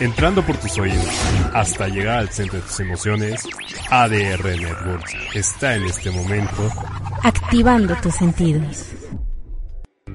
entrando 0.00 0.44
por 0.44 0.56
tus 0.58 0.78
oídos 0.78 1.06
hasta 1.54 1.88
llegar 1.88 2.18
al 2.18 2.28
centro 2.28 2.58
de 2.58 2.66
tus 2.66 2.80
emociones, 2.80 3.46
ADR 3.90 4.44
Networks 4.44 5.14
está 5.34 5.74
en 5.76 5.84
este 5.84 6.10
momento 6.10 6.70
activando 7.22 7.94
tus 7.96 8.14
sentidos. 8.14 8.86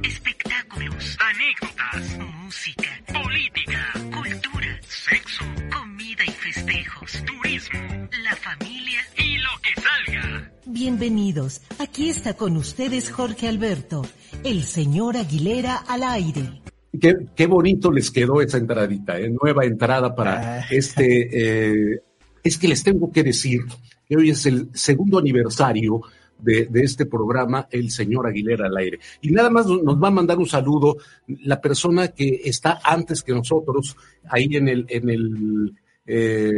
Espectáculos, 0.04 1.18
anécdotas, 1.20 2.18
música, 2.44 2.90
política, 3.12 3.94
cultura, 3.94 4.80
sexo, 4.88 5.46
comida 5.72 6.24
y 6.26 6.32
festejos, 6.32 7.24
turismo, 7.26 7.80
la 8.24 8.36
familia 8.36 9.02
y 9.18 9.38
lo 9.38 9.50
que 9.62 9.82
salga. 9.82 10.52
Bienvenidos, 10.66 11.62
aquí 11.80 12.10
está 12.10 12.34
con 12.36 12.56
ustedes 12.58 13.12
Jorge 13.12 13.48
Alberto, 13.48 14.04
el 14.44 14.64
señor 14.64 15.18
Aguilera 15.18 15.78
al 15.88 16.04
aire. 16.04 16.62
Qué, 17.00 17.16
qué 17.36 17.46
bonito 17.48 17.92
les 17.92 18.12
quedó 18.12 18.42
esa 18.42 18.58
entradita, 18.58 19.20
¿eh? 19.20 19.30
nueva 19.30 19.66
entrada 19.66 20.14
para 20.14 20.60
Ah. 20.60 20.66
este. 20.70 21.30
eh, 21.94 22.02
es 22.44 22.58
que 22.58 22.68
les 22.68 22.84
tengo 22.84 23.12
que 23.12 23.24
decir 23.24 23.62
que 24.08 24.18
hoy 24.18 24.32
es 24.32 24.46
el 24.46 24.70
segundo 24.74 25.20
aniversario 25.20 26.02
de, 26.40 26.66
de 26.66 26.82
este 26.82 27.06
programa, 27.06 27.68
El 27.72 27.92
Señor 27.92 28.28
Aguilera 28.28 28.66
al 28.66 28.76
aire. 28.78 29.00
Y 29.22 29.30
nada 29.30 29.50
más 29.52 29.68
nos 29.68 30.02
va 30.02 30.08
a 30.08 30.12
mandar 30.12 30.38
un 30.40 30.48
saludo 30.48 30.98
la 31.28 31.62
persona 31.62 32.08
que 32.10 32.42
está 32.44 32.80
antes 32.84 33.22
que 33.22 33.32
nosotros 33.32 33.96
ahí 34.28 34.56
en 34.56 34.68
el, 34.68 34.86
en 34.90 35.10
el 35.10 35.74
eh, 36.08 36.52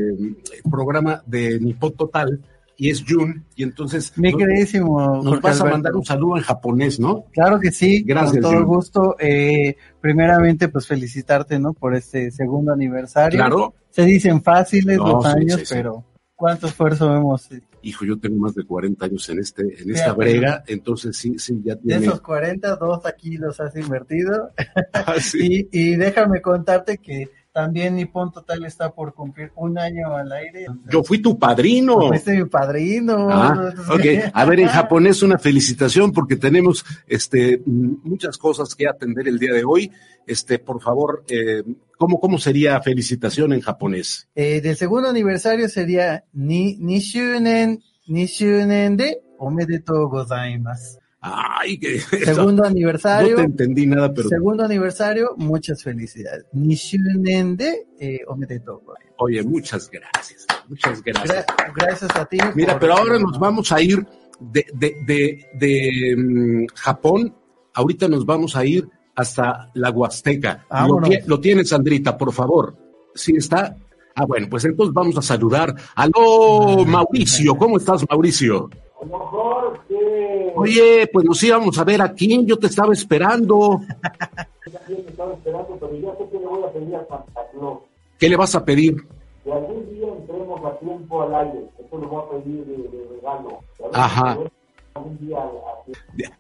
programa 0.72 1.22
de 1.28 1.60
Nippon 1.60 1.94
Total. 1.96 2.40
Y 2.76 2.90
es 2.90 3.04
Jun, 3.08 3.46
y 3.56 3.64
entonces 3.64 4.12
Mi 4.18 4.32
nos- 4.32 4.40
queridísimo 4.40 5.22
nos 5.24 5.40
vas 5.42 5.62
a 5.62 5.66
mandar 5.66 5.96
un 5.96 6.04
saludo 6.04 6.38
en 6.38 6.44
japonés, 6.44 7.00
¿no? 7.00 7.26
Claro 7.32 7.60
que 7.60 7.72
sí, 7.72 8.02
Gracias, 8.04 8.32
con 8.34 8.42
todo 8.42 8.54
Jun. 8.54 8.66
gusto. 8.66 9.16
Eh, 9.20 9.76
primeramente, 10.02 10.70
pues 10.70 10.88
felicitarte, 10.88 11.60
¿no? 11.60 11.74
Por 11.74 11.96
este 11.96 12.32
segundo 12.32 12.74
aniversario. 12.74 13.38
Claro. 13.38 13.74
Se 13.90 14.04
dicen 14.06 14.42
fáciles 14.42 14.98
No, 14.98 15.08
los 15.08 15.24
sí, 15.26 15.32
años, 15.38 15.60
sí, 15.60 15.66
sí. 15.68 15.74
pero 15.76 16.04
cuánto 16.36 16.68
esfuerzo 16.68 17.16
hemos. 17.16 17.48
Hijo, 17.84 18.06
yo 18.06 18.18
tengo 18.18 18.38
más 18.38 18.56
de 18.56 18.66
40 18.66 19.06
años 19.06 19.30
en 19.30 19.40
este, 19.40 19.62
en 19.82 19.92
esta 19.92 20.14
brega, 20.14 20.64
entonces 20.68 21.16
sí, 21.16 21.38
sí, 21.38 21.62
ya 21.64 21.76
De 21.76 21.82
tiene. 21.82 22.06
esos 22.08 22.22
40, 22.22 22.76
dos 22.78 23.06
aquí 23.06 23.38
los 23.38 23.60
has 23.60 23.76
invertido. 23.76 24.50
Ah, 24.94 25.16
sí. 25.20 25.68
Y, 25.72 25.92
y 25.92 25.96
déjame 25.96 26.42
contarte 26.42 26.98
que 26.98 27.30
también 27.54 27.96
Nippon 27.96 28.32
Total 28.32 28.66
está 28.66 28.92
por 28.92 29.14
cumplir 29.14 29.52
un 29.56 29.78
año 29.78 30.16
al 30.16 30.32
aire. 30.32 30.66
Yo 30.90 31.04
fui 31.04 31.22
tu 31.22 31.38
padrino. 31.38 32.08
Fuiste 32.08 32.34
mi 32.34 32.46
padrino. 32.46 33.28
Ah, 33.30 33.74
ok. 33.90 34.32
A 34.34 34.46
ver, 34.46 34.60
en 34.62 34.68
japonés 34.68 35.22
una 35.22 35.38
felicitación 35.38 36.12
porque 36.12 36.36
tenemos 36.36 36.84
este 37.08 37.62
mm, 37.64 37.98
muchas 38.04 38.38
cosas 38.38 38.74
que 38.74 38.88
atender 38.88 39.28
el 39.28 39.38
día 39.38 39.54
de 39.54 39.64
hoy. 39.64 39.92
Este, 40.26 40.58
por 40.58 40.82
favor, 40.82 41.24
eh, 41.28 41.64
¿cómo, 41.98 42.20
¿cómo 42.20 42.40
sería 42.40 42.82
felicitación 42.82 43.54
en 43.54 43.62
japonés? 43.62 44.28
Eh, 44.34 44.60
del 44.60 44.76
segundo 44.76 45.10
aniversario 45.10 45.70
sería 45.70 46.24
ni, 46.34 46.78
Nishunen, 46.78 47.84
Nishunen 48.08 48.98
de 48.98 49.22
Omedetou 49.38 50.10
gozaimasu. 50.10 51.03
Ay, 51.26 51.78
que 51.80 52.00
Segundo 52.26 52.64
no 52.64 52.68
aniversario. 52.68 53.36
te 53.38 53.44
entendí 53.44 53.86
nada, 53.88 54.14
pero 54.14 54.28
Segundo 54.28 54.64
aniversario, 54.66 55.30
muchas 55.38 55.82
felicidades. 55.82 56.46
Nishunen 56.52 57.56
de 57.56 57.88
eh, 58.00 58.20
gozaimasu. 58.28 58.82
oye, 59.18 59.42
muchas 59.44 59.90
gracias, 59.90 60.46
muchas 60.68 61.02
gracias. 61.02 61.46
Gra- 61.48 61.74
gracias 61.76 62.16
a 62.16 62.26
ti. 62.26 62.38
Mira, 62.56 62.74
por- 62.74 62.82
pero 62.82 62.94
ahora 62.98 63.20
nos 63.20 63.40
vamos 63.40 63.72
a 63.72 63.82
ir 63.82 64.06
de, 64.40 64.66
de, 64.74 64.96
de, 65.08 65.46
de, 65.54 66.16
mm, 66.18 66.66
Japón, 66.76 67.34
ahorita 67.74 68.08
nos 68.10 68.26
vamos 68.26 68.56
a 68.58 68.66
ir 68.66 68.86
hasta 69.16 69.70
la 69.76 69.92
Huasteca. 69.92 70.66
Lo, 71.28 71.40
tienes, 71.40 71.70
Sandrita, 71.70 72.18
por 72.18 72.34
favor. 72.34 72.76
¿Sí 73.16 73.34
está? 73.38 73.78
Ah, 74.16 74.26
bueno, 74.26 74.48
pues 74.50 74.66
entonces 74.66 74.94
vamos 74.94 75.18
a 75.18 75.22
saludar. 75.22 75.74
Aló, 75.96 76.84
Mauricio, 76.86 77.56
¿cómo 77.56 77.78
estás, 77.78 78.04
Mauricio? 78.10 78.70
Oye, 80.64 81.08
pues 81.12 81.26
nos 81.26 81.42
íbamos 81.44 81.78
a 81.78 81.84
ver 81.84 82.02
aquí, 82.02 82.46
yo 82.46 82.58
te 82.58 82.68
estaba 82.68 82.94
esperando. 82.94 83.82
¿Qué 88.20 88.30
le 88.30 88.36
vas 88.38 88.56
a 88.56 88.64
pedir? 88.64 88.96
Ajá. 93.94 94.38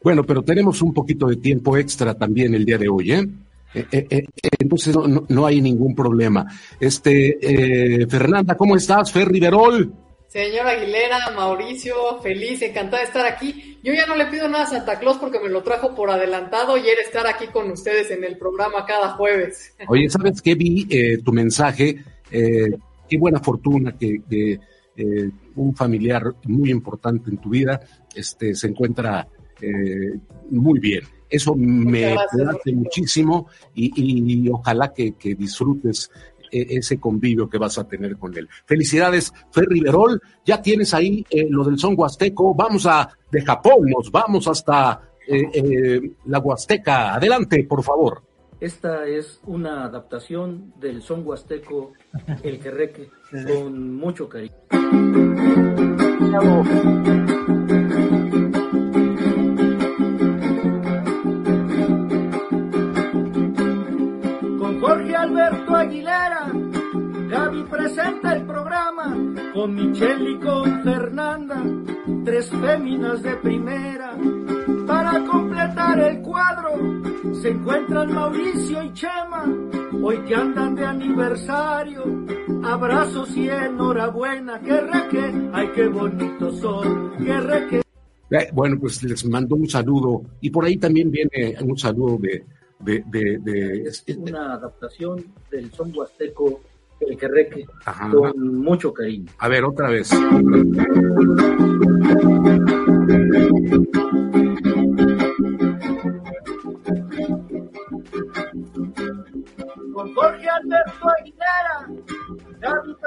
Bueno, 0.03 0.23
pero 0.23 0.41
tenemos 0.44 0.81
un 0.81 0.94
poquito 0.94 1.28
de 1.28 1.35
tiempo 1.38 1.75
extra 1.78 2.13
también 2.13 2.53
el 2.56 2.66
día 2.66 2.78
de 2.78 2.88
hoy, 2.89 3.12
¿eh? 3.12 3.28
Eh, 3.75 3.88
eh, 3.91 4.07
eh, 4.09 4.25
entonces 4.59 4.95
no, 4.95 5.07
no- 5.07 5.25
no 5.28 5.45
hay 5.47 5.59
ningún 5.59 5.95
problema. 5.95 6.45
Este, 6.79 7.39
eh, 8.01 8.07
Fernanda, 8.07 8.56
¿cómo 8.56 8.75
estás? 8.75 9.12
Fer 9.12 9.28
Riverol. 9.28 9.91
Señor 10.33 10.66
Aguilera, 10.66 11.29
Mauricio, 11.35 11.94
feliz, 12.23 12.59
encantada 12.63 13.03
de 13.03 13.07
estar 13.07 13.23
aquí. 13.27 13.77
Yo 13.83 13.94
ya 13.94 14.07
no 14.07 14.16
le 14.16 14.25
pido 14.25 14.47
nada 14.47 14.63
a 14.63 14.67
Santa 14.67 14.97
Claus 14.97 15.17
porque 15.19 15.39
me 15.39 15.47
lo 15.47 15.61
trajo 15.61 15.94
por 15.94 16.09
adelantado 16.09 16.75
y 16.75 16.89
era 16.89 17.01
estar 17.03 17.27
aquí 17.27 17.45
con 17.53 17.69
ustedes 17.69 18.09
en 18.09 18.23
el 18.23 18.35
programa 18.39 18.83
cada 18.83 19.11
jueves. 19.11 19.75
Oye, 19.88 20.09
¿sabes 20.09 20.41
qué? 20.41 20.55
Vi 20.55 20.88
eh, 20.89 21.19
tu 21.23 21.31
mensaje. 21.31 22.03
eh, 22.31 22.71
qué 23.07 23.17
buena 23.19 23.39
fortuna 23.41 23.95
que, 23.95 24.23
que, 24.27 24.59
eh, 24.97 25.29
un 25.55 25.75
familiar 25.75 26.23
muy 26.45 26.71
importante 26.71 27.29
en 27.29 27.38
tu 27.38 27.50
vida 27.50 27.79
este, 28.15 28.55
se 28.55 28.67
encuentra 28.69 29.27
eh, 29.61 30.13
muy 30.50 30.79
bien. 30.79 31.03
Eso 31.29 31.53
me 31.55 32.15
Jorge. 32.15 32.73
muchísimo 32.73 33.47
y, 33.75 33.85
y- 33.95 34.45
y 34.45 34.50
ojalá 34.50 34.91
que, 34.94 35.13
que 35.13 35.35
disfrutes 35.35 36.09
ese 36.53 36.99
convivio 36.99 37.49
que 37.49 37.57
vas 37.57 37.77
a 37.77 37.87
tener 37.87 38.17
con 38.17 38.37
él. 38.37 38.47
Felicidades, 38.65 39.33
Fer 39.51 39.65
Riverol. 39.67 40.21
Ya 40.45 40.61
tienes 40.61 40.93
ahí 40.93 41.25
eh, 41.29 41.47
lo 41.49 41.63
del 41.63 41.77
son 41.77 41.95
huasteco. 41.97 42.53
Vamos 42.53 42.85
a, 42.85 43.09
de 43.31 43.41
Japón, 43.41 43.89
nos 43.89 44.11
vamos 44.11 44.47
hasta 44.47 45.01
eh, 45.27 45.49
eh, 45.53 46.01
la 46.25 46.39
Huasteca. 46.39 47.15
Adelante, 47.15 47.63
por 47.63 47.83
favor. 47.83 48.23
Esta 48.59 49.05
es 49.07 49.41
una 49.45 49.85
adaptación 49.85 50.73
del 50.79 51.01
son 51.01 51.27
huasteco 51.27 51.93
El 52.43 52.59
Querreque 52.59 53.09
con 53.47 53.95
mucho 53.95 54.29
cariño. 54.29 54.53
Jorge 64.83 65.16
Alberto 65.16 65.75
Aguilera, 65.77 66.51
Gaby 67.29 67.63
presenta 67.71 68.35
el 68.35 68.45
programa 68.45 69.16
con 69.53 69.75
Michelle 69.75 70.31
y 70.31 70.39
con 70.39 70.83
Fernanda, 70.83 71.63
tres 72.25 72.49
féminas 72.49 73.23
de 73.23 73.33
primera. 73.38 74.17
Para 74.85 75.23
completar 75.23 75.99
el 76.01 76.21
cuadro 76.21 76.71
se 77.31 77.51
encuentran 77.51 78.13
Mauricio 78.13 78.83
y 78.83 78.91
Chema, 78.91 79.45
hoy 80.03 80.17
que 80.27 80.35
andan 80.35 80.75
de 80.75 80.85
aniversario. 80.85 82.03
Abrazos 82.65 83.38
y 83.38 83.47
enhorabuena, 83.47 84.59
que 84.59 84.81
reque, 84.81 85.50
ay 85.53 85.69
qué 85.73 85.88
bonitos 85.88 86.59
son, 86.59 87.13
que 87.23 87.39
reque. 87.39 87.81
Eh, 88.31 88.50
Bueno, 88.51 88.77
pues 88.81 89.01
les 89.01 89.25
mando 89.27 89.55
un 89.55 89.69
saludo 89.69 90.23
y 90.41 90.50
por 90.50 90.65
ahí 90.65 90.75
también 90.75 91.09
viene 91.09 91.55
un 91.61 91.77
saludo 91.77 92.17
de, 92.17 92.44
de, 92.83 93.03
de, 93.07 93.38
de- 93.39 93.83
Es 93.88 94.03
una 94.17 94.53
adaptación 94.53 95.23
del 95.51 95.71
son 95.71 95.91
huasteco 95.95 96.61
El 96.99 97.17
Querreque 97.17 97.66
Ajá. 97.85 98.09
con 98.11 98.57
mucho 98.57 98.94
cariño. 98.94 99.31
A 99.39 99.47
ver, 99.49 99.63
otra 99.66 99.89
vez. 99.89 100.09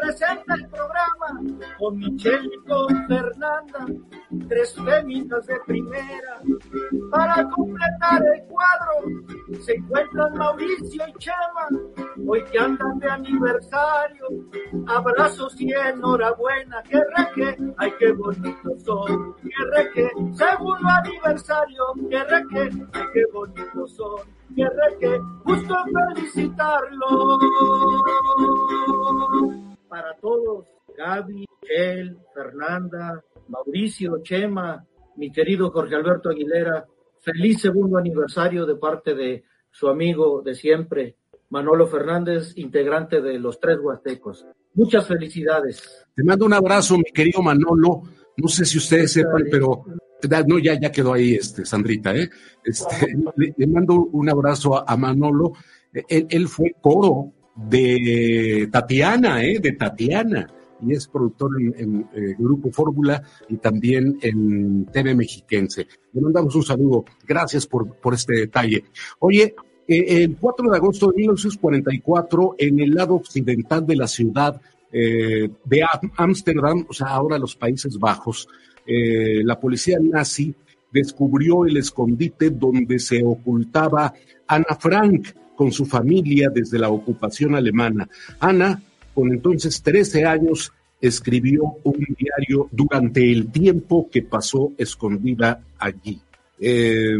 Presenta 0.06 0.54
el 0.54 0.68
programa 0.68 1.40
con 1.78 1.96
Michelle 1.96 2.48
y 2.52 2.68
con 2.68 3.06
Fernanda, 3.08 3.86
tres 4.48 4.74
féminas 4.74 5.46
de 5.46 5.58
primera. 5.66 6.40
Para 7.10 7.48
completar 7.50 8.22
el 8.34 8.44
cuadro 8.44 8.92
se 9.60 9.74
encuentran 9.74 10.34
Mauricio 10.34 11.02
y 11.08 11.12
Chema, 11.18 11.68
hoy 12.26 12.44
que 12.44 12.58
andan 12.58 12.98
de 13.00 13.10
aniversario. 13.10 14.26
Abrazos 14.86 15.60
y 15.60 15.72
enhorabuena, 15.72 16.82
que 16.84 17.00
reque, 17.16 17.56
ay 17.78 17.92
qué 17.98 18.12
bonitos 18.12 18.82
son, 18.84 19.34
que 19.42 19.64
reque, 19.74 20.08
segundo 20.34 20.88
aniversario, 20.88 21.84
que 22.08 22.22
reque, 22.24 22.70
ay 22.92 23.06
qué 23.12 23.24
bonitos 23.32 23.92
son, 23.92 24.20
que 24.54 24.68
reque, 24.68 25.20
gusto 25.44 25.74
felicitarlos. 26.14 27.38
Para 29.88 30.16
todos, 30.20 30.66
Gaby, 30.96 31.46
él, 31.62 32.16
Fernanda, 32.34 33.22
Mauricio, 33.48 34.20
Chema, 34.22 34.84
mi 35.16 35.30
querido 35.30 35.70
Jorge 35.70 35.94
Alberto 35.94 36.28
Aguilera, 36.28 36.84
feliz 37.20 37.60
segundo 37.60 37.96
aniversario 37.96 38.66
de 38.66 38.76
parte 38.76 39.14
de 39.14 39.44
su 39.70 39.88
amigo 39.88 40.42
de 40.42 40.54
siempre, 40.54 41.16
Manolo 41.50 41.86
Fernández, 41.86 42.52
integrante 42.56 43.20
de 43.20 43.38
los 43.38 43.60
Tres 43.60 43.78
Huastecos. 43.80 44.44
Muchas 44.74 45.06
felicidades. 45.06 46.04
Te 46.14 46.24
mando 46.24 46.46
un 46.46 46.52
abrazo, 46.52 46.96
mi 46.98 47.04
querido 47.04 47.40
Manolo. 47.40 48.02
No 48.36 48.48
sé 48.48 48.64
si 48.64 48.78
ustedes 48.78 49.12
sepan, 49.12 49.44
pero 49.50 49.84
no, 50.46 50.58
ya, 50.58 50.78
ya 50.78 50.90
quedó 50.90 51.12
ahí, 51.12 51.34
este, 51.34 51.64
Sandrita, 51.64 52.14
¿eh? 52.14 52.28
Este, 52.64 53.14
le, 53.36 53.54
le 53.56 53.66
mando 53.66 53.94
un 53.94 54.28
abrazo 54.28 54.76
a, 54.76 54.84
a 54.86 54.96
Manolo. 54.96 55.52
Él, 55.92 56.26
él 56.28 56.48
fue 56.48 56.74
coro 56.80 57.32
de 57.56 58.68
Tatiana, 58.70 59.42
¿eh? 59.44 59.58
De 59.58 59.72
Tatiana. 59.72 60.46
Y 60.86 60.92
es 60.92 61.08
productor 61.08 61.50
en, 61.60 62.06
eh, 62.14 62.34
Grupo 62.38 62.70
Fórmula 62.70 63.22
y 63.48 63.56
también 63.56 64.18
en 64.20 64.84
TV 64.86 65.14
Mexiquense. 65.14 65.86
Le 66.12 66.20
mandamos 66.20 66.54
un 66.54 66.62
saludo. 66.62 67.04
Gracias 67.26 67.66
por, 67.66 67.94
por 67.94 68.12
este 68.12 68.34
detalle. 68.34 68.84
Oye, 69.20 69.54
eh, 69.88 70.22
el 70.24 70.36
4 70.36 70.70
de 70.70 70.76
agosto 70.76 71.08
de 71.08 71.16
1944, 71.16 72.56
en 72.58 72.80
el 72.80 72.90
lado 72.90 73.14
occidental 73.14 73.86
de 73.86 73.96
la 73.96 74.06
ciudad 74.06 74.60
eh, 74.92 75.48
de 75.64 75.82
Ámsterdam, 76.16 76.84
o 76.88 76.92
sea, 76.92 77.08
ahora 77.08 77.38
los 77.38 77.56
Países 77.56 77.98
Bajos, 77.98 78.48
la 78.88 79.58
policía 79.58 79.98
nazi 80.00 80.54
descubrió 80.92 81.64
el 81.64 81.76
escondite 81.76 82.50
donde 82.50 83.00
se 83.00 83.20
ocultaba 83.24 84.14
Ana 84.46 84.76
Frank 84.78 85.26
con 85.56 85.72
su 85.72 85.86
familia 85.86 86.50
desde 86.50 86.78
la 86.78 86.90
ocupación 86.90 87.54
alemana. 87.54 88.08
Ana, 88.38 88.80
con 89.14 89.32
entonces 89.32 89.82
13 89.82 90.24
años, 90.24 90.72
escribió 91.00 91.62
un 91.82 92.06
diario 92.18 92.68
durante 92.70 93.30
el 93.30 93.50
tiempo 93.50 94.08
que 94.10 94.22
pasó 94.22 94.72
escondida 94.78 95.60
allí. 95.78 96.20
Eh, 96.58 97.16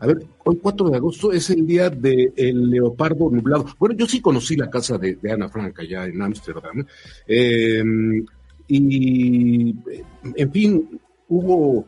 a 0.00 0.06
ver, 0.06 0.18
hoy 0.44 0.58
4 0.60 0.90
de 0.90 0.96
agosto 0.96 1.32
es 1.32 1.50
el 1.50 1.66
día 1.66 1.88
del 1.88 2.32
el 2.36 2.70
leopardo 2.70 3.30
nublado. 3.30 3.66
Bueno, 3.78 3.94
yo 3.94 4.06
sí 4.06 4.20
conocí 4.20 4.56
la 4.56 4.68
casa 4.68 4.98
de, 4.98 5.16
de 5.16 5.32
Ana 5.32 5.48
Frank 5.48 5.78
allá 5.78 6.06
en 6.06 6.20
Ámsterdam. 6.20 6.84
Eh, 7.26 7.82
y, 8.68 9.74
en 10.36 10.52
fin, 10.52 11.00
hubo 11.28 11.86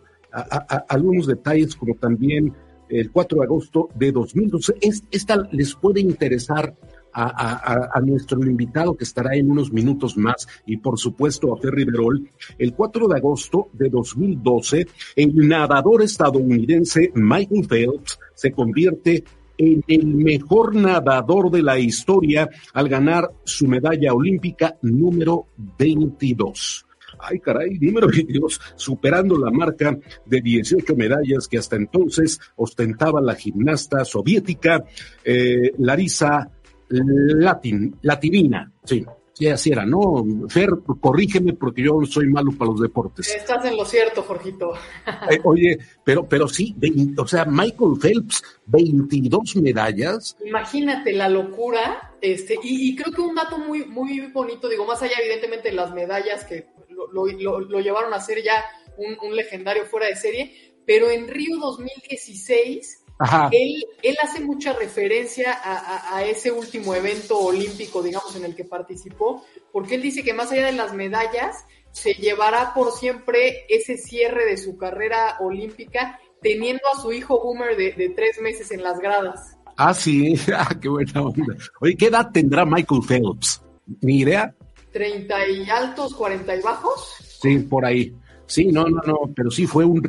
algunos 0.89 1.27
detalles 1.27 1.75
como 1.75 1.95
también 1.95 2.53
el 2.89 3.11
4 3.11 3.39
de 3.39 3.45
agosto 3.45 3.89
de 3.95 4.13
2012. 4.13 4.75
Es, 4.81 5.03
esta 5.11 5.37
les 5.53 5.75
puede 5.75 6.01
interesar 6.01 6.75
a, 7.17 7.97
a, 7.97 8.01
nuestro 8.03 8.45
invitado 8.45 8.95
que 8.95 9.05
estará 9.05 9.35
en 9.35 9.51
unos 9.51 9.73
minutos 9.73 10.19
más 10.19 10.47
y 10.67 10.77
por 10.77 10.99
supuesto 10.99 11.55
a 11.55 11.59
Ferry 11.59 11.85
Berol. 11.85 12.29
El 12.59 12.75
4 12.75 13.09
de 13.09 13.17
agosto 13.17 13.69
de 13.73 13.89
2012, 13.89 14.87
el 15.17 15.49
nadador 15.49 16.03
estadounidense 16.03 17.13
Michael 17.15 17.67
Phelps 17.67 18.19
se 18.35 18.53
convierte 18.53 19.25
en 19.57 19.83
el 19.89 20.07
mejor 20.07 20.75
nadador 20.75 21.51
de 21.51 21.63
la 21.63 21.79
historia 21.79 22.51
al 22.75 22.89
ganar 22.89 23.31
su 23.45 23.67
medalla 23.67 24.13
olímpica 24.13 24.77
número 24.83 25.47
22 25.79 26.86
ay 27.19 27.41
caray, 27.41 27.79
número 27.79 28.09
22, 28.09 28.61
superando 28.77 29.39
la 29.39 29.51
marca 29.51 29.97
de 30.25 30.41
18 30.41 30.95
medallas 30.97 31.49
que 31.49 31.59
hasta 31.59 31.77
entonces 31.77 32.41
ostentaba 32.57 33.21
la 33.21 33.35
gimnasta 33.35 34.05
soviética 34.05 34.85
eh, 35.25 35.73
Larisa 35.79 36.51
Latin, 36.89 37.97
Latinina, 38.03 38.71
sí. 38.85 39.05
Sí, 39.33 39.47
así 39.49 39.71
era, 39.71 39.85
¿no? 39.85 40.25
Fer, 40.49 40.71
corrígeme 40.99 41.53
porque 41.53 41.83
yo 41.83 42.01
soy 42.07 42.27
malo 42.27 42.53
para 42.53 42.71
los 42.71 42.81
deportes. 42.81 43.29
Estás 43.35 43.67
en 43.67 43.77
lo 43.77 43.85
cierto, 43.85 44.23
Jorgito. 44.23 44.73
Eh, 45.31 45.41
oye, 45.45 45.79
pero, 46.05 46.27
pero 46.27 46.47
sí, 46.47 46.75
o 47.19 47.27
sea, 47.27 47.45
Michael 47.45 47.99
Phelps, 48.01 48.43
22 48.67 49.57
medallas. 49.57 50.37
Imagínate 50.45 51.13
la 51.13 51.29
locura, 51.29 52.13
este, 52.21 52.55
y, 52.63 52.91
y, 52.91 52.97
creo 52.97 53.13
que 53.13 53.21
un 53.21 53.35
dato 53.35 53.59
muy, 53.59 53.85
muy 53.85 54.21
bonito, 54.33 54.69
digo, 54.69 54.87
más 54.87 55.03
allá 55.03 55.15
evidentemente 55.21 55.71
de 55.71 55.75
las 55.75 55.93
medallas 55.93 56.45
que 56.45 56.69
lo, 57.13 57.27
lo, 57.27 57.61
lo 57.61 57.81
llevaron 57.81 58.13
a 58.15 58.21
ser 58.21 58.43
ya 58.43 58.65
un, 58.97 59.17
un 59.23 59.37
legendario 59.37 59.87
fuera 59.87 60.07
de 60.07 60.17
serie, 60.17 60.75
pero 60.87 61.11
en 61.11 61.29
Río 61.29 61.57
2016 61.59 63.05
él, 63.51 63.85
él, 64.03 64.17
hace 64.23 64.41
mucha 64.41 64.75
referencia 64.75 65.53
a, 65.53 65.77
a, 65.77 66.17
a, 66.17 66.25
ese 66.25 66.53
último 66.53 66.95
evento 66.95 67.39
olímpico, 67.39 68.03
digamos, 68.03 68.37
en 68.37 68.45
el 68.45 68.55
que 68.55 68.65
participó, 68.65 69.43
porque 69.73 69.95
él 69.95 70.03
dice 70.03 70.23
que 70.23 70.35
más 70.35 70.53
allá 70.53 70.67
de 70.67 70.73
las 70.73 70.93
medallas, 70.93 71.65
se 71.93 72.13
llevará 72.13 72.75
por 72.75 72.93
siempre 72.93 73.65
ese 73.71 73.97
cierre 73.97 74.45
de 74.45 74.59
su 74.59 74.77
carrera 74.77 75.39
olímpica, 75.41 76.21
teniendo 76.43 76.83
a 76.95 77.01
su 77.01 77.11
hijo 77.11 77.43
Boomer 77.43 77.75
de, 77.75 77.93
de 77.93 78.11
tres 78.11 78.39
meses 78.43 78.71
en 78.71 78.83
las 78.83 78.99
gradas. 78.99 79.57
Ah, 79.79 79.95
sí, 79.95 80.35
ah, 80.55 80.77
qué 80.79 80.89
buena 80.91 81.23
onda. 81.23 81.57
Oye, 81.81 81.97
¿qué 81.97 82.07
edad 82.07 82.31
tendrá 82.33 82.67
Michael 82.67 83.01
Phelps? 83.07 83.63
¿Ni 84.03 84.21
idea? 84.21 84.55
¿Treinta 84.97 85.47
y 85.47 85.69
altos, 85.69 86.15
cuarenta 86.15 86.57
y 86.57 86.63
bajos? 86.63 87.17
Sí, 87.21 87.59
por 87.59 87.85
ahí. 87.85 88.15
Sí, 88.47 88.69
no, 88.73 88.87
no, 88.87 89.03
no, 89.07 89.31
pero 89.37 89.51
sí 89.51 89.67
fue 89.67 89.85
un, 89.85 90.03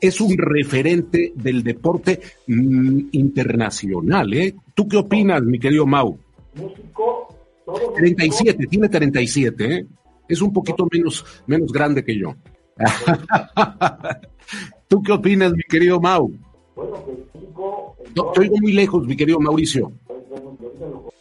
es 0.00 0.18
un 0.18 0.34
referente 0.38 1.34
del 1.34 1.62
deporte 1.62 2.18
mm, 2.46 3.08
internacional. 3.12 4.32
¿eh? 4.32 4.54
¿Tú 4.72 4.88
qué 4.88 4.96
opinas, 4.96 5.42
mi 5.42 5.58
querido 5.58 5.84
Mau? 5.84 6.18
México, 6.54 7.28
37, 7.94 8.66
tiene 8.66 8.88
37, 8.88 9.74
¿eh? 9.74 9.86
es 10.26 10.40
un 10.40 10.54
poquito 10.54 10.88
menos, 10.90 11.22
menos 11.46 11.70
grande 11.70 12.02
que 12.02 12.18
yo. 12.18 12.34
¿Tú 14.88 15.02
qué 15.02 15.12
opinas, 15.12 15.52
mi 15.52 15.64
querido 15.64 16.00
Mau? 16.00 16.32
Bueno, 16.74 16.94
pues 17.04 17.18
México, 17.34 17.94
no, 18.16 18.32
te 18.32 18.40
oigo 18.40 18.56
muy 18.62 18.72
lejos, 18.72 19.06
mi 19.06 19.14
querido 19.14 19.38
Mauricio. 19.38 19.92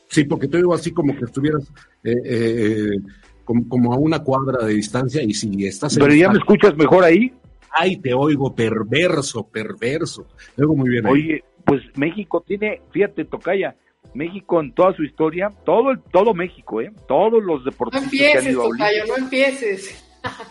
Sí, 0.09 0.23
porque 0.23 0.47
te 0.47 0.57
oigo 0.57 0.73
así 0.73 0.91
como 0.91 1.15
que 1.15 1.25
estuvieras 1.25 1.71
eh, 2.03 2.13
eh, 2.25 2.89
como, 3.45 3.67
como, 3.69 3.93
a 3.93 3.97
una 3.97 4.23
cuadra 4.23 4.65
de 4.65 4.73
distancia 4.73 5.21
y 5.23 5.33
si 5.33 5.65
estás... 5.65 5.97
Pero 5.97 6.13
ya 6.13 6.29
me 6.29 6.39
escuchas 6.39 6.75
mejor 6.75 7.03
ahí. 7.03 7.31
Ay, 7.71 7.97
te 7.97 8.13
oigo 8.13 8.53
perverso, 8.55 9.47
perverso. 9.47 10.27
Te 10.55 10.63
oigo 10.63 10.75
muy 10.75 10.89
bien. 10.89 11.05
Ahí. 11.05 11.13
Oye, 11.13 11.43
pues 11.63 11.83
México 11.95 12.43
tiene, 12.45 12.81
fíjate, 12.91 13.25
Tocaya, 13.25 13.75
México 14.15 14.59
en 14.59 14.73
toda 14.73 14.95
su 14.95 15.03
historia, 15.03 15.51
todo 15.63 15.91
el, 15.91 15.99
todo 16.01 16.33
México, 16.33 16.81
¿eh? 16.81 16.91
Todos 17.07 17.43
los 17.43 17.63
deportistas 17.63 18.01
no 18.01 18.11
empieces, 18.11 18.31
que 18.31 18.47
han 18.47 18.51
ido 18.51 18.61
a 18.61 18.69
Tocayo, 18.69 19.03
no 19.07 19.17
empieces. 19.17 20.05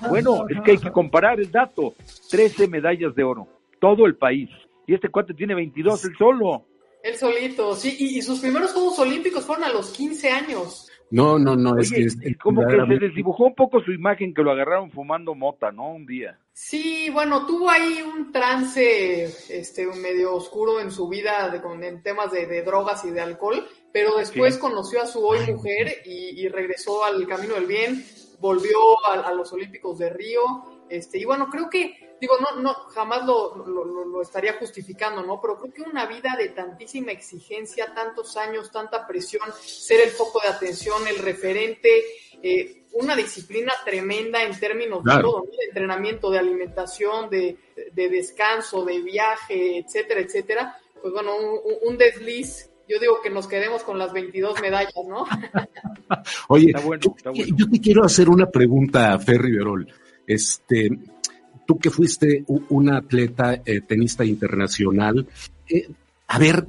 Bueno, 0.09 0.49
es 0.49 0.61
que 0.63 0.71
hay 0.73 0.79
que 0.79 0.93
comparar 0.93 1.41
el 1.41 1.51
dato. 1.51 1.95
13 2.31 2.69
medallas 2.69 3.15
de 3.15 3.25
oro, 3.25 3.49
todo 3.81 4.07
el 4.07 4.17
país. 4.17 4.49
Y 4.87 4.95
este 4.95 5.09
cuate 5.09 5.35
tiene 5.35 5.55
22, 5.55 6.05
el 6.05 6.17
solo. 6.17 6.65
El 7.09 7.17
solito, 7.17 7.75
sí, 7.75 7.97
y, 7.99 8.19
y, 8.19 8.23
sus 8.23 8.41
primeros 8.41 8.73
Juegos 8.73 8.99
Olímpicos 8.99 9.43
fueron 9.43 9.65
a 9.65 9.73
los 9.73 9.91
15 9.93 10.31
años. 10.31 10.91
No, 11.11 11.39
no, 11.39 11.57
no, 11.57 11.79
es 11.79 11.91
Oye, 11.91 12.03
que... 12.03 12.07
Es, 12.07 12.19
es 12.21 12.37
como 12.37 12.67
que 12.67 12.77
se 12.77 12.99
desdibujó 12.99 13.47
un 13.47 13.55
poco 13.55 13.81
su 13.81 13.93
imagen, 13.93 14.35
que 14.35 14.43
lo 14.43 14.51
agarraron 14.51 14.91
fumando 14.91 15.35
mota, 15.35 15.73
¿no? 15.73 15.95
Un 15.95 16.05
día. 16.05 16.39
Sí, 16.53 17.09
bueno, 17.11 17.47
tuvo 17.47 17.71
ahí 17.71 18.03
un 18.03 18.31
trance 18.31 19.25
este, 19.49 19.87
medio 19.87 20.35
oscuro 20.35 20.81
en 20.81 20.91
su 20.91 21.09
vida 21.09 21.49
de, 21.49 21.63
con, 21.63 21.83
en 21.83 22.03
temas 22.03 22.31
de, 22.31 22.47
de, 22.47 22.63
drogas 22.63 23.03
y 23.07 23.11
de 23.11 23.23
alcohol, 23.23 23.67
pero 23.91 24.19
después 24.19 24.57
sí. 24.57 24.61
conoció 24.61 25.01
a 25.01 25.07
su 25.07 25.27
hoy 25.27 25.39
mujer 25.51 26.03
y, 26.05 26.45
y, 26.45 26.49
regresó 26.49 27.05
al 27.05 27.27
camino 27.27 27.55
del 27.55 27.65
bien, 27.65 28.05
volvió 28.39 28.77
a, 29.09 29.21
a 29.21 29.33
los 29.33 29.51
Olímpicos 29.55 29.99
de 29.99 30.11
Río, 30.11 30.43
este, 30.91 31.19
y 31.19 31.25
bueno, 31.25 31.49
creo 31.49 31.71
que, 31.71 32.08
digo, 32.21 32.35
no, 32.41 32.61
no, 32.61 32.75
jamás 32.75 33.25
lo, 33.25 33.57
lo, 33.67 34.05
lo, 34.05 34.23
estaría 34.23 34.55
justificando, 34.55 35.23
¿no? 35.23 35.41
Pero 35.41 35.59
creo 35.59 35.73
que 35.73 35.83
una 35.83 36.07
vida 36.07 36.35
de 36.37 36.49
tantísima 36.51 37.13
exigencia, 37.13 37.93
tantos 37.95 38.37
años, 38.37 38.71
tanta 38.71 39.07
presión, 39.07 39.49
ser 39.63 40.01
el 40.01 40.11
foco 40.11 40.41
de 40.41 40.49
atención, 40.49 41.07
el 41.07 41.19
referente, 41.19 42.05
eh, 42.43 42.87
una 42.93 43.15
disciplina 43.15 43.73
tremenda 43.85 44.43
en 44.43 44.59
términos 44.59 45.03
claro. 45.03 45.19
de 45.19 45.23
todo, 45.23 45.39
¿no? 45.45 45.57
de 45.57 45.65
entrenamiento, 45.67 46.31
de 46.31 46.39
alimentación, 46.39 47.31
de, 47.31 47.57
de, 47.93 48.09
descanso, 48.09 48.85
de 48.85 49.01
viaje, 49.01 49.79
etcétera, 49.79 50.21
etcétera. 50.21 50.79
Pues 51.01 51.13
bueno, 51.13 51.37
un, 51.37 51.61
un 51.83 51.99
desliz 51.99 52.71
yo 52.89 52.99
digo 52.99 53.21
que 53.23 53.29
nos 53.29 53.47
quedemos 53.47 53.83
con 53.83 53.99
las 53.99 54.13
22 54.13 54.63
medallas, 54.63 54.95
¿no? 55.07 55.27
Oye, 56.49 56.69
está 56.69 56.81
bueno, 56.81 57.15
está 57.15 57.31
bueno. 57.31 57.55
yo 57.55 57.69
te 57.69 57.81
quiero 57.81 58.03
hacer 58.03 58.31
una 58.31 58.51
pregunta, 58.51 59.19
Ferry 59.19 59.53
Verol. 59.53 59.87
Este, 60.27 60.89
tú 61.69 61.79
que 61.79 61.91
fuiste 61.91 62.47
una 62.71 62.97
atleta 62.97 63.61
eh, 63.63 63.83
tenista 63.83 64.25
internacional, 64.25 65.29
eh, 65.69 65.87
a 66.29 66.39
ver, 66.39 66.67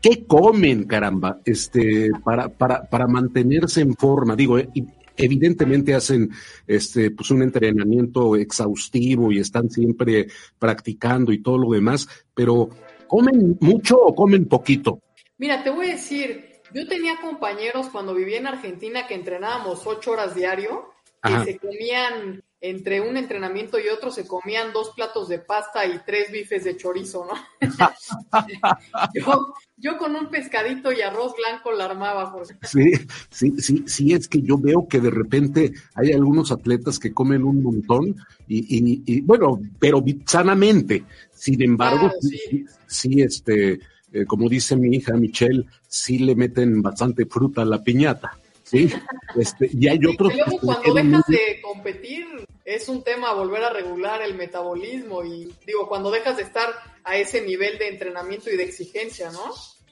¿qué 0.00 0.26
comen, 0.26 0.88
caramba, 0.88 1.38
este, 1.44 2.10
para, 2.24 2.48
para, 2.48 2.82
para 2.82 3.06
mantenerse 3.06 3.80
en 3.80 3.94
forma? 3.94 4.34
Digo, 4.34 4.58
eh, 4.58 4.68
evidentemente 5.16 5.94
hacen 5.94 6.30
este, 6.66 7.12
pues 7.12 7.30
un 7.30 7.42
entrenamiento 7.42 8.34
exhaustivo 8.34 9.30
y 9.30 9.38
están 9.38 9.70
siempre 9.70 10.26
practicando 10.58 11.30
y 11.30 11.40
todo 11.40 11.58
lo 11.58 11.70
demás, 11.70 12.08
pero 12.34 12.70
¿comen 13.06 13.56
mucho 13.60 13.98
o 13.98 14.16
comen 14.16 14.46
poquito? 14.46 14.98
Mira, 15.38 15.62
te 15.62 15.70
voy 15.70 15.90
a 15.90 15.92
decir, 15.92 16.60
yo 16.74 16.88
tenía 16.88 17.20
compañeros 17.20 17.88
cuando 17.88 18.14
vivía 18.14 18.38
en 18.38 18.48
Argentina 18.48 19.06
que 19.06 19.14
entrenábamos 19.14 19.86
ocho 19.86 20.10
horas 20.10 20.34
diario, 20.34 20.90
que 21.22 21.32
Ajá. 21.34 21.44
se 21.44 21.56
comían 21.56 22.42
entre 22.62 23.00
un 23.00 23.16
entrenamiento 23.16 23.78
y 23.80 23.88
otro 23.88 24.12
se 24.12 24.26
comían 24.26 24.72
dos 24.72 24.92
platos 24.94 25.28
de 25.28 25.40
pasta 25.40 25.84
y 25.84 25.98
tres 26.06 26.30
bifes 26.30 26.62
de 26.62 26.76
chorizo, 26.76 27.26
¿no? 27.26 27.34
yo, 29.14 29.54
yo 29.76 29.98
con 29.98 30.14
un 30.14 30.28
pescadito 30.30 30.92
y 30.92 31.02
arroz 31.02 31.34
blanco 31.36 31.72
la 31.72 31.86
armaba. 31.86 32.32
Por... 32.32 32.46
Sí, 32.46 32.92
sí, 33.30 33.54
sí, 33.58 33.82
sí, 33.86 34.12
es 34.12 34.28
que 34.28 34.40
yo 34.42 34.56
veo 34.58 34.86
que 34.88 35.00
de 35.00 35.10
repente 35.10 35.72
hay 35.96 36.12
algunos 36.12 36.52
atletas 36.52 37.00
que 37.00 37.12
comen 37.12 37.42
un 37.42 37.64
montón 37.64 38.14
y, 38.46 38.78
y, 38.78 39.02
y 39.06 39.20
bueno, 39.22 39.60
pero 39.80 40.02
sanamente. 40.24 41.04
Sin 41.34 41.60
embargo, 41.60 42.10
Claro, 42.10 42.14
sí, 42.20 42.38
sí. 42.48 42.64
sí, 42.86 43.22
este, 43.22 43.80
eh, 44.12 44.24
como 44.24 44.48
dice 44.48 44.76
mi 44.76 44.96
hija 44.96 45.14
Michelle, 45.14 45.64
sí 45.88 46.18
le 46.18 46.36
meten 46.36 46.80
bastante 46.80 47.26
fruta 47.26 47.62
a 47.62 47.64
la 47.64 47.82
piñata. 47.82 48.38
Sí, 48.62 48.88
este, 49.36 49.68
y 49.72 49.88
hay 49.88 49.98
otros 50.06 50.32
Y 50.32 50.36
luego 50.36 50.58
cuando 50.60 50.94
dejas 50.94 51.26
de 51.26 51.60
competir 51.60 52.26
es 52.64 52.88
un 52.88 53.02
tema 53.02 53.32
volver 53.34 53.64
a 53.64 53.72
regular 53.72 54.22
el 54.22 54.34
metabolismo 54.34 55.24
y 55.24 55.52
digo, 55.66 55.88
cuando 55.88 56.10
dejas 56.10 56.36
de 56.36 56.44
estar 56.44 56.68
a 57.04 57.16
ese 57.16 57.42
nivel 57.44 57.78
de 57.78 57.88
entrenamiento 57.88 58.50
y 58.50 58.56
de 58.56 58.64
exigencia, 58.64 59.30
¿no? 59.30 59.40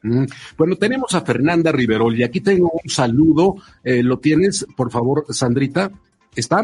Mm, 0.03 0.27
Bueno, 0.57 0.77
tenemos 0.77 1.15
a 1.15 1.23
Fernanda 1.23 1.73
Riverol 1.73 2.17
y 2.17 2.23
aquí 2.23 2.41
tengo 2.41 2.71
un 2.83 2.91
saludo. 2.91 3.57
Eh, 3.83 4.03
¿Lo 4.03 4.19
tienes, 4.19 4.67
por 4.77 4.91
favor, 4.91 5.27
Sandrita? 5.31 5.91
¿Está? 6.35 6.63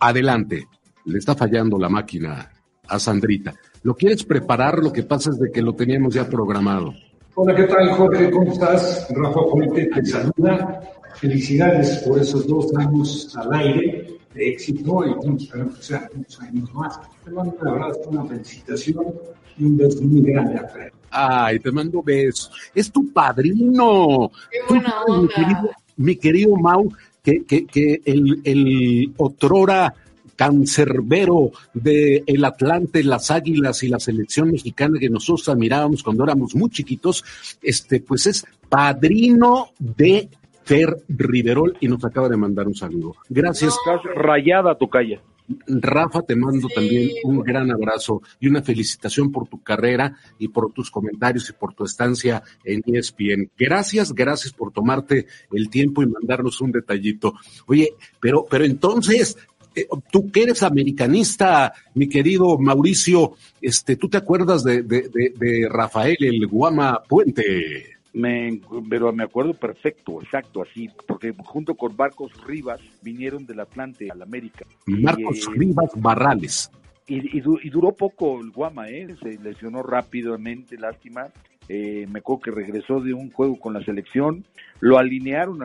Adelante. 0.00 0.66
Le 1.06 1.18
está 1.18 1.34
fallando 1.34 1.78
la 1.78 1.88
máquina 1.88 2.50
a 2.88 2.98
Sandrita. 2.98 3.54
¿Lo 3.82 3.94
quieres 3.94 4.24
preparar? 4.24 4.78
Lo 4.78 4.92
que 4.92 5.02
pasa 5.02 5.30
es 5.30 5.38
de 5.38 5.50
que 5.50 5.62
lo 5.62 5.74
teníamos 5.74 6.14
ya 6.14 6.28
programado. 6.28 6.94
Hola, 7.36 7.54
¿qué 7.54 7.64
tal, 7.64 7.90
Jorge? 7.90 8.30
¿Cómo 8.30 8.52
estás? 8.52 9.06
Rafa 9.10 9.40
Puente 9.50 9.86
te 9.86 10.04
saluda. 10.06 10.80
Felicidades 11.16 11.98
por 11.98 12.18
esos 12.18 12.46
dos 12.46 12.74
años 12.76 13.34
al 13.36 13.52
aire 13.54 14.13
de 14.34 14.48
éxito 14.50 14.80
y 14.80 15.14
bueno, 15.14 15.36
esperemos 15.38 15.76
que 15.76 15.82
sean 15.82 16.08
muchos 16.14 16.40
años 16.40 16.74
más. 16.74 17.00
Te 17.24 17.30
mando 17.30 17.56
un 17.60 17.68
abrazo, 17.68 18.00
una 18.08 18.24
felicitación 18.26 19.14
y 19.56 19.64
un 19.64 19.76
beso 19.76 20.02
muy 20.02 20.22
grande 20.22 20.58
a 20.58 20.68
Fred. 20.68 20.92
Ay, 21.10 21.60
te 21.60 21.70
mando 21.70 22.02
besos. 22.02 22.50
Es 22.74 22.90
tu 22.90 23.12
padrino. 23.12 24.30
Qué 24.50 24.74
Mi 24.74 25.28
querido, 25.28 25.70
mi 25.96 26.16
querido 26.16 26.56
Mau, 26.56 26.92
que, 27.22 27.44
que, 27.44 27.66
que 27.66 28.02
el, 28.04 28.40
el 28.44 29.14
otrora 29.16 29.94
cancerbero 30.36 31.52
de 31.72 32.24
el 32.26 32.44
Atlante, 32.44 33.04
las 33.04 33.30
Águilas 33.30 33.82
y 33.84 33.88
la 33.88 34.00
selección 34.00 34.50
mexicana 34.50 34.98
que 34.98 35.08
nosotros 35.08 35.48
admirábamos 35.48 36.02
cuando 36.02 36.24
éramos 36.24 36.54
muy 36.56 36.70
chiquitos, 36.70 37.24
este, 37.62 38.00
pues 38.00 38.26
es 38.26 38.44
padrino 38.68 39.68
de 39.78 40.28
Fer 40.64 40.96
Riverol 41.08 41.76
y 41.80 41.88
nos 41.88 42.04
acaba 42.04 42.28
de 42.28 42.36
mandar 42.36 42.66
un 42.66 42.74
saludo. 42.74 43.16
Gracias. 43.28 43.74
Estás 43.74 44.00
rayada, 44.16 44.76
Tocaya. 44.76 45.20
Rafa, 45.66 46.22
te 46.22 46.36
mando 46.36 46.68
Sí. 46.68 46.74
también 46.74 47.10
un 47.24 47.40
gran 47.42 47.70
abrazo 47.70 48.22
y 48.40 48.48
una 48.48 48.62
felicitación 48.62 49.30
por 49.30 49.46
tu 49.46 49.62
carrera 49.62 50.16
y 50.38 50.48
por 50.48 50.72
tus 50.72 50.90
comentarios 50.90 51.50
y 51.50 51.52
por 51.52 51.74
tu 51.74 51.84
estancia 51.84 52.42
en 52.64 52.80
ESPN. 52.86 53.50
Gracias, 53.58 54.14
gracias 54.14 54.54
por 54.54 54.72
tomarte 54.72 55.26
el 55.52 55.68
tiempo 55.68 56.02
y 56.02 56.06
mandarnos 56.06 56.62
un 56.62 56.72
detallito. 56.72 57.34
Oye, 57.66 57.90
pero, 58.20 58.46
pero 58.48 58.64
entonces, 58.64 59.36
eh, 59.76 59.86
tú 60.10 60.30
que 60.30 60.44
eres 60.44 60.62
americanista, 60.62 61.74
mi 61.94 62.08
querido 62.08 62.56
Mauricio, 62.58 63.32
este, 63.60 63.96
¿tú 63.96 64.08
te 64.08 64.16
acuerdas 64.16 64.64
de, 64.64 64.82
de, 64.82 65.10
de, 65.12 65.34
de 65.38 65.68
Rafael 65.68 66.16
el 66.20 66.46
Guama 66.46 67.02
Puente? 67.06 67.93
Me, 68.14 68.60
pero 68.88 69.12
me 69.12 69.24
acuerdo 69.24 69.54
perfecto, 69.54 70.22
exacto, 70.22 70.62
así, 70.62 70.88
porque 71.06 71.34
junto 71.44 71.74
con 71.74 71.96
Marcos 71.96 72.32
Rivas 72.46 72.80
vinieron 73.02 73.44
del 73.44 73.60
Atlante 73.60 74.08
al 74.10 74.22
América. 74.22 74.64
Y, 74.86 74.94
Marcos 74.94 75.48
eh, 75.48 75.50
Rivas 75.56 75.90
Barrales. 75.96 76.70
Y, 77.06 77.38
y 77.38 77.42
y 77.62 77.70
duró 77.70 77.92
poco 77.92 78.40
el 78.40 78.50
Guama, 78.50 78.88
¿eh? 78.88 79.14
Se 79.20 79.36
lesionó 79.42 79.82
rápidamente, 79.82 80.78
lástima. 80.78 81.30
Eh, 81.68 82.06
me 82.10 82.18
acuerdo 82.18 82.42
que 82.42 82.50
regresó 82.50 83.00
de 83.00 83.14
un 83.14 83.30
juego 83.30 83.58
con 83.58 83.72
la 83.72 83.82
selección, 83.84 84.44
lo 84.80 84.98
alinearon, 84.98 85.60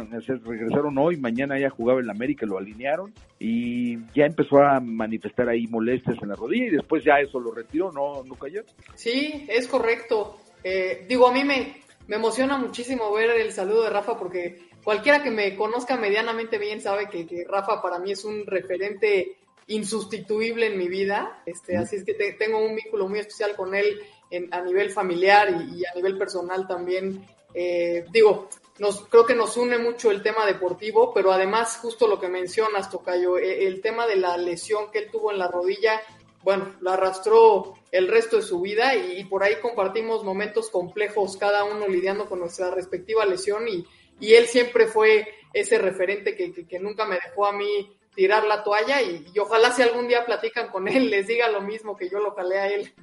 regresaron 0.46 0.98
hoy, 0.98 1.18
mañana 1.18 1.60
ya 1.60 1.70
jugaba 1.70 2.00
en 2.00 2.08
la 2.08 2.13
América, 2.13 2.46
lo 2.46 2.58
alinearon 2.58 3.13
y 3.38 3.98
ya 4.13 4.25
empezó 4.25 4.60
a 4.60 4.79
manifestar 4.79 5.50
ahí 5.50 5.68
molestias 5.68 6.18
en 6.22 6.29
la 6.29 6.36
rodilla 6.36 6.68
y 6.68 6.72
después 6.72 7.03
ya 7.03 7.20
eso 7.20 7.39
lo 7.39 7.51
retiró, 7.51 7.91
¿no, 7.91 8.24
no 8.24 8.36
cayó? 8.36 8.62
Sí, 8.96 9.46
es 9.50 9.68
correcto. 9.68 10.38
Eh, 10.63 11.06
digo, 11.10 11.27
a 11.27 11.34
mí 11.34 11.44
me, 11.44 11.82
me 12.10 12.16
emociona 12.18 12.58
muchísimo 12.58 13.12
ver 13.13 13.30
el 13.30 13.51
saludo 13.54 13.84
de 13.84 13.89
Rafa 13.92 14.18
porque 14.18 14.68
cualquiera 14.84 15.24
que 15.24 15.32
me 15.32 15.56
conozca 15.56 15.96
medianamente 15.96 16.58
bien 16.58 16.82
sabe 16.82 17.08
que, 17.10 17.25
que 17.25 17.46
Rafa 17.48 17.82
para 17.82 18.00
mí 18.00 18.12
es 18.12 18.25
un 18.25 18.46
referente 18.46 19.38
insustituible 19.68 20.68
en 20.68 20.78
mi 20.78 20.88
vida. 20.88 21.42
Este, 21.46 21.78
Así 21.78 21.96
es 21.98 22.04
que 22.04 22.13
te- 22.16 22.34
tengo 22.34 22.58
un 22.60 22.75
vínculo 22.75 23.08
muy 23.08 23.20
especial 23.20 23.56
con 23.56 23.74
él 23.75 24.01
en- 24.32 24.54
a 24.54 24.62
nivel 24.62 24.89
familiar 24.89 25.50
y, 25.50 25.80
y 25.80 25.86
a 25.86 25.94
nivel 25.96 26.18
personal 26.18 26.68
también. 26.68 27.25
Eh, 27.54 28.06
digo, 28.12 28.50
nos, 28.80 29.01
creo 29.08 29.25
que 29.25 29.36
nos 29.36 29.56
une 29.58 29.78
mucho 29.78 30.12
el 30.12 30.22
tema 30.24 30.46
deportivo, 30.46 31.13
pero 31.13 31.32
además 31.32 31.78
justo 31.82 32.08
lo 32.08 32.20
que 32.20 32.28
mencionas, 32.28 32.89
Tocayo, 32.89 33.38
eh, 33.38 33.68
el 33.68 33.82
tema 33.82 34.08
de 34.08 34.16
la 34.16 34.36
lesión 34.38 34.92
que 34.92 35.00
él 35.00 35.10
tuvo 35.12 35.32
en 35.32 35.39
la 35.39 35.48
rodilla, 35.48 36.01
bueno, 36.44 36.75
la 36.82 36.94
arrastró 36.94 37.74
el 37.91 38.08
resto 38.08 38.38
de 38.38 38.41
su 38.43 38.62
vida 38.62 38.96
y, 38.96 39.24
por 39.25 39.43
ahí 39.43 39.55
compartimos 39.62 40.24
momentos 40.24 40.69
complejos, 40.69 41.38
cada 41.38 41.63
uno 41.63 41.88
lidiando 41.88 42.27
con 42.27 42.39
nuestra 42.39 42.69
respectiva 42.72 43.25
lesión 43.25 43.67
y, 43.67 43.86
y 44.19 44.34
él 44.36 44.46
siempre 44.48 44.88
fue 44.88 45.27
ese 45.53 45.77
referente 45.79 46.36
que, 46.36 46.53
que- 46.53 46.67
que 46.67 46.79
nunca 46.79 47.05
me 47.05 47.15
dejó 47.15 47.46
a 47.48 47.51
mí 47.53 47.91
tirar 48.15 48.46
la 48.46 48.63
toalla 48.63 49.01
y, 49.01 49.25
y 49.34 49.39
ojalá 49.39 49.72
si 49.72 49.81
algún 49.81 50.08
día 50.08 50.25
platican 50.25 50.69
con 50.69 50.88
él 50.88 51.10
les 51.10 51.27
diga 51.27 51.48
lo 51.50 51.62
mismo 51.62 51.96
que 51.98 52.10
yo 52.10 52.19
lo 52.19 52.31
jalé 52.36 52.60
a 52.60 52.67
él. 52.67 52.93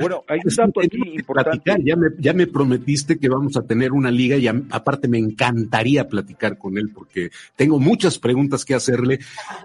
Bueno, 0.00 0.22
hay 0.28 0.38
un 0.44 0.54
dato 0.54 0.80
aquí 0.80 0.98
importante. 1.16 1.60
platicar. 1.62 1.80
Ya 1.84 1.96
me, 1.96 2.08
ya 2.18 2.32
me 2.32 2.46
prometiste 2.46 3.18
que 3.18 3.28
vamos 3.28 3.56
a 3.56 3.62
tener 3.62 3.92
una 3.92 4.10
liga 4.10 4.36
y 4.36 4.46
a- 4.46 4.62
aparte 4.70 5.08
me 5.08 5.18
encantaría 5.18 6.06
platicar 6.08 6.56
con 6.58 6.78
él 6.78 6.90
porque 6.94 7.30
tengo 7.56 7.80
muchas 7.80 8.18
preguntas 8.18 8.64
que 8.64 8.74
hacerle. 8.74 9.18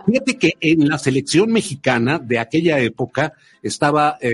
Fíjate 0.07 0.37
que 0.37 0.53
en 0.61 0.87
la 0.87 0.97
selección 0.97 1.51
mexicana 1.51 2.17
de 2.19 2.39
aquella 2.39 2.79
época 2.79 3.33
estaba 3.61 4.17
eh, 4.19 4.31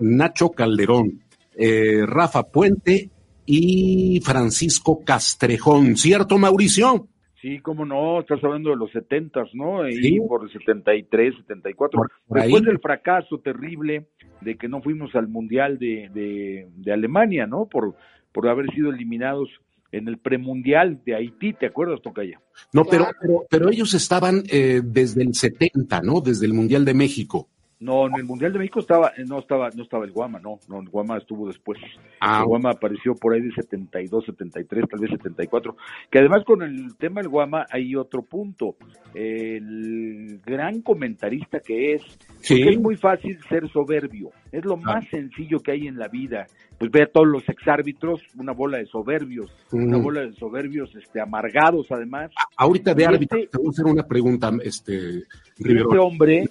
Nacho 0.00 0.50
Calderón, 0.50 1.20
eh, 1.56 2.02
Rafa 2.04 2.42
Puente 2.44 3.08
y 3.46 4.20
Francisco 4.24 5.02
Castrejón, 5.04 5.96
¿cierto 5.96 6.36
Mauricio? 6.36 7.08
Sí, 7.46 7.60
cómo 7.60 7.84
no, 7.86 8.18
estás 8.18 8.42
hablando 8.42 8.70
de 8.70 8.76
los 8.76 8.90
setentas, 8.90 9.48
¿no? 9.54 9.88
Y 9.88 9.94
Sí. 10.02 10.18
por 10.26 10.42
el 10.42 10.50
73, 10.50 11.32
74. 11.36 11.96
Por- 12.00 12.10
por 12.26 12.38
Después 12.40 12.62
ahí. 12.62 12.66
del 12.66 12.80
fracaso 12.80 13.38
terrible 13.38 14.06
de 14.40 14.56
que 14.56 14.66
no 14.66 14.82
fuimos 14.82 15.14
al 15.14 15.28
Mundial 15.28 15.78
de, 15.78 16.10
de, 16.12 16.66
de 16.74 16.92
Alemania, 16.92 17.46
¿no? 17.46 17.66
Por, 17.66 17.94
por 18.32 18.48
haber 18.48 18.68
sido 18.74 18.90
eliminados 18.90 19.48
en 19.92 20.08
el 20.08 20.18
premundial 20.18 21.00
de 21.06 21.14
Haití, 21.14 21.52
¿te 21.52 21.66
acuerdas, 21.66 22.02
Tocaya? 22.02 22.40
No, 22.72 22.84
pero, 22.84 23.06
pero, 23.20 23.44
pero 23.48 23.70
ellos 23.70 23.94
estaban 23.94 24.42
eh, 24.50 24.80
desde 24.84 25.22
el 25.22 25.32
70, 25.32 26.00
¿no? 26.02 26.20
Desde 26.20 26.46
el 26.46 26.52
Mundial 26.52 26.84
de 26.84 26.94
México. 26.94 27.48
No, 27.78 28.06
en 28.06 28.14
el 28.16 28.24
Mundial 28.24 28.54
de 28.54 28.58
México 28.58 28.80
estaba, 28.80 29.12
eh, 29.18 29.24
no 29.26 29.38
estaba, 29.38 29.68
no 29.70 29.82
estaba 29.82 30.06
el 30.06 30.10
Guama, 30.12 30.38
no, 30.38 30.58
no, 30.66 30.80
el 30.80 30.88
Guama 30.88 31.18
estuvo 31.18 31.46
después. 31.46 31.78
Ah, 32.20 32.38
el 32.40 32.46
Guama 32.46 32.70
apareció 32.70 33.14
por 33.14 33.34
ahí 33.34 33.42
de 33.42 33.52
72, 33.52 34.24
73, 34.24 34.88
tal 34.88 35.00
vez 35.00 35.10
74. 35.10 35.76
Que 36.10 36.20
además 36.20 36.42
con 36.46 36.62
el 36.62 36.96
tema 36.96 37.20
del 37.20 37.28
Guama 37.28 37.66
hay 37.70 37.94
otro 37.94 38.22
punto. 38.22 38.76
El 39.14 40.40
gran 40.44 40.80
comentarista 40.80 41.60
que 41.60 41.94
es, 41.94 42.02
sí. 42.40 42.56
porque 42.56 42.74
es 42.76 42.80
muy 42.80 42.96
fácil 42.96 43.38
ser 43.48 43.68
soberbio. 43.70 44.30
Es 44.52 44.64
lo 44.64 44.78
más 44.78 45.06
sencillo 45.10 45.60
que 45.60 45.72
hay 45.72 45.86
en 45.86 45.98
la 45.98 46.08
vida. 46.08 46.46
Pues 46.78 46.90
ve 46.90 47.02
a 47.02 47.06
todos 47.06 47.26
los 47.26 47.46
exárbitros, 47.48 48.22
una 48.38 48.52
bola 48.52 48.78
de 48.78 48.86
soberbios, 48.86 49.50
una 49.72 49.98
bola 49.98 50.22
de 50.22 50.32
soberbios, 50.34 50.94
este, 50.94 51.20
amargados 51.20 51.86
además. 51.90 52.30
Ahorita 52.56 52.94
de 52.94 53.04
árbitro, 53.04 53.38
este- 53.38 53.50
te 53.50 53.58
voy 53.58 53.66
a 53.66 53.70
hacer 53.70 53.84
una 53.84 54.06
pregunta, 54.06 54.50
este, 54.62 55.24
Rivero. 55.58 55.90
este 55.90 55.98
hombre, 55.98 56.44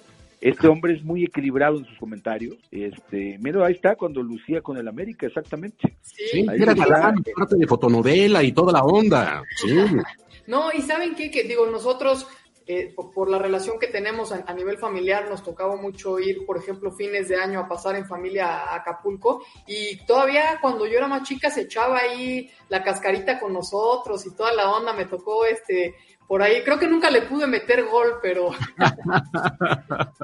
este 0.48 0.68
hombre 0.68 0.94
es 0.94 1.02
muy 1.04 1.24
equilibrado 1.24 1.78
en 1.78 1.84
sus 1.86 1.98
comentarios. 1.98 2.56
Este, 2.70 3.38
mira, 3.40 3.66
ahí 3.66 3.74
está 3.74 3.96
cuando 3.96 4.22
lucía 4.22 4.60
con 4.60 4.76
el 4.76 4.86
América, 4.86 5.26
exactamente. 5.26 5.96
Sí, 6.02 6.46
Ahí 6.48 6.62
era 6.62 6.72
está. 6.72 6.86
galán, 6.86 7.22
parte 7.36 7.56
de 7.56 7.66
fotonovela 7.66 8.42
y 8.42 8.52
toda 8.52 8.72
la 8.72 8.84
onda. 8.84 9.42
Sí. 9.56 9.68
No, 10.48 10.70
y 10.72 10.80
saben 10.80 11.16
qué, 11.16 11.28
que 11.28 11.42
digo, 11.42 11.66
nosotros, 11.66 12.24
eh, 12.68 12.92
por, 12.94 13.12
por 13.12 13.28
la 13.28 13.36
relación 13.36 13.80
que 13.80 13.88
tenemos 13.88 14.30
a, 14.30 14.44
a 14.46 14.54
nivel 14.54 14.78
familiar, 14.78 15.28
nos 15.28 15.42
tocaba 15.42 15.74
mucho 15.74 16.20
ir, 16.20 16.46
por 16.46 16.56
ejemplo, 16.56 16.92
fines 16.92 17.26
de 17.28 17.34
año 17.34 17.58
a 17.58 17.66
pasar 17.66 17.96
en 17.96 18.06
familia 18.06 18.46
a 18.62 18.76
Acapulco, 18.76 19.42
y 19.66 19.96
todavía 20.06 20.58
cuando 20.62 20.86
yo 20.86 20.98
era 20.98 21.08
más 21.08 21.24
chica 21.28 21.50
se 21.50 21.62
echaba 21.62 21.98
ahí 21.98 22.48
la 22.68 22.84
cascarita 22.84 23.40
con 23.40 23.52
nosotros 23.52 24.24
y 24.24 24.36
toda 24.36 24.52
la 24.52 24.70
onda, 24.70 24.92
me 24.92 25.06
tocó 25.06 25.44
este 25.46 25.96
por 26.26 26.42
ahí, 26.42 26.62
creo 26.64 26.78
que 26.78 26.88
nunca 26.88 27.10
le 27.10 27.22
pude 27.22 27.46
meter 27.46 27.84
gol, 27.84 28.14
pero 28.22 28.50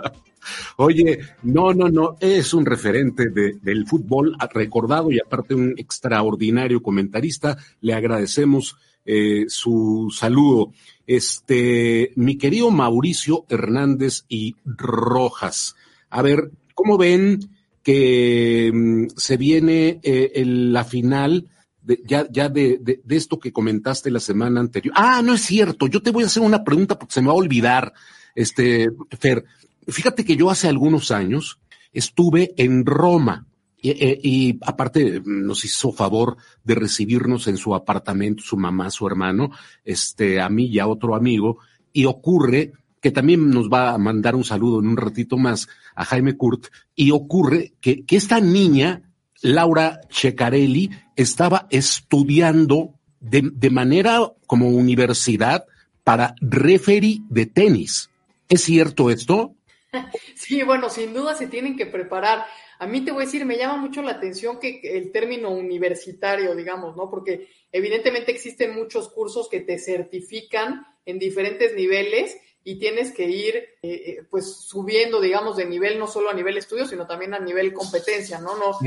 Oye, 0.77 1.21
no, 1.43 1.73
no, 1.73 1.89
no, 1.89 2.17
es 2.21 2.53
un 2.55 2.67
referente 2.67 3.29
de- 3.31 3.55
del 3.63 3.87
fútbol 3.87 4.37
recordado 4.53 5.11
y 5.13 5.21
aparte 5.21 5.55
un 5.55 5.75
extraordinario 5.77 6.83
comentarista. 6.83 7.57
Le 7.81 7.95
agradecemos 7.95 8.77
eh, 9.05 9.45
su 9.49 10.13
saludo. 10.17 10.73
Este, 11.07 12.13
mi 12.17 12.37
querido 12.39 12.71
Mauricio 12.71 13.45
Hernández 13.49 14.25
y 14.29 14.57
Rojas. 14.65 15.75
A 16.11 16.23
ver, 16.23 16.51
¿cómo 16.75 16.99
ven 16.99 17.41
que 17.83 18.71
mm, 18.73 19.07
se 19.17 19.37
viene 19.37 20.01
eh, 20.03 20.33
el- 20.37 20.73
la 20.73 20.85
final 20.85 21.49
de, 21.83 22.01
ya, 22.07 22.27
ya 22.31 22.49
de, 22.49 22.79
de- 22.81 23.01
de 23.05 23.17
esto 23.17 23.39
que 23.39 23.53
comentaste 23.53 24.11
la 24.11 24.21
semana 24.21 24.61
anterior? 24.61 24.95
Ah, 24.97 25.21
no 25.23 25.35
es 25.35 25.43
cierto. 25.43 25.87
Yo 25.87 26.03
te 26.03 26.11
voy 26.11 26.23
a 26.23 26.27
hacer 26.27 26.43
una 26.43 26.65
pregunta 26.65 26.99
porque 26.99 27.15
se 27.15 27.21
me 27.23 27.29
va 27.29 27.33
a 27.35 27.37
olvidar, 27.37 27.93
este, 28.35 28.91
Fer. 29.19 29.45
Fíjate 29.89 30.25
que 30.25 30.37
yo 30.37 30.51
hace 30.51 30.69
algunos 30.69 31.11
años 31.11 31.59
estuve 31.93 32.55
en 32.57 32.87
Roma. 32.87 33.47
Y, 33.85 33.91
eh, 33.91 34.21
y 34.23 34.59
aparte 34.63 35.21
nos 35.25 35.65
hizo 35.65 35.91
favor 35.91 36.37
de 36.63 36.77
recibirnos 36.77 37.49
en 37.49 37.57
su 37.57 37.75
apartamento, 37.75 38.41
su 38.45 38.57
mamá, 38.57 38.91
su 38.91 39.09
hermano, 39.09 39.51
este, 39.85 40.41
a 40.41 40.49
mí 40.49 40.67
y 40.67 40.79
a 40.79 40.87
otro 40.87 41.17
amigo, 41.17 41.59
y 41.93 42.05
ocurre 42.05 42.73
que 43.01 43.11
también 43.11 43.51
nos 43.51 43.69
va 43.69 43.91
a 43.93 43.99
mandar 43.99 44.37
un 44.37 44.45
saludo 44.45 44.79
en 44.79 44.87
un 44.87 44.97
ratito 44.97 45.37
más 45.37 45.67
a 45.97 46.05
Jaime 46.05 46.37
Kurt, 46.37 46.67
y 46.95 47.11
ocurre 47.11 47.73
que, 47.81 48.05
que 48.05 48.15
esta 48.15 48.39
niña, 48.41 49.03
Laura 49.43 50.01
Checarelli, 50.09 50.91
estaba 51.17 51.67
estudiando 51.71 52.95
de, 53.21 53.51
de 53.53 53.71
manera 53.71 54.33
como 54.47 54.69
universidad 54.69 55.67
para 56.05 56.35
referee 56.41 57.21
de 57.29 57.47
tenis. 57.47 58.11
¿Es 58.49 58.63
cierto 58.63 59.11
esto? 59.11 59.55
Sí, 60.35 60.63
bueno, 60.63 60.89
sin 60.89 61.13
duda 61.13 61.35
se 61.35 61.47
tienen 61.47 61.77
que 61.77 61.87
preparar. 61.87 62.47
A 62.79 62.87
mí 62.87 63.03
te 63.03 63.13
voy 63.13 63.23
a 63.23 63.27
decir, 63.27 63.45
me 63.45 63.59
llama 63.59 63.77
mucho 63.77 64.03
la 64.03 64.13
atención 64.13 64.59
que 64.59 64.81
el 64.83 65.13
término 65.13 65.51
universitario, 65.51 66.57
digamos, 66.57 66.97
¿no? 66.97 67.11
Porque 67.11 67.49
evidentemente 67.71 68.33
existen 68.33 68.75
muchos 68.75 69.09
cursos 69.11 69.49
que 69.49 69.61
te 69.61 69.79
certifican 69.79 70.85
en 71.05 71.19
diferentes 71.19 71.75
niveles 71.75 72.37
y 72.65 72.79
tienes 72.79 73.13
que 73.13 73.25
ir, 73.25 73.57
eh, 73.57 73.77
eh, 73.83 74.23
pues, 74.31 74.55
subiendo, 74.55 75.21
digamos, 75.21 75.57
de 75.57 75.67
nivel, 75.67 75.99
no 75.99 76.07
solo 76.07 76.31
a 76.31 76.35
nivel 76.35 76.57
estudio, 76.57 76.87
sino 76.87 77.07
también 77.07 77.35
a 77.35 77.39
nivel 77.39 77.73
competencia, 77.73 78.41
¿no? 78.41 78.57
No, 78.57 78.79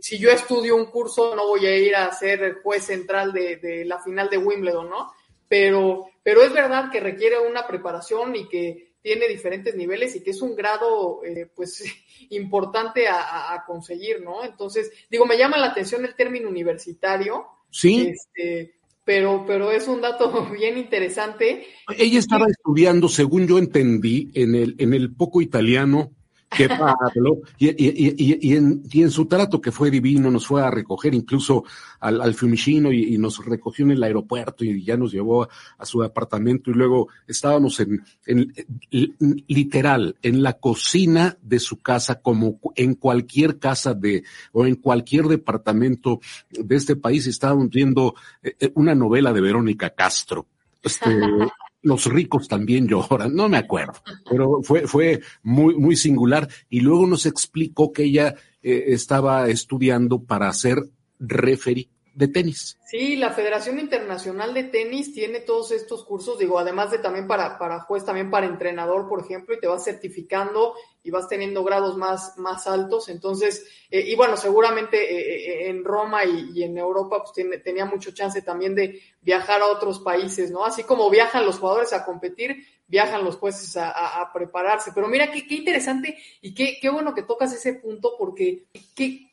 si 0.00 0.18
yo 0.18 0.30
estudio 0.30 0.76
un 0.76 0.86
curso, 0.86 1.34
no 1.34 1.46
voy 1.46 1.66
a 1.66 1.76
ir 1.76 1.94
a 1.94 2.12
ser 2.12 2.60
juez 2.62 2.84
central 2.84 3.32
de, 3.32 3.56
de 3.56 3.84
la 3.84 4.00
final 4.00 4.30
de 4.30 4.38
Wimbledon, 4.38 4.88
¿no? 4.88 5.12
Pero, 5.48 6.06
pero 6.22 6.42
es 6.42 6.52
verdad 6.52 6.90
que 6.90 7.00
requiere 7.00 7.38
una 7.38 7.66
preparación 7.66 8.34
y 8.36 8.48
que 8.48 8.94
tiene 9.02 9.28
diferentes 9.28 9.74
niveles 9.74 10.14
y 10.16 10.22
que 10.22 10.30
es 10.30 10.40
un 10.40 10.54
grado, 10.54 11.24
eh, 11.24 11.50
pues, 11.54 11.84
importante 12.30 13.08
a 13.08 13.64
conseguir, 13.66 14.22
¿no? 14.22 14.44
Entonces, 14.44 14.90
digo, 15.10 15.26
me 15.26 15.36
llama 15.36 15.58
la 15.58 15.66
atención 15.66 16.04
el 16.04 16.14
término 16.14 16.48
universitario, 16.48 17.46
Sí, 17.70 18.08
este, 18.08 18.79
pero, 19.04 19.44
pero 19.46 19.70
es 19.70 19.88
un 19.88 20.00
dato 20.00 20.46
bien 20.52 20.78
interesante. 20.78 21.66
ella 21.96 22.18
estaba 22.18 22.46
estudiando, 22.46 23.08
según 23.08 23.46
yo 23.46 23.58
entendí, 23.58 24.30
en 24.34 24.54
el, 24.54 24.76
en 24.78 24.94
el 24.94 25.14
poco 25.14 25.40
italiano 25.40 26.12
que 26.50 26.68
Pablo, 26.68 27.42
y, 27.58 27.68
y, 27.68 28.14
y, 28.40 28.56
en, 28.56 28.82
y 28.90 29.02
en 29.02 29.10
su 29.10 29.26
trato 29.26 29.60
que 29.60 29.70
fue 29.70 29.90
divino, 29.90 30.30
nos 30.32 30.46
fue 30.46 30.62
a 30.62 30.70
recoger 30.70 31.14
incluso 31.14 31.64
al, 32.00 32.20
al 32.20 32.34
Fiumicino 32.34 32.90
y, 32.92 33.16
nos 33.18 33.44
recogió 33.44 33.84
en 33.84 33.92
el 33.92 34.02
aeropuerto 34.02 34.64
y 34.64 34.82
ya 34.84 34.96
nos 34.96 35.12
llevó 35.12 35.44
a, 35.44 35.48
a 35.78 35.86
su 35.86 36.02
apartamento 36.02 36.70
y 36.70 36.74
luego 36.74 37.08
estábamos 37.28 37.78
en, 37.80 38.02
en- 38.26 38.52
li- 38.90 39.14
literal, 39.46 40.16
en 40.22 40.42
la 40.42 40.54
cocina 40.54 41.38
de 41.40 41.60
su 41.60 41.80
casa, 41.80 42.20
como 42.20 42.58
en 42.74 42.94
cualquier 42.94 43.58
casa 43.60 43.94
de, 43.94 44.24
o 44.52 44.66
en 44.66 44.74
cualquier 44.74 45.26
departamento 45.26 46.20
de 46.50 46.74
este 46.76 46.96
país, 46.96 47.26
estábamos 47.28 47.70
viendo 47.70 48.14
eh, 48.42 48.56
eh, 48.58 48.72
una 48.74 48.94
novela 48.96 49.32
de 49.32 49.40
Verónica 49.40 49.90
Castro. 49.90 50.46
Este, 50.82 51.10
los 51.82 52.06
ricos 52.06 52.48
también 52.48 52.86
lloran, 52.86 53.34
no 53.34 53.48
me 53.48 53.56
acuerdo, 53.56 53.94
pero 54.28 54.62
fue, 54.62 54.86
fue 54.86 55.20
muy, 55.42 55.74
muy 55.76 55.96
singular. 55.96 56.48
Y 56.68 56.80
luego 56.80 57.06
nos 57.06 57.26
explicó 57.26 57.92
que 57.92 58.04
ella 58.04 58.34
eh, 58.62 58.84
estaba 58.88 59.48
estudiando 59.48 60.22
para 60.22 60.52
ser 60.52 60.82
referee 61.18 61.88
de 62.14 62.28
tenis. 62.28 62.76
Sí, 62.86 63.16
la 63.16 63.30
Federación 63.30 63.78
Internacional 63.78 64.52
de 64.52 64.64
Tenis 64.64 65.12
tiene 65.12 65.40
todos 65.40 65.70
estos 65.70 66.04
cursos, 66.04 66.38
digo, 66.38 66.58
además 66.58 66.90
de 66.90 66.98
también 66.98 67.26
para, 67.28 67.56
para 67.58 67.80
juez, 67.80 68.04
también 68.04 68.30
para 68.30 68.46
entrenador, 68.46 69.08
por 69.08 69.20
ejemplo, 69.22 69.54
y 69.54 69.60
te 69.60 69.68
vas 69.68 69.84
certificando 69.84 70.74
y 71.02 71.10
vas 71.10 71.28
teniendo 71.28 71.62
grados 71.62 71.96
más, 71.96 72.36
más 72.36 72.66
altos. 72.66 73.08
Entonces, 73.08 73.64
eh, 73.90 74.00
y 74.06 74.16
bueno, 74.16 74.36
seguramente 74.36 74.98
eh, 74.98 75.66
eh, 75.66 75.70
en 75.70 75.84
Roma 75.84 76.24
y, 76.24 76.62
en 76.62 76.76
Europa 76.76 77.20
pues 77.22 77.32
tiene- 77.32 77.58
tenía 77.58 77.84
mucho 77.84 78.10
chance 78.10 78.42
también 78.42 78.74
de 78.74 79.00
viajar 79.22 79.62
a 79.62 79.66
otros 79.66 80.00
países, 80.00 80.50
¿no? 80.50 80.64
Así 80.64 80.82
como 80.82 81.08
viajan 81.10 81.46
los 81.46 81.58
jugadores 81.58 81.92
a 81.92 82.04
competir, 82.04 82.56
viajan 82.86 83.24
los 83.24 83.36
jueces 83.36 83.76
a, 83.76 84.30
prepararse. 84.34 84.90
Pero 84.92 85.06
mira, 85.08 85.30
qué, 85.30 85.46
qué 85.46 85.54
interesante 85.54 86.18
y 86.40 86.52
qué, 86.52 86.78
qué 86.80 86.88
bueno 86.90 87.14
que 87.14 87.22
tocas 87.22 87.52
ese 87.52 87.74
punto 87.74 88.16
porque, 88.18 88.64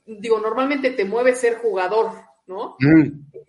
digo, 0.06 0.40
normalmente 0.40 0.92
te 0.92 1.06
mueve 1.06 1.36
ser 1.36 1.58
jugador, 1.58 2.12
¿no? 2.48 2.78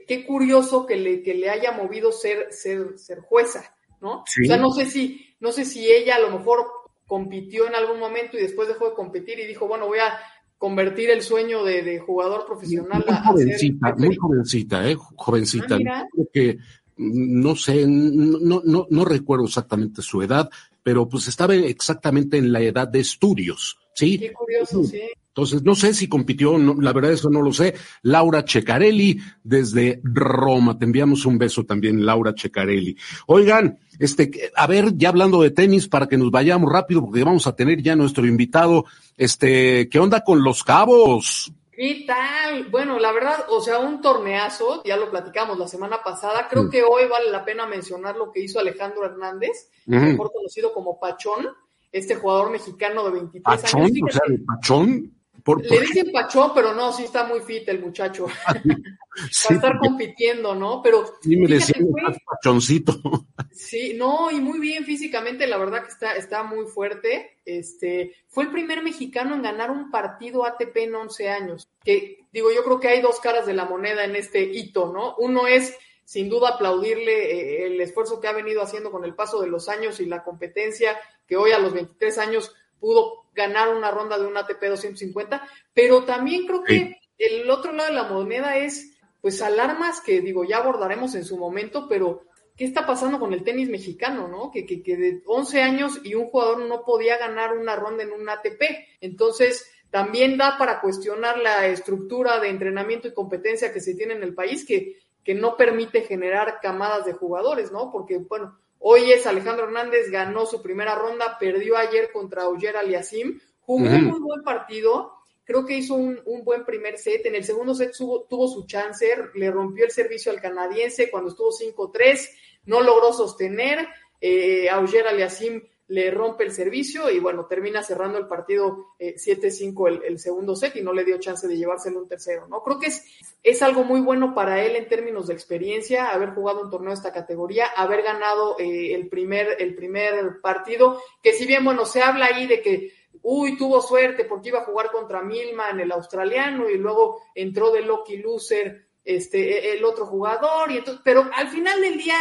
qué 0.06 0.26
curioso 0.26 0.86
que 0.86 0.96
le, 0.96 1.22
que 1.22 1.34
le 1.34 1.50
haya 1.50 1.72
movido 1.72 2.12
ser, 2.12 2.48
ser, 2.50 2.98
ser 2.98 3.20
jueza, 3.20 3.74
¿no? 4.00 4.24
Sí. 4.26 4.44
O 4.44 4.46
sea, 4.46 4.56
no 4.56 4.70
sé 4.72 4.86
si, 4.86 5.34
no 5.40 5.52
sé 5.52 5.64
si 5.64 5.86
ella 5.86 6.16
a 6.16 6.20
lo 6.20 6.30
mejor 6.30 6.66
compitió 7.06 7.66
en 7.66 7.74
algún 7.74 7.98
momento 7.98 8.36
y 8.36 8.42
después 8.42 8.68
dejó 8.68 8.88
de 8.88 8.94
competir 8.94 9.38
y 9.38 9.46
dijo, 9.46 9.66
bueno, 9.66 9.86
voy 9.86 9.98
a 9.98 10.18
convertir 10.58 11.10
el 11.10 11.22
sueño 11.22 11.64
de, 11.64 11.82
de 11.82 11.98
jugador 12.00 12.44
profesional 12.44 13.04
Muy 13.06 13.14
a, 13.14 13.22
ser 13.22 13.24
jovencita, 13.24 13.94
muy 13.96 14.16
jovencita, 14.16 14.90
¿eh? 14.90 14.96
Jovencita. 15.16 15.78
Ah, 15.90 16.04
que, 16.32 16.58
mm, 16.96 17.40
no 17.40 17.54
sé, 17.54 17.86
no, 17.86 18.62
no, 18.64 18.86
no 18.90 19.04
recuerdo 19.04 19.44
exactamente 19.44 20.02
su 20.02 20.20
edad, 20.22 20.50
pero 20.82 21.08
pues 21.08 21.28
estaba 21.28 21.54
exactamente 21.54 22.38
en 22.38 22.52
la 22.52 22.60
edad 22.60 22.88
de 22.88 23.00
estudios, 23.00 23.78
¿sí? 23.94 24.18
Qué 24.18 24.32
curioso, 24.32 24.82
sí. 24.84 25.02
Entonces, 25.38 25.62
no 25.62 25.76
sé 25.76 25.94
si 25.94 26.08
compitió, 26.08 26.58
no, 26.58 26.74
la 26.80 26.92
verdad 26.92 27.12
eso 27.12 27.30
no 27.30 27.40
lo 27.40 27.52
sé. 27.52 27.76
Laura 28.02 28.44
Checarelli 28.44 29.20
desde 29.44 30.00
Roma. 30.02 30.76
Te 30.76 30.84
enviamos 30.84 31.24
un 31.26 31.38
beso 31.38 31.64
también, 31.64 32.04
Laura 32.04 32.34
Checarelli. 32.34 32.96
Oigan, 33.28 33.78
este, 34.00 34.50
a 34.56 34.66
ver, 34.66 34.96
ya 34.96 35.10
hablando 35.10 35.40
de 35.40 35.52
tenis, 35.52 35.86
para 35.86 36.08
que 36.08 36.16
nos 36.16 36.32
vayamos 36.32 36.72
rápido, 36.72 37.02
porque 37.04 37.22
vamos 37.22 37.46
a 37.46 37.54
tener 37.54 37.80
ya 37.80 37.94
nuestro 37.94 38.26
invitado. 38.26 38.84
Este, 39.16 39.88
¿qué 39.88 40.00
onda 40.00 40.24
con 40.24 40.42
los 40.42 40.64
cabos? 40.64 41.52
¿Qué 41.70 42.02
tal? 42.04 42.64
Bueno, 42.72 42.98
la 42.98 43.12
verdad, 43.12 43.44
o 43.50 43.60
sea, 43.60 43.78
un 43.78 44.00
torneazo, 44.00 44.82
ya 44.84 44.96
lo 44.96 45.08
platicamos 45.08 45.56
la 45.56 45.68
semana 45.68 45.98
pasada, 46.02 46.48
creo 46.50 46.64
Mm. 46.64 46.70
que 46.70 46.82
hoy 46.82 47.04
vale 47.08 47.30
la 47.30 47.44
pena 47.44 47.64
mencionar 47.64 48.16
lo 48.16 48.32
que 48.32 48.42
hizo 48.42 48.58
Alejandro 48.58 49.04
Hernández, 49.04 49.68
mejor 49.86 50.32
conocido 50.32 50.72
como 50.74 50.98
Pachón, 50.98 51.46
este 51.92 52.16
jugador 52.16 52.50
mexicano 52.50 53.04
de 53.04 53.10
23 53.12 53.62
¿Pachón? 53.62 53.82
años. 53.82 53.92
O 53.92 53.94
Fíjate, 54.08 54.12
sea, 54.26 54.36
de 54.36 54.44
pachón. 54.44 55.14
Por, 55.48 55.64
Le 55.64 55.80
dicen 55.80 56.12
Pachón, 56.12 56.52
pero 56.54 56.74
no, 56.74 56.92
sí 56.92 57.04
está 57.04 57.24
muy 57.24 57.40
fit 57.40 57.66
el 57.70 57.80
muchacho. 57.80 58.26
sí, 59.30 59.44
Para 59.46 59.54
estar 59.56 59.78
compitiendo, 59.78 60.54
¿no? 60.54 60.82
Pero 60.82 61.06
sí 61.22 61.38
me 61.38 61.48
decían, 61.48 61.88
fue- 61.90 62.02
"Estás 62.02 62.18
pachoncito. 62.26 62.92
Sí, 63.50 63.94
no, 63.96 64.30
y 64.30 64.40
muy 64.40 64.60
bien 64.60 64.84
físicamente, 64.84 65.46
la 65.46 65.56
verdad 65.56 65.82
que 65.82 65.88
está, 65.88 66.12
está 66.16 66.42
muy 66.44 66.66
fuerte. 66.66 67.40
Este, 67.46 68.14
fue 68.28 68.44
el 68.44 68.50
primer 68.52 68.82
mexicano 68.84 69.34
en 69.34 69.42
ganar 69.42 69.70
un 69.72 69.90
partido 69.90 70.44
ATP 70.44 70.76
en 70.84 70.94
11 70.94 71.28
años. 71.30 71.66
Que 71.82 72.18
digo, 72.30 72.52
yo 72.52 72.62
creo 72.62 72.78
que 72.78 72.88
hay 72.88 73.00
dos 73.00 73.18
caras 73.20 73.46
de 73.46 73.54
la 73.54 73.64
moneda 73.64 74.04
en 74.04 74.14
este 74.16 74.42
hito, 74.42 74.92
¿no? 74.92 75.16
Uno 75.16 75.46
es 75.48 75.74
sin 76.04 76.28
duda 76.28 76.50
aplaudirle 76.50 77.32
eh, 77.32 77.66
el 77.66 77.80
esfuerzo 77.80 78.20
que 78.20 78.28
ha 78.28 78.32
venido 78.32 78.62
haciendo 78.62 78.92
con 78.92 79.04
el 79.04 79.14
paso 79.14 79.40
de 79.40 79.48
los 79.48 79.68
años 79.70 79.98
y 79.98 80.04
la 80.06 80.22
competencia, 80.22 80.96
que 81.26 81.36
hoy 81.38 81.50
a 81.52 81.58
los 81.58 81.72
23 81.72 82.18
años 82.18 82.54
pudo 82.78 83.24
ganar 83.38 83.68
una 83.68 83.92
ronda 83.92 84.18
de 84.18 84.26
un 84.26 84.36
ATP 84.36 84.60
250, 84.60 85.48
pero 85.72 86.04
también 86.04 86.44
creo 86.44 86.64
que 86.64 86.98
el 87.16 87.48
otro 87.48 87.72
lado 87.72 87.88
de 87.88 87.94
la 87.94 88.02
moneda 88.04 88.56
es, 88.58 88.98
pues, 89.20 89.40
alarmas 89.40 90.00
que, 90.00 90.20
digo, 90.20 90.44
ya 90.44 90.58
abordaremos 90.58 91.14
en 91.14 91.24
su 91.24 91.38
momento, 91.38 91.86
pero 91.88 92.24
¿qué 92.56 92.64
está 92.64 92.84
pasando 92.84 93.20
con 93.20 93.32
el 93.32 93.44
tenis 93.44 93.68
mexicano, 93.68 94.26
no? 94.26 94.50
Que, 94.50 94.66
que, 94.66 94.82
que 94.82 94.96
de 94.96 95.22
11 95.24 95.62
años 95.62 96.00
y 96.02 96.14
un 96.14 96.26
jugador 96.26 96.66
no 96.66 96.84
podía 96.84 97.16
ganar 97.16 97.56
una 97.56 97.76
ronda 97.76 98.02
en 98.02 98.10
un 98.10 98.28
ATP. 98.28 98.60
Entonces, 99.00 99.70
también 99.90 100.36
da 100.36 100.58
para 100.58 100.80
cuestionar 100.80 101.38
la 101.38 101.66
estructura 101.68 102.40
de 102.40 102.48
entrenamiento 102.48 103.06
y 103.06 103.14
competencia 103.14 103.72
que 103.72 103.80
se 103.80 103.94
tiene 103.94 104.14
en 104.14 104.24
el 104.24 104.34
país, 104.34 104.66
que, 104.66 104.98
que 105.24 105.34
no 105.34 105.56
permite 105.56 106.02
generar 106.02 106.58
camadas 106.60 107.06
de 107.06 107.12
jugadores, 107.12 107.70
¿no? 107.70 107.92
Porque, 107.92 108.18
bueno, 108.18 108.58
hoy 108.80 109.12
es 109.12 109.26
Alejandro 109.26 109.66
Hernández, 109.66 110.10
ganó 110.10 110.46
su 110.46 110.62
primera 110.62 110.94
ronda, 110.94 111.38
perdió 111.38 111.76
ayer 111.76 112.10
contra 112.12 112.44
Auger 112.44 112.76
Aliasim, 112.76 113.40
jugó 113.60 113.84
un 113.84 114.04
muy 114.04 114.20
buen 114.20 114.42
partido, 114.42 115.12
creo 115.44 115.64
que 115.64 115.76
hizo 115.76 115.94
un, 115.94 116.20
un 116.26 116.44
buen 116.44 116.64
primer 116.64 116.98
set, 116.98 117.26
en 117.26 117.34
el 117.34 117.44
segundo 117.44 117.74
set 117.74 117.94
tuvo, 117.96 118.22
tuvo 118.22 118.48
su 118.48 118.66
chance, 118.66 119.06
le 119.34 119.50
rompió 119.50 119.84
el 119.84 119.90
servicio 119.90 120.32
al 120.32 120.40
canadiense 120.40 121.10
cuando 121.10 121.30
estuvo 121.30 121.50
5-3, 121.50 122.28
no 122.66 122.80
logró 122.80 123.12
sostener, 123.12 123.88
eh, 124.20 124.68
Auger 124.68 125.06
Aliasim 125.06 125.62
le 125.88 126.10
rompe 126.10 126.44
el 126.44 126.52
servicio 126.52 127.10
y 127.10 127.18
bueno, 127.18 127.46
termina 127.46 127.82
cerrando 127.82 128.18
el 128.18 128.26
partido 128.26 128.94
eh, 128.98 129.16
7-5 129.16 129.88
el, 129.88 130.02
el, 130.04 130.18
segundo 130.18 130.54
set 130.54 130.76
y 130.76 130.82
no 130.82 130.92
le 130.92 131.04
dio 131.04 131.18
chance 131.18 131.48
de 131.48 131.56
llevárselo 131.56 132.00
un 132.00 132.08
tercero, 132.08 132.46
¿no? 132.46 132.62
Creo 132.62 132.78
que 132.78 132.88
es, 132.88 133.04
es 133.42 133.62
algo 133.62 133.84
muy 133.84 134.00
bueno 134.00 134.34
para 134.34 134.62
él 134.62 134.76
en 134.76 134.88
términos 134.88 135.28
de 135.28 135.34
experiencia, 135.34 136.10
haber 136.10 136.30
jugado 136.30 136.60
un 136.60 136.70
torneo 136.70 136.90
de 136.90 136.96
esta 136.96 137.12
categoría, 137.12 137.66
haber 137.68 138.02
ganado 138.02 138.58
eh, 138.58 138.94
el, 138.94 139.08
primer, 139.08 139.56
el 139.58 139.74
primer 139.74 140.40
partido, 140.42 141.00
que 141.22 141.32
si 141.32 141.46
bien, 141.46 141.64
bueno, 141.64 141.86
se 141.86 142.02
habla 142.02 142.26
ahí 142.26 142.46
de 142.46 142.60
que 142.60 142.92
uy, 143.22 143.56
tuvo 143.56 143.80
suerte 143.80 144.24
porque 144.24 144.48
iba 144.48 144.60
a 144.60 144.64
jugar 144.64 144.90
contra 144.90 145.22
Milman, 145.22 145.80
el 145.80 145.92
australiano, 145.92 146.68
y 146.68 146.76
luego 146.76 147.22
entró 147.34 147.72
de 147.72 147.82
Lucky 147.82 148.18
Loser 148.18 148.88
este, 149.04 149.72
el 149.72 149.84
otro 149.84 150.06
jugador, 150.06 150.70
y 150.70 150.78
entonces, 150.78 151.00
pero 151.04 151.28
al 151.34 151.48
final 151.48 151.80
del 151.80 151.96
día 151.96 152.16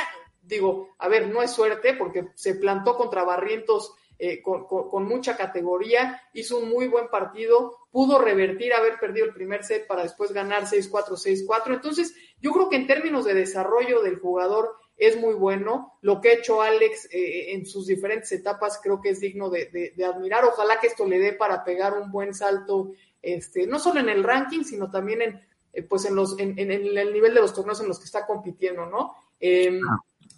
digo, 0.47 0.95
a 0.97 1.07
ver, 1.07 1.27
no 1.27 1.41
es 1.41 1.51
suerte 1.51 1.93
porque 1.93 2.29
se 2.35 2.55
plantó 2.55 2.95
contra 2.95 3.23
Barrientos 3.23 3.93
eh, 4.19 4.41
con, 4.41 5.07
mucha 5.07 5.37
categoría, 5.37 6.23
hizo 6.33 6.57
un 6.57 6.69
muy 6.69 6.87
buen 6.87 7.07
partido, 7.07 7.77
pudo 7.91 8.17
revertir 8.17 8.73
haber 8.73 8.99
perdido 8.99 9.27
el 9.27 9.33
primer 9.33 9.63
set 9.63 9.85
para 9.85 10.01
después 10.01 10.31
ganar 10.31 10.63
6-4, 10.63 11.09
6-4. 11.45 11.75
Entonces, 11.75 12.15
yo 12.41 12.51
creo 12.51 12.67
que 12.67 12.77
en 12.77 12.87
términos 12.87 13.25
de 13.25 13.35
desarrollo 13.35 14.01
del 14.01 14.17
jugador 14.17 14.73
es 14.97 15.17
muy 15.17 15.35
bueno. 15.35 15.99
Lo 16.01 16.19
que 16.19 16.29
ha 16.29 16.33
hecho 16.33 16.63
Alex 16.63 17.09
eh, 17.11 17.53
en 17.53 17.67
sus 17.67 17.85
diferentes 17.85 18.31
etapas 18.31 18.79
creo 18.81 18.99
que 18.99 19.09
es 19.09 19.19
digno 19.19 19.51
de, 19.51 19.93
admirar. 20.03 20.45
Ojalá 20.45 20.79
que 20.79 20.87
esto 20.87 21.05
le 21.05 21.19
dé 21.19 21.33
para 21.33 21.63
pegar 21.63 21.93
un 21.93 22.11
buen 22.11 22.33
salto, 22.33 22.93
este, 23.21 23.67
no 23.67 23.77
solo 23.77 23.99
en 23.99 24.09
el 24.09 24.23
ranking, 24.23 24.63
sino 24.63 24.89
también 24.89 25.21
en, 25.21 25.41
eh, 25.73 25.83
pues 25.83 26.05
en, 26.05 26.15
los, 26.15 26.39
en, 26.39 26.57
en, 26.57 26.71
el 26.71 27.13
nivel 27.13 27.35
de 27.35 27.41
los 27.41 27.53
torneos 27.53 27.79
en 27.81 27.87
los 27.87 27.99
que 27.99 28.05
está 28.05 28.25
compitiendo, 28.25 28.87
¿no? 28.87 29.13
Eh, 29.39 29.79
ah 29.87 29.97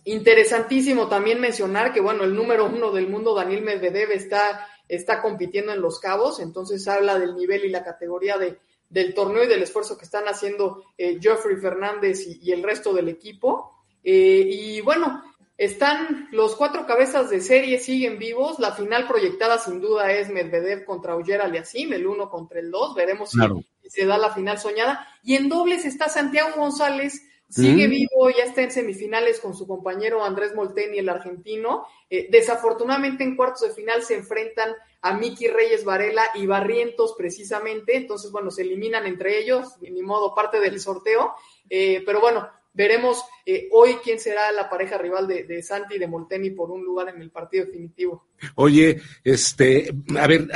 Interesantísimo 0.10 1.08
también 1.08 1.40
mencionar 1.40 1.94
que, 1.94 2.02
bueno, 2.02 2.24
el 2.24 2.34
número 2.34 2.66
uno 2.66 2.90
del 2.90 3.08
mundo, 3.08 3.36
Daniel 3.36 3.62
Medvedev, 3.62 4.12
está, 4.12 4.68
está 4.88 5.22
compitiendo 5.22 5.72
en 5.72 5.82
Los 5.82 6.00
Cabos, 6.00 6.40
entonces 6.40 6.88
habla 6.88 7.20
del 7.20 7.36
nivel 7.36 7.66
y 7.66 7.70
la 7.70 7.84
categoría 7.84 8.36
de, 8.40 8.58
del 8.90 9.14
torneo 9.14 9.44
y 9.44 9.48
del 9.48 9.62
esfuerzo 9.62 10.00
que 10.00 10.06
están 10.06 10.28
haciendo 10.28 10.84
eh, 10.98 11.20
Geoffrey 11.22 11.58
Fernández 11.58 12.26
y, 12.26 12.40
y, 12.42 12.52
el 12.54 12.64
resto 12.64 12.92
del 12.92 13.08
equipo. 13.08 13.84
Eh, 14.04 14.50
y 14.50 14.82
bueno, 14.82 15.24
están 15.60 16.28
los 16.32 16.56
cuatro 16.56 16.88
cabezas 16.88 17.30
de 17.30 17.40
serie, 17.40 17.78
siguen 17.78 18.18
vivos. 18.18 18.58
La 18.58 18.72
final 18.72 19.08
proyectada 19.08 19.60
sin 19.60 19.80
duda 19.80 20.12
es 20.12 20.32
Medvedev 20.32 20.86
contra 20.86 21.16
Oyer 21.16 21.40
Aliasim, 21.40 21.94
el 21.94 22.08
uno 22.08 22.32
contra 22.32 22.60
el 22.60 22.72
dos. 22.72 22.96
Veremos 22.96 23.30
claro. 23.30 23.62
si 23.84 23.92
se 23.92 24.08
da 24.08 24.18
la 24.18 24.34
final 24.34 24.58
soñada. 24.58 25.08
Y 25.22 25.36
en 25.36 25.50
dobles 25.50 25.86
está 25.86 26.10
Santiago 26.10 26.50
González 26.56 27.29
Sigue 27.50 27.88
mm. 27.88 27.92
vivo, 27.92 28.30
ya 28.30 28.44
está 28.44 28.62
en 28.62 28.72
semifinales 28.72 29.40
con 29.40 29.56
su 29.56 29.66
compañero 29.66 30.24
Andrés 30.24 30.54
Molteni, 30.54 31.00
el 31.00 31.10
argentino. 31.10 31.88
Eh, 32.10 32.28
desafortunadamente 32.30 33.24
en 33.24 33.36
cuartos 33.36 33.62
de 33.62 33.74
final 33.74 34.04
se 34.04 34.16
enfrentan 34.16 34.70
a 35.02 35.18
Miki 35.18 35.48
Reyes 35.48 35.84
Varela 35.84 36.24
y 36.36 36.46
Barrientos 36.46 37.16
precisamente. 37.18 37.96
Entonces, 37.96 38.32
bueno, 38.32 38.52
se 38.52 38.62
eliminan 38.62 39.08
entre 39.08 39.40
ellos, 39.40 39.68
ni 39.82 40.04
modo, 40.04 40.36
parte 40.36 40.60
del 40.60 40.80
sorteo. 40.80 41.34
Eh, 41.70 42.04
pero 42.06 42.22
bueno, 42.22 42.48
veremos 42.74 43.24
eh, 43.46 43.68
hoy 43.72 43.96
quién 44.04 44.20
será 44.20 44.52
la 44.52 44.70
pareja 44.70 44.98
rival 44.98 45.28
de, 45.28 45.44
de, 45.44 45.64
Santi 45.64 45.96
y 45.96 46.00
de 46.00 46.08
Molteni 46.08 46.52
por 46.52 46.70
un 46.70 46.84
lugar 46.84 47.10
en 47.10 47.22
el 47.22 47.32
partido 47.32 47.66
definitivo. 47.66 48.28
Oye, 48.56 49.02
este, 49.24 49.92
a 50.18 50.28
ver, 50.28 50.48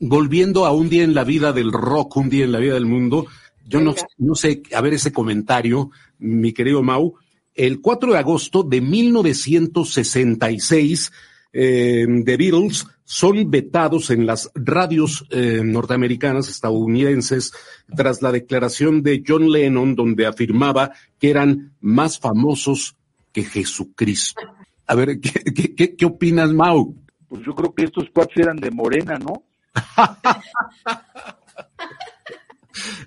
volviendo 0.00 0.64
a 0.64 0.72
un 0.72 0.88
día 0.88 1.04
en 1.04 1.14
la 1.14 1.24
vida 1.24 1.52
del 1.52 1.70
rock, 1.70 2.16
un 2.16 2.30
día 2.30 2.44
en 2.44 2.52
la 2.52 2.58
vida 2.58 2.74
del 2.74 2.86
mundo, 2.86 3.26
yo 3.68 3.80
no, 3.80 3.94
no, 4.16 4.34
sé, 4.34 4.62
a 4.74 4.80
ver 4.80 4.94
ese 4.94 5.12
comentario, 5.12 5.90
mi 6.18 6.52
querido 6.52 6.82
Mau. 6.82 7.14
El 7.54 7.80
4 7.80 8.12
de 8.12 8.18
agosto 8.18 8.62
de 8.62 8.80
1966, 8.80 11.12
eh, 11.52 12.06
The 12.24 12.36
Beatles 12.36 12.86
son 13.04 13.50
vetados 13.50 14.10
en 14.10 14.26
las 14.26 14.50
radios 14.54 15.26
eh, 15.30 15.62
norteamericanas, 15.64 16.48
estadounidenses, 16.48 17.52
tras 17.94 18.22
la 18.22 18.32
declaración 18.32 19.02
de 19.02 19.22
John 19.26 19.50
Lennon, 19.50 19.94
donde 19.94 20.26
afirmaba 20.26 20.92
que 21.18 21.30
eran 21.30 21.72
más 21.80 22.18
famosos 22.18 22.96
que 23.32 23.44
Jesucristo. 23.44 24.40
A 24.86 24.94
ver, 24.94 25.20
¿qué, 25.20 25.74
qué, 25.74 25.96
qué 25.96 26.06
opinas, 26.06 26.52
Mau? 26.52 26.94
Pues 27.28 27.42
yo 27.44 27.54
creo 27.54 27.74
que 27.74 27.84
estos 27.84 28.08
cuatro 28.12 28.42
eran 28.42 28.56
de 28.56 28.70
Morena, 28.70 29.18
¿no? 29.18 29.42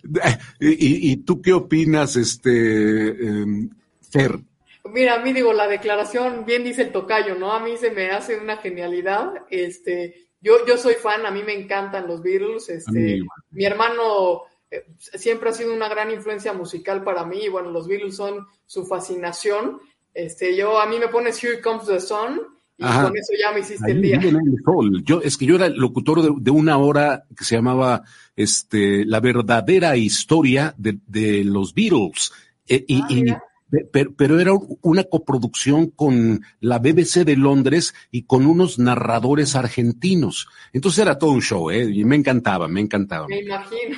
¿Y, 0.60 1.12
¿Y, 1.12 1.17
tú 1.17 1.41
qué 1.41 1.53
opinas, 1.53 2.15
este, 2.15 3.10
eh, 3.10 3.69
Fer? 4.12 4.39
Mira, 4.86 5.15
a 5.15 5.19
mí 5.19 5.31
digo, 5.34 5.53
la 5.53 5.67
declaración, 5.67 6.45
bien 6.45 6.63
dice 6.63 6.84
el 6.84 6.91
tocayo, 6.91 7.36
¿no? 7.36 7.53
A 7.53 7.60
mí 7.60 7.77
se 7.77 7.91
me 7.91 8.10
hace 8.10 8.38
una 8.38 8.57
genialidad. 8.57 9.34
Este, 9.49 10.27
yo, 10.41 10.65
yo 10.65 10.77
soy 10.77 10.95
fan, 10.95 11.25
a 11.25 11.31
mí 11.31 11.43
me 11.43 11.53
encantan 11.53 12.07
los 12.07 12.21
Beatles. 12.21 12.69
Este, 12.69 13.21
mi 13.51 13.65
hermano 13.65 14.43
eh, 14.69 14.86
siempre 14.97 15.49
ha 15.49 15.53
sido 15.53 15.73
una 15.73 15.88
gran 15.88 16.12
influencia 16.12 16.51
musical 16.53 17.03
para 17.03 17.25
mí. 17.25 17.45
Y 17.45 17.49
bueno, 17.49 17.71
los 17.71 17.88
Beatles 17.88 18.15
son 18.15 18.47
su 18.65 18.86
fascinación. 18.86 19.79
Este, 20.13 20.55
yo, 20.55 20.79
a 20.79 20.88
mí 20.88 20.99
me 20.99 21.07
pones 21.07 21.41
Here 21.41 21.62
Comes 21.62 21.86
the 21.86 21.99
Sun 21.99 22.41
y 22.81 22.83
Ajá. 22.83 23.03
con 23.09 23.17
eso 23.17 23.33
ya 23.39 23.53
me 23.53 23.59
hiciste 23.59 23.85
Ahí 23.85 23.91
el 23.91 24.01
día. 24.01 24.15
El 24.15 24.55
sol. 24.65 25.03
Yo, 25.05 25.21
es 25.21 25.37
que 25.37 25.45
yo 25.45 25.55
era 25.55 25.69
locutor 25.69 26.23
de, 26.23 26.31
de, 26.41 26.49
una 26.49 26.77
hora 26.77 27.25
que 27.37 27.45
se 27.45 27.55
llamaba 27.55 28.01
este, 28.35 29.05
La 29.05 29.19
verdadera 29.19 29.95
historia 29.95 30.73
de, 30.77 30.97
de 31.05 31.43
los 31.43 31.75
Beatles. 31.75 32.31
Eh, 32.67 32.83
y, 32.87 33.01
ah, 33.01 33.07
y 33.09 33.25
pero, 33.91 34.13
pero, 34.17 34.39
era 34.39 34.51
una 34.81 35.03
coproducción 35.03 35.91
con 35.91 36.41
la 36.59 36.79
BBC 36.79 37.23
de 37.23 37.37
Londres 37.37 37.93
y 38.09 38.23
con 38.23 38.47
unos 38.47 38.79
narradores 38.79 39.55
argentinos. 39.55 40.47
Entonces 40.73 40.99
era 41.03 41.19
todo 41.19 41.31
un 41.31 41.41
show, 41.41 41.69
¿eh? 41.69 41.83
Y 41.83 42.03
me 42.03 42.15
encantaba, 42.15 42.67
me 42.67 42.81
encantaba. 42.81 43.27
Me 43.27 43.41
imagino. 43.41 43.97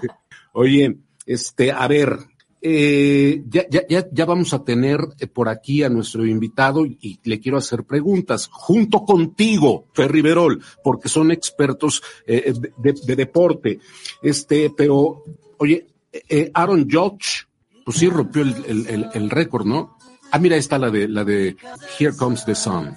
Sí. 0.00 0.08
Oye, 0.52 0.98
este, 1.24 1.70
a 1.70 1.86
ver, 1.86 2.18
eh, 2.60 3.42
ya, 3.48 3.66
ya, 3.70 3.86
ya, 3.88 4.06
ya, 4.10 4.24
vamos 4.24 4.52
a 4.52 4.64
tener 4.64 5.00
eh, 5.18 5.26
por 5.26 5.48
aquí 5.48 5.82
a 5.82 5.88
nuestro 5.88 6.26
invitado 6.26 6.84
y, 6.84 7.18
le 7.24 7.40
quiero 7.40 7.58
hacer 7.58 7.84
preguntas 7.84 8.48
junto 8.50 9.04
contigo, 9.04 9.86
Ferri 9.92 10.22
Verol, 10.22 10.62
porque 10.82 11.08
son 11.08 11.30
expertos 11.30 12.02
eh, 12.26 12.52
de, 12.78 12.94
de, 13.04 13.16
deporte. 13.16 13.78
Este, 14.22 14.70
pero, 14.70 15.24
oye, 15.58 15.86
eh, 16.12 16.50
Aaron 16.54 16.88
Judge, 16.90 17.46
pues 17.84 17.98
sí 17.98 18.08
rompió 18.08 18.42
el, 18.42 18.54
el, 18.66 18.86
el, 18.88 19.06
el 19.14 19.30
récord, 19.30 19.64
¿no? 19.64 19.98
Ah, 20.30 20.38
mira, 20.38 20.56
está 20.56 20.78
la 20.78 20.90
de, 20.90 21.08
la 21.08 21.24
de 21.24 21.56
Here 21.98 22.14
Comes 22.16 22.44
the 22.44 22.54
Sun. 22.54 22.94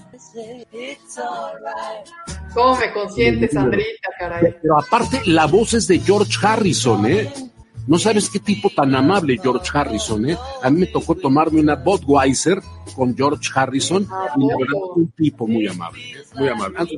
¿Cómo 2.54 2.78
me 2.78 2.92
consientes, 2.94 3.52
Sandrita, 3.52 4.10
caray? 4.20 4.56
Pero 4.62 4.80
aparte, 4.80 5.22
la 5.26 5.46
voz 5.46 5.74
es 5.74 5.88
de 5.88 6.00
George 6.00 6.34
Harrison, 6.42 7.06
¿eh? 7.06 7.51
No 7.88 7.98
sabes 7.98 8.30
qué 8.30 8.40
tipo 8.40 8.70
tan 8.70 8.94
amable 8.96 9.38
George 9.42 9.70
Harrison, 9.74 10.30
¿eh? 10.30 10.38
A 10.62 10.70
mí 10.70 10.82
me 10.82 10.88
tocó 10.88 11.16
tomarme 11.16 11.60
una 11.60 11.76
Budweiser 11.76 12.60
con 12.96 13.16
George 13.16 13.50
Harrison 13.54 14.04
y 14.04 14.48
la 14.48 14.58
verdad 14.58 14.80
un 14.96 15.12
tipo 15.12 15.48
muy 15.48 15.68
amable, 15.68 16.02
muy 16.36 16.48
amable. 16.48 16.90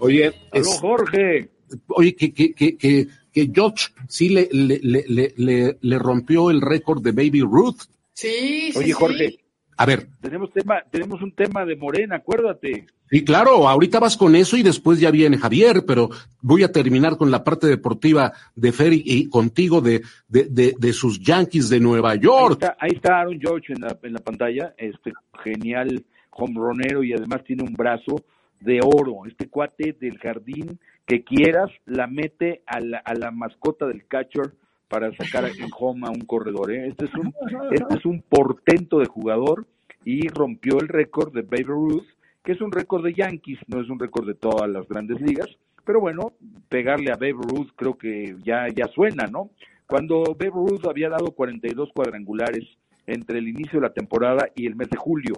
Oye, 0.00 0.34
es, 0.52 0.78
Jorge. 0.80 1.50
Oye, 1.88 2.14
que, 2.14 2.32
que, 2.32 2.52
que, 2.52 2.76
que, 2.76 3.08
que 3.32 3.50
George 3.52 3.88
sí 4.08 4.28
le, 4.28 4.48
le, 4.52 4.78
le, 4.82 5.34
le, 5.36 5.78
le 5.80 5.98
rompió 5.98 6.50
el 6.50 6.60
récord 6.60 7.02
de 7.02 7.12
Baby 7.12 7.40
Ruth. 7.42 7.82
Sí, 8.12 8.70
sí. 8.72 8.78
Oye, 8.78 8.92
Jorge. 8.92 9.38
A 9.76 9.86
ver. 9.86 10.06
Tenemos 10.20 10.52
tema, 10.52 10.82
tenemos 10.90 11.22
un 11.22 11.32
tema 11.32 11.64
de 11.64 11.76
Morena, 11.76 12.16
acuérdate. 12.16 12.86
Sí, 13.10 13.24
claro, 13.24 13.68
ahorita 13.68 14.00
vas 14.00 14.16
con 14.16 14.34
eso 14.34 14.56
y 14.56 14.62
después 14.62 14.98
ya 14.98 15.10
viene 15.10 15.38
Javier, 15.38 15.84
pero 15.86 16.10
voy 16.40 16.62
a 16.62 16.72
terminar 16.72 17.16
con 17.16 17.30
la 17.30 17.44
parte 17.44 17.66
deportiva 17.66 18.32
de 18.54 18.72
Ferry 18.72 19.02
y 19.04 19.28
contigo 19.28 19.80
de, 19.80 20.02
de, 20.28 20.44
de, 20.44 20.74
de 20.78 20.92
sus 20.92 21.20
Yankees 21.20 21.68
de 21.68 21.80
Nueva 21.80 22.14
York. 22.14 22.62
Ahí 22.62 22.68
está, 22.68 22.76
ahí 22.80 22.90
está 22.94 23.20
Aaron 23.20 23.40
George 23.40 23.72
en 23.72 23.80
la, 23.82 23.98
en 24.02 24.12
la 24.12 24.20
pantalla, 24.20 24.74
este 24.78 25.12
genial 25.42 26.04
hombronero 26.30 27.02
y 27.04 27.12
además 27.12 27.44
tiene 27.44 27.62
un 27.62 27.74
brazo 27.74 28.24
de 28.60 28.80
oro. 28.82 29.26
Este 29.26 29.48
cuate 29.48 29.96
del 30.00 30.18
jardín 30.18 30.78
que 31.06 31.22
quieras 31.22 31.70
la 31.84 32.06
mete 32.06 32.62
a 32.66 32.80
la, 32.80 32.98
a 32.98 33.14
la 33.14 33.30
mascota 33.30 33.86
del 33.86 34.06
catcher 34.06 34.54
para 34.94 35.12
sacar 35.16 35.44
en 35.46 35.70
home 35.76 36.06
a 36.06 36.10
un 36.10 36.20
corredor. 36.20 36.70
¿eh? 36.70 36.86
Este, 36.86 37.06
es 37.06 37.14
un, 37.14 37.34
este 37.72 37.94
es 37.96 38.06
un 38.06 38.22
portento 38.22 39.00
de 39.00 39.06
jugador 39.06 39.66
y 40.04 40.28
rompió 40.28 40.78
el 40.78 40.86
récord 40.86 41.32
de 41.34 41.42
Babe 41.42 41.64
Ruth, 41.64 42.06
que 42.44 42.52
es 42.52 42.60
un 42.60 42.70
récord 42.70 43.02
de 43.04 43.12
Yankees, 43.12 43.58
no 43.66 43.80
es 43.80 43.90
un 43.90 43.98
récord 43.98 44.24
de 44.24 44.34
todas 44.34 44.70
las 44.70 44.86
grandes 44.86 45.20
ligas, 45.20 45.48
pero 45.84 45.98
bueno, 45.98 46.34
pegarle 46.68 47.10
a 47.10 47.16
Babe 47.16 47.32
Ruth 47.32 47.70
creo 47.74 47.98
que 47.98 48.36
ya, 48.44 48.68
ya 48.68 48.86
suena, 48.86 49.26
¿no? 49.26 49.50
Cuando 49.88 50.22
Babe 50.38 50.52
Ruth 50.54 50.86
había 50.88 51.08
dado 51.08 51.32
42 51.32 51.90
cuadrangulares 51.92 52.62
entre 53.08 53.40
el 53.40 53.48
inicio 53.48 53.80
de 53.80 53.88
la 53.88 53.92
temporada 53.92 54.46
y 54.54 54.66
el 54.66 54.76
mes 54.76 54.90
de 54.90 54.96
julio. 54.96 55.34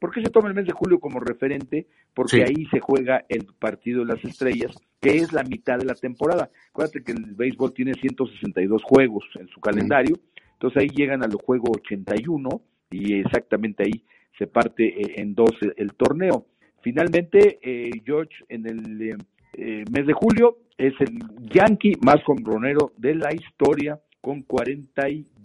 ¿Por 0.00 0.12
qué 0.12 0.22
se 0.22 0.30
toma 0.30 0.48
el 0.48 0.54
mes 0.54 0.66
de 0.66 0.72
julio 0.72 0.98
como 1.00 1.20
referente? 1.20 1.86
Porque 2.14 2.36
sí. 2.36 2.42
ahí 2.42 2.66
se 2.66 2.80
juega 2.80 3.24
el 3.28 3.46
partido 3.58 4.04
de 4.04 4.14
las 4.14 4.24
estrellas, 4.24 4.76
que 5.00 5.16
es 5.16 5.32
la 5.32 5.42
mitad 5.42 5.78
de 5.78 5.84
la 5.84 5.94
temporada. 5.94 6.50
Acuérdate 6.70 7.02
que 7.02 7.12
el 7.12 7.34
béisbol 7.34 7.72
tiene 7.72 7.94
162 7.94 8.82
juegos 8.82 9.24
en 9.38 9.48
su 9.48 9.60
calendario, 9.60 10.16
entonces 10.52 10.82
ahí 10.82 10.88
llegan 10.88 11.22
al 11.22 11.32
juego 11.34 11.72
81 11.72 12.48
y 12.90 13.20
exactamente 13.20 13.84
ahí 13.84 14.02
se 14.38 14.46
parte 14.46 14.86
eh, 14.86 15.14
en 15.16 15.34
dos 15.34 15.52
el 15.76 15.94
torneo. 15.94 16.46
finalmente, 16.80 17.58
eh, 17.60 17.90
George, 18.04 18.44
en 18.48 18.66
el 18.66 19.02
eh, 19.02 19.16
eh, 19.54 19.84
mes 19.90 20.06
de 20.06 20.12
julio, 20.12 20.58
es 20.76 20.94
el 21.00 21.18
Yankee 21.52 21.94
más 22.00 22.18
hombronero 22.26 22.92
de 22.96 23.14
la 23.16 23.34
historia 23.34 24.00
con 24.20 24.42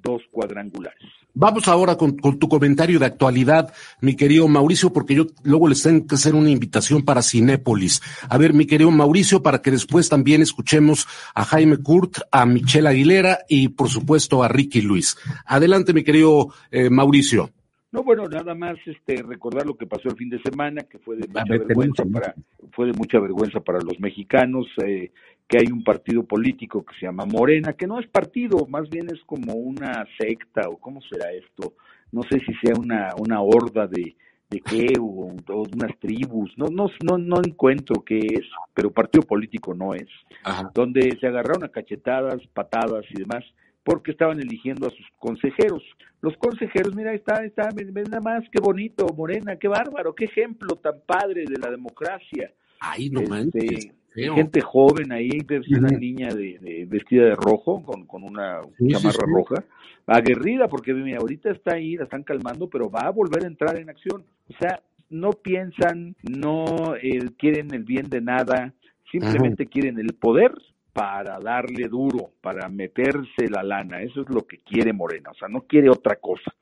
42 0.03 0.21
cuadrangulares. 0.31 1.01
Vamos 1.35 1.67
ahora 1.67 1.95
con, 1.97 2.15
con, 2.17 2.37
tu 2.37 2.47
comentario 2.47 2.99
de 2.99 3.07
actualidad, 3.07 3.73
mi 4.01 4.15
querido 4.15 4.47
Mauricio, 4.47 4.93
porque 4.93 5.15
yo 5.15 5.25
luego 5.41 5.67
les 5.67 5.81
tengo 5.81 6.05
que 6.05 6.13
hacer 6.13 6.35
una 6.35 6.51
invitación 6.51 7.01
para 7.01 7.23
Cinépolis. 7.23 8.01
A 8.29 8.37
ver, 8.37 8.53
mi 8.53 8.67
querido 8.67 8.91
Mauricio, 8.91 9.41
para 9.41 9.61
que 9.61 9.71
después 9.71 10.09
también 10.09 10.43
escuchemos 10.43 11.07
a 11.33 11.43
Jaime 11.43 11.77
Kurt, 11.77 12.19
a 12.31 12.45
Michelle 12.45 12.87
Aguilera 12.87 13.39
y 13.49 13.69
por 13.69 13.89
supuesto 13.89 14.43
a 14.43 14.47
Ricky 14.47 14.81
Luis. 14.81 15.17
Adelante, 15.45 15.93
mi 15.93 16.03
querido 16.03 16.49
eh, 16.69 16.91
Mauricio. 16.91 17.49
No, 17.93 18.03
bueno, 18.03 18.23
nada 18.25 18.56
más 18.56 18.75
este 18.88 19.21
recordar 19.21 19.67
lo 19.67 19.77
que 19.77 19.86
pasó 19.86 20.10
el 20.10 20.17
fin 20.17 20.27
de 20.27 20.41
semana, 20.41 20.82
que 20.82 20.97
fue 20.97 21.15
de 21.15 21.27
mucha 21.27 21.43
vergüenza 21.47 22.03
para 22.03 22.34
fue 22.71 22.88
de 22.88 22.93
mucha 22.93 23.19
vergüenza 23.19 23.60
para 23.60 23.77
los 23.82 23.99
mexicanos, 23.99 24.65
eh, 24.84 25.12
que 25.47 25.60
hay 25.60 25.67
un 25.71 25.84
partido 25.84 26.23
político 26.23 26.84
que 26.84 26.95
se 26.95 27.06
llama 27.06 27.25
Morena, 27.25 27.73
que 27.73 27.86
no 27.86 27.99
es 27.99 28.08
partido, 28.08 28.65
más 28.67 28.89
bien 28.89 29.10
es 29.13 29.21
como 29.27 29.53
una 29.53 30.08
secta 30.17 30.67
o 30.69 30.77
cómo 30.77 31.01
será 31.03 31.32
esto, 31.34 31.75
no 32.12 32.23
sé 32.23 32.39
si 32.39 32.56
sea 32.56 32.73
una 32.75 33.12
una 33.19 33.41
horda 33.41 33.86
de 33.86 34.15
de 34.49 34.60
qué 34.60 34.95
o, 34.99 35.36
o 35.49 35.63
unas 35.75 35.95
tribus, 35.99 36.51
no 36.58 36.65
no 36.71 36.88
no 37.03 37.19
no 37.19 37.41
encuentro 37.45 38.03
qué 38.03 38.17
es, 38.17 38.47
pero 38.73 38.89
partido 38.89 39.23
político 39.23 39.75
no 39.75 39.93
es, 39.93 40.10
Ajá. 40.43 40.71
donde 40.73 41.15
se 41.21 41.27
agarraron 41.27 41.63
a 41.63 41.69
cachetadas, 41.69 42.41
patadas 42.56 43.06
y 43.12 43.19
demás 43.19 43.43
porque 43.84 44.12
estaban 44.12 44.39
eligiendo 44.39 44.88
a 44.88 44.91
sus 44.91 45.06
consejeros. 45.19 45.84
Los 46.22 46.36
consejeros, 46.38 46.96
mira, 46.96 47.13
está, 47.13 47.43
está, 47.43 47.69
ven 47.76 47.93
nada 48.10 48.22
más, 48.22 48.43
qué 48.50 48.60
bonito, 48.62 49.06
Morena, 49.15 49.58
qué 49.58 49.67
bárbaro, 49.67 50.15
qué 50.15 50.26
ejemplo 50.26 50.76
tan 50.76 51.02
padre 51.06 51.43
de 51.46 51.58
la 51.60 51.69
democracia. 51.69 52.52
Ay, 52.80 53.10
no 53.10 53.22
Este, 53.22 53.91
gente 54.15 54.62
joven 54.62 55.12
ahí, 55.12 55.30
ves 55.46 55.67
una 55.69 55.89
niña 55.89 56.30
de, 56.30 56.60
de- 56.60 56.86
vestida 56.86 57.26
de 57.26 57.36
rojo, 57.36 57.84
con, 57.84 58.06
con 58.06 58.24
una 58.24 58.62
Sí, 58.78 58.88
chamarra 58.89 59.26
sí. 59.26 59.32
roja, 59.34 59.63
aguerrida, 60.06 60.67
porque 60.67 60.93
mira, 60.93 61.17
ahorita 61.19 61.52
está 61.52 61.76
ahí, 61.76 61.96
la 61.96 62.04
están 62.06 62.24
calmando, 62.24 62.69
pero 62.69 62.89
va 62.89 63.02
a 63.02 63.12
volver 63.12 63.43
a 63.43 63.48
entrar 63.48 63.78
en 63.78 63.89
acción. 63.89 64.24
O 64.50 64.54
sea, 64.60 64.82
no 65.10 65.32
piensan, 65.32 66.15
no 66.24 66.96
eh, 66.96 67.19
quieren 67.38 67.74
el 67.74 67.84
bien 67.84 68.10
de 68.10 68.22
nada, 68.22 68.74
simplemente 69.12 69.65
quieren 69.65 70.00
el 70.00 70.13
poder 70.13 70.54
para 70.93 71.39
darle 71.39 71.88
duro, 71.88 72.32
para 72.39 72.69
meterse 72.69 73.49
la 73.49 73.63
lana. 73.63 74.01
Eso 74.01 74.21
es 74.21 74.29
lo 74.29 74.45
que 74.45 74.60
quiere 74.60 74.93
Morena, 74.93 75.32
o 75.32 75.34
sea, 75.34 75.47
no 75.47 75.62
quiere 75.62 75.89
otra 75.89 76.15
cosa. 76.17 76.53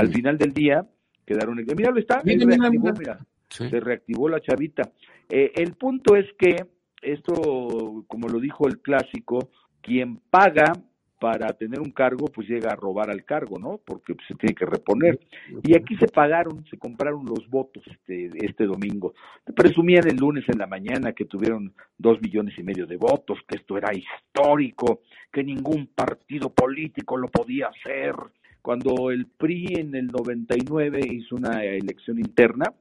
Al 0.00 0.12
final 0.12 0.36
del 0.36 0.52
día 0.52 0.84
quedaron, 1.24 1.54
mira, 1.54 1.92
lo 1.92 2.00
está, 2.00 2.20
Mira, 2.24 2.44
reactivó, 2.44 2.82
mira. 2.88 2.92
mira, 2.98 3.18
Sí. 3.48 3.68
se 3.70 3.80
reactivó 3.80 4.28
la 4.28 4.40
chavita. 4.40 4.90
Eh, 5.28 5.52
el 5.56 5.74
punto 5.74 6.16
es 6.16 6.26
que 6.38 6.66
esto, 7.02 8.04
como 8.08 8.28
lo 8.28 8.40
dijo 8.40 8.66
el 8.66 8.80
clásico, 8.80 9.50
quien 9.80 10.18
paga 10.30 10.72
para 11.20 11.52
tener 11.52 11.78
un 11.80 11.90
cargo, 11.90 12.26
pues 12.26 12.48
llega 12.48 12.72
a 12.72 12.76
robar 12.76 13.10
al 13.10 13.24
cargo, 13.24 13.58
¿no? 13.58 13.78
Porque 13.84 14.14
pues, 14.14 14.26
se 14.26 14.34
tiene 14.34 14.54
que 14.54 14.64
reponer. 14.64 15.20
Y 15.62 15.76
aquí 15.76 15.94
se 15.96 16.06
pagaron, 16.06 16.64
se 16.70 16.78
compraron 16.78 17.26
los 17.26 17.48
votos 17.48 17.84
este, 17.86 18.30
este 18.40 18.64
domingo. 18.64 19.12
Presumían 19.54 20.08
el 20.08 20.16
lunes 20.16 20.44
en 20.48 20.58
la 20.58 20.66
mañana 20.66 21.12
que 21.12 21.26
tuvieron 21.26 21.74
dos 21.98 22.20
millones 22.22 22.58
y 22.58 22.62
medio 22.62 22.86
de 22.86 22.96
votos, 22.96 23.38
que 23.46 23.58
esto 23.58 23.76
era 23.76 23.92
histórico, 23.94 25.02
que 25.30 25.44
ningún 25.44 25.88
partido 25.88 26.48
político 26.48 27.18
lo 27.18 27.28
podía 27.28 27.68
hacer. 27.68 28.14
Cuando 28.62 29.10
el 29.10 29.26
PRI 29.26 29.74
en 29.76 29.94
el 29.94 30.06
99 30.06 31.00
hizo 31.12 31.36
una 31.36 31.62
elección 31.64 32.18
interna, 32.18 32.72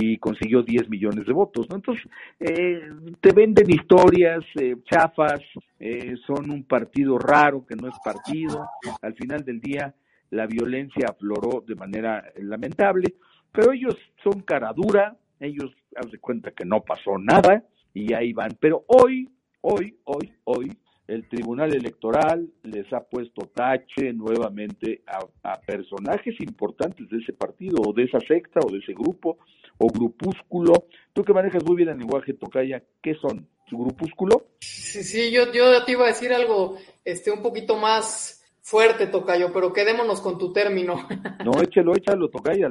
y 0.00 0.18
consiguió 0.18 0.62
10 0.62 0.88
millones 0.88 1.26
de 1.26 1.32
votos, 1.32 1.66
¿no? 1.68 1.76
Entonces, 1.76 2.06
eh, 2.38 2.80
te 3.20 3.32
venden 3.32 3.68
historias 3.68 4.44
eh, 4.54 4.76
chafas, 4.88 5.40
eh, 5.80 6.14
son 6.26 6.50
un 6.50 6.64
partido 6.64 7.18
raro 7.18 7.66
que 7.66 7.74
no 7.74 7.88
es 7.88 7.94
partido, 8.04 8.68
al 9.02 9.14
final 9.14 9.44
del 9.44 9.60
día 9.60 9.94
la 10.30 10.46
violencia 10.46 11.06
afloró 11.08 11.64
de 11.66 11.74
manera 11.74 12.24
lamentable, 12.36 13.14
pero 13.50 13.72
ellos 13.72 13.96
son 14.22 14.42
cara 14.42 14.72
dura, 14.72 15.16
ellos 15.40 15.72
haz 15.96 16.10
de 16.12 16.18
cuenta 16.18 16.52
que 16.52 16.64
no 16.64 16.82
pasó 16.82 17.18
nada 17.18 17.64
y 17.92 18.12
ahí 18.12 18.32
van, 18.32 18.56
pero 18.60 18.84
hoy, 18.86 19.28
hoy, 19.62 19.96
hoy, 20.04 20.32
hoy, 20.44 20.70
el 21.08 21.26
Tribunal 21.26 21.74
Electoral 21.74 22.50
les 22.62 22.92
ha 22.92 23.00
puesto 23.00 23.46
tache 23.46 24.12
nuevamente 24.12 25.00
a 25.42 25.58
personajes 25.58 26.38
importantes 26.40 27.08
de 27.08 27.16
ese 27.16 27.32
partido 27.32 27.80
o 27.80 27.94
de 27.94 28.02
esa 28.04 28.20
secta 28.20 28.60
o 28.62 28.70
de 28.70 28.80
ese 28.80 28.92
grupo 28.92 29.38
o 29.78 29.86
grupúsculo. 29.88 30.86
Tú 31.12 31.24
que 31.24 31.32
manejas 31.32 31.64
muy 31.64 31.76
bien 31.76 31.88
el 31.88 31.98
lenguaje 31.98 32.34
tocaya, 32.34 32.82
¿qué 33.02 33.14
son? 33.14 33.48
¿Su 33.68 33.78
grupúsculo? 33.78 34.46
Sí, 34.60 35.02
sí, 35.02 35.30
yo, 35.30 35.52
yo 35.52 35.84
te 35.84 35.92
iba 35.92 36.04
a 36.04 36.08
decir 36.08 36.32
algo 36.32 36.78
este, 37.04 37.30
un 37.30 37.42
poquito 37.42 37.76
más 37.76 38.38
fuerte, 38.68 39.06
Tocayo, 39.06 39.50
pero 39.52 39.72
quedémonos 39.72 40.20
con 40.20 40.36
tu 40.38 40.52
término. 40.52 41.08
No, 41.44 41.62
échalo, 41.62 41.94
échalo, 41.96 42.28
tocaya. 42.28 42.68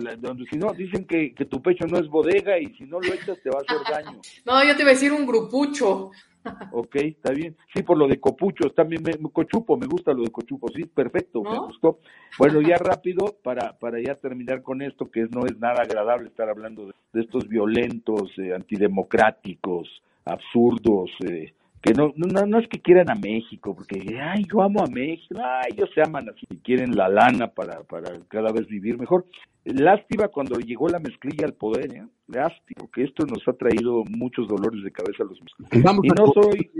Si 0.52 0.58
no, 0.58 0.72
dicen 0.74 1.06
que, 1.08 1.34
que 1.34 1.46
tu 1.46 1.62
pecho 1.62 1.88
no 1.88 1.98
es 1.98 2.08
bodega 2.08 2.60
y 2.60 2.68
si 2.76 2.84
no 2.84 3.00
lo 3.00 3.12
echas 3.12 3.42
te 3.42 3.50
va 3.50 3.60
a 3.60 3.62
hacer 3.62 3.92
daño. 3.92 4.20
No, 4.46 4.64
yo 4.64 4.76
te 4.76 4.82
iba 4.84 4.92
a 4.92 4.94
decir 4.94 5.12
un 5.12 5.26
grupucho. 5.26 6.12
Ok, 6.72 6.96
está 6.96 7.32
bien. 7.34 7.56
Sí, 7.74 7.84
por 7.84 7.98
lo 7.98 8.08
de 8.08 8.20
copucho, 8.20 8.70
también 8.72 9.04
me, 9.04 9.14
cochupo, 9.32 9.78
me 9.78 9.88
gusta 9.88 10.14
lo 10.14 10.24
de 10.24 10.32
cochupo, 10.32 10.68
sí, 10.70 10.86
perfecto, 10.86 11.42
me 11.44 11.58
gustó. 11.60 12.00
Bueno, 12.38 12.62
ya 12.62 12.78
rápido, 12.78 13.36
para, 13.44 13.78
para 13.78 14.00
ya 14.02 14.16
terminar 14.16 14.62
con 14.62 14.82
esto, 14.82 15.10
que 15.10 15.28
no 15.32 15.46
es 15.46 15.58
nada 15.60 15.82
agradable 15.84 16.30
estar 16.30 16.50
hablando 16.50 16.88
de, 16.88 16.94
de 17.14 17.22
estos 17.22 17.48
violentos, 17.48 18.32
eh, 18.38 18.54
antidemocráticos, 18.54 19.88
absurdos, 20.26 21.10
eh, 21.28 21.54
que 21.82 21.94
no, 21.94 22.14
no, 22.16 22.46
no 22.46 22.60
es 22.60 22.68
que 22.68 22.80
quieran 22.80 23.10
a 23.10 23.16
México, 23.16 23.76
porque, 23.76 24.20
ay, 24.22 24.46
yo 24.52 24.62
amo 24.62 24.84
a 24.84 24.88
México, 24.88 25.40
ay, 25.44 25.74
ellos 25.74 25.90
se 25.94 26.02
aman 26.02 26.30
así, 26.30 26.46
y 26.50 26.58
quieren 26.58 26.96
la 26.96 27.08
lana 27.08 27.48
para, 27.48 27.84
para 27.84 28.12
cada 28.28 28.52
vez 28.52 28.68
vivir 28.68 28.98
mejor. 28.98 29.26
Lástima 29.64 30.30
cuando 30.30 30.60
llegó 30.60 30.88
la 30.88 31.00
mezclilla 31.00 31.46
al 31.46 31.54
poder, 31.54 31.94
¿eh? 31.94 32.08
Lástima, 32.28 32.80
porque 32.80 33.04
esto 33.04 33.26
nos 33.26 33.46
ha 33.48 33.54
traído 33.54 34.04
muchos 34.10 34.48
dolores 34.48 34.82
de 34.84 34.92
cabeza 34.92 35.24
a 35.24 35.26
los 35.26 35.40
mexicanos. 35.42 35.84
Vamos 35.84 36.06
Y 36.06 36.10
no 36.10 36.28
soy 36.34 36.72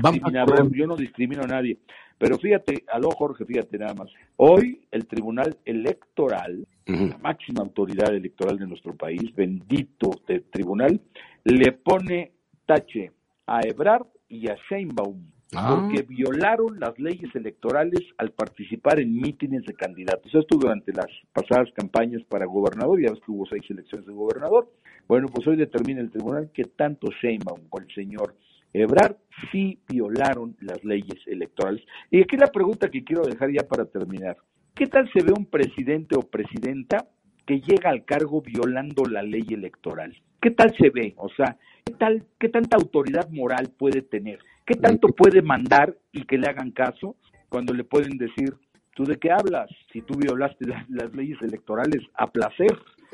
vamos 0.00 0.04
a 0.04 0.10
discriminador, 0.12 0.72
yo 0.74 0.86
no 0.86 0.96
discrimino 0.96 1.42
a 1.42 1.46
nadie. 1.46 1.78
Pero 2.18 2.38
fíjate, 2.38 2.84
aló 2.92 3.10
Jorge, 3.10 3.44
fíjate 3.44 3.78
nada 3.78 3.94
más. 3.94 4.10
Hoy 4.36 4.82
el 4.90 5.06
Tribunal 5.06 5.56
Electoral, 5.64 6.66
la 6.86 7.18
máxima 7.18 7.62
autoridad 7.62 8.14
electoral 8.14 8.58
de 8.58 8.66
nuestro 8.66 8.94
país, 8.94 9.34
bendito 9.34 10.10
de 10.28 10.40
tribunal, 10.40 11.00
le 11.44 11.72
pone 11.72 12.32
tache 12.66 13.10
a 13.46 13.60
Ebrard 13.66 14.06
y 14.34 14.48
a 14.48 14.56
Sheinbaum 14.68 15.34
Ah. 15.56 15.78
porque 15.80 16.02
violaron 16.02 16.80
las 16.80 16.98
leyes 16.98 17.34
electorales 17.34 18.00
al 18.18 18.32
participar 18.32 19.00
en 19.00 19.14
mítines 19.14 19.64
de 19.64 19.74
candidatos. 19.74 20.34
Esto 20.34 20.56
durante 20.58 20.92
las 20.92 21.06
pasadas 21.32 21.68
campañas 21.74 22.22
para 22.28 22.46
gobernador, 22.46 23.00
ya 23.00 23.10
ves 23.10 23.20
que 23.24 23.30
hubo 23.30 23.46
seis 23.46 23.62
elecciones 23.68 24.06
de 24.06 24.12
gobernador. 24.12 24.68
Bueno, 25.06 25.28
pues 25.28 25.46
hoy 25.46 25.56
determina 25.56 26.00
el 26.00 26.10
tribunal 26.10 26.50
que 26.52 26.64
tanto 26.64 27.08
Sheinbaum 27.22 27.68
como 27.68 27.84
el 27.84 27.94
señor 27.94 28.34
Ebrard 28.72 29.16
sí 29.52 29.78
violaron 29.88 30.56
las 30.60 30.82
leyes 30.82 31.20
electorales. 31.26 31.82
Y 32.10 32.20
aquí 32.22 32.36
la 32.36 32.48
pregunta 32.48 32.90
que 32.90 33.04
quiero 33.04 33.22
dejar 33.22 33.52
ya 33.52 33.62
para 33.68 33.84
terminar. 33.84 34.36
¿Qué 34.74 34.86
tal 34.86 35.08
se 35.12 35.22
ve 35.22 35.32
un 35.36 35.46
presidente 35.46 36.16
o 36.16 36.22
presidenta 36.22 37.06
que 37.46 37.60
llega 37.60 37.90
al 37.90 38.04
cargo 38.04 38.42
violando 38.42 39.04
la 39.04 39.22
ley 39.22 39.46
electoral? 39.50 40.16
¿Qué 40.40 40.50
tal 40.50 40.74
se 40.76 40.90
ve? 40.90 41.14
O 41.16 41.28
sea, 41.28 41.56
¿qué 41.84 41.92
tal 41.94 42.24
qué 42.38 42.48
tanta 42.48 42.76
autoridad 42.76 43.28
moral 43.30 43.70
puede 43.76 44.02
tener? 44.02 44.38
¿Qué 44.66 44.74
tanto 44.74 45.08
puede 45.08 45.42
mandar 45.42 45.96
y 46.12 46.24
que 46.24 46.38
le 46.38 46.48
hagan 46.48 46.70
caso 46.70 47.16
cuando 47.48 47.74
le 47.74 47.84
pueden 47.84 48.16
decir, 48.16 48.54
¿tú 48.94 49.04
de 49.04 49.16
qué 49.16 49.30
hablas? 49.30 49.68
Si 49.92 50.00
tú 50.00 50.14
violaste 50.14 50.66
las, 50.66 50.88
las 50.88 51.12
leyes 51.14 51.40
electorales 51.42 52.02
a 52.14 52.26
placer, 52.28 52.72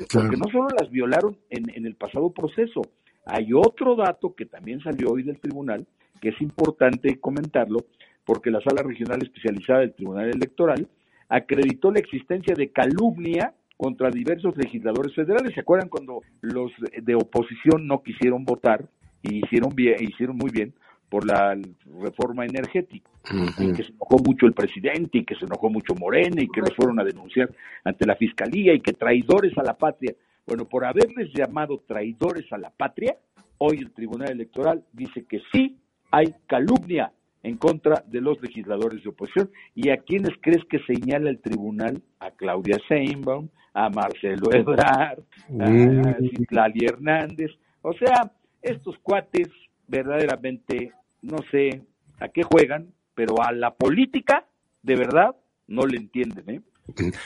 Claro. 0.09 0.29
porque 0.29 0.37
no 0.37 0.51
solo 0.51 0.67
las 0.79 0.89
violaron 0.89 1.37
en, 1.51 1.69
en 1.75 1.85
el 1.85 1.93
pasado 1.95 2.31
proceso, 2.31 2.81
hay 3.25 3.53
otro 3.53 3.95
dato 3.95 4.33
que 4.33 4.45
también 4.47 4.81
salió 4.81 5.11
hoy 5.11 5.21
del 5.21 5.39
tribunal, 5.39 5.85
que 6.19 6.29
es 6.29 6.41
importante 6.41 7.19
comentarlo, 7.19 7.85
porque 8.25 8.49
la 8.49 8.61
sala 8.61 8.81
regional 8.81 9.19
especializada 9.21 9.81
del 9.81 9.93
Tribunal 9.93 10.29
Electoral 10.29 10.87
acreditó 11.29 11.91
la 11.91 11.99
existencia 11.99 12.55
de 12.55 12.71
calumnia 12.71 13.53
contra 13.81 14.11
diversos 14.11 14.55
legisladores 14.57 15.11
federales. 15.15 15.55
¿Se 15.55 15.61
acuerdan 15.61 15.89
cuando 15.89 16.21
los 16.41 16.71
de 17.01 17.15
oposición 17.15 17.87
no 17.87 18.03
quisieron 18.03 18.45
votar 18.45 18.87
y 19.23 19.43
hicieron 19.43 19.71
bien, 19.73 19.95
hicieron 19.99 20.37
muy 20.37 20.51
bien 20.51 20.71
por 21.09 21.25
la 21.25 21.57
reforma 21.99 22.45
energética? 22.45 23.09
y 23.57 23.73
que 23.73 23.83
se 23.83 23.91
enojó 23.91 24.17
mucho 24.23 24.45
el 24.45 24.53
presidente 24.53 25.17
y 25.17 25.25
que 25.25 25.33
se 25.33 25.45
enojó 25.45 25.71
mucho 25.71 25.95
Morena 25.95 26.43
y 26.43 26.47
que 26.49 26.61
los 26.61 26.75
fueron 26.75 26.99
a 26.99 27.03
denunciar 27.03 27.49
ante 27.83 28.05
la 28.05 28.15
fiscalía 28.15 28.71
y 28.75 28.81
que 28.81 28.93
traidores 28.93 29.57
a 29.57 29.63
la 29.63 29.75
patria. 29.75 30.13
Bueno, 30.45 30.65
por 30.65 30.85
haberles 30.85 31.33
llamado 31.33 31.83
traidores 31.87 32.53
a 32.53 32.59
la 32.59 32.69
patria, 32.69 33.15
hoy 33.57 33.77
el 33.79 33.91
Tribunal 33.93 34.29
Electoral 34.29 34.83
dice 34.93 35.25
que 35.25 35.41
sí 35.51 35.79
hay 36.11 36.35
calumnia 36.45 37.11
en 37.43 37.57
contra 37.57 38.03
de 38.07 38.21
los 38.21 38.41
legisladores 38.41 39.03
de 39.03 39.09
oposición. 39.09 39.49
¿Y 39.75 39.89
a 39.89 39.97
quiénes 39.97 40.31
crees 40.41 40.63
que 40.69 40.79
señala 40.85 41.29
el 41.29 41.39
tribunal? 41.39 42.01
A 42.19 42.31
Claudia 42.31 42.77
Sheinbaum, 42.89 43.49
a 43.73 43.89
Marcelo 43.89 44.51
Ebrard, 44.51 45.19
a. 45.59 46.17
Citlali 46.19 46.85
Hernández. 46.85 47.51
O 47.81 47.93
sea, 47.93 48.31
estos 48.61 48.95
cuates 49.01 49.47
verdaderamente 49.87 50.91
no 51.21 51.37
sé 51.51 51.81
a 52.19 52.29
qué 52.29 52.43
juegan, 52.43 52.93
pero 53.15 53.41
a 53.43 53.51
la 53.51 53.73
política 53.73 54.45
de 54.83 54.95
verdad 54.95 55.35
no 55.67 55.85
le 55.85 55.97
entienden, 55.97 56.49
¿eh? 56.49 56.61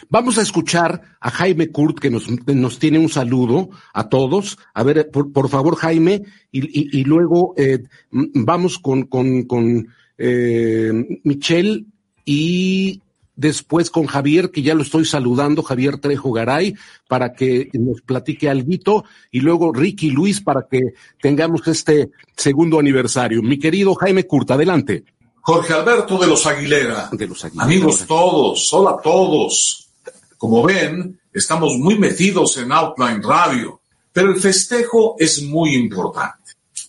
Vamos 0.10 0.38
a 0.38 0.42
escuchar 0.42 1.02
a 1.20 1.32
Jaime 1.32 1.70
Kurt, 1.72 2.00
que 2.00 2.12
nos, 2.12 2.30
nos 2.48 2.78
tiene 2.78 3.00
un 3.00 3.10
saludo 3.10 3.70
a 3.94 4.10
todos. 4.10 4.60
A 4.74 4.84
ver, 4.84 5.10
por, 5.12 5.32
por 5.32 5.50
favor, 5.50 5.76
Jaime, 5.76 6.22
y, 6.52 6.60
y, 6.66 7.00
y 7.00 7.04
luego 7.04 7.56
eh, 7.58 7.80
vamos 8.12 8.78
con, 8.78 9.04
con, 9.04 9.44
con 9.44 9.88
eh, 10.18 11.20
Michelle 11.24 11.86
y 12.24 13.02
después 13.36 13.90
con 13.90 14.06
Javier, 14.06 14.52
que 14.52 14.62
ya 14.62 14.74
lo 14.74 14.82
estoy 14.82 15.06
saludando, 15.06 15.62
Javier 15.62 15.98
Trejo 15.98 16.32
Garay, 16.32 16.76
para 17.08 17.34
que 17.34 17.70
nos 17.74 18.02
platique 18.02 18.50
algo, 18.50 19.04
y 19.32 19.40
luego 19.42 19.74
Ricky 19.74 20.12
Luis 20.12 20.42
para 20.42 20.68
que 20.70 20.94
tengamos 21.22 21.68
este 21.68 22.12
segundo 22.36 22.80
aniversario. 22.80 23.42
Mi 23.42 23.60
querido 23.60 23.96
Jaime 23.96 24.26
Kurt, 24.26 24.52
adelante. 24.52 25.04
Jorge 25.42 25.74
Alberto 25.74 26.18
de 26.18 26.28
los 26.28 26.46
Aguilera. 26.46 27.10
De 27.12 27.28
los 27.28 27.44
Aguilera. 27.46 27.66
Amigos 27.66 28.06
todos, 28.08 28.74
hola 28.74 28.92
a 28.92 29.02
todos. 29.02 29.90
Como 30.38 30.64
ven, 30.64 31.20
estamos 31.34 31.78
muy 31.78 32.00
metidos 32.00 32.58
en 32.58 32.72
Outline 32.72 33.22
Radio, 33.22 33.82
pero 34.12 34.32
el 34.32 34.40
festejo 34.40 35.16
es 35.20 35.44
muy 35.44 35.76
importante. 35.76 36.45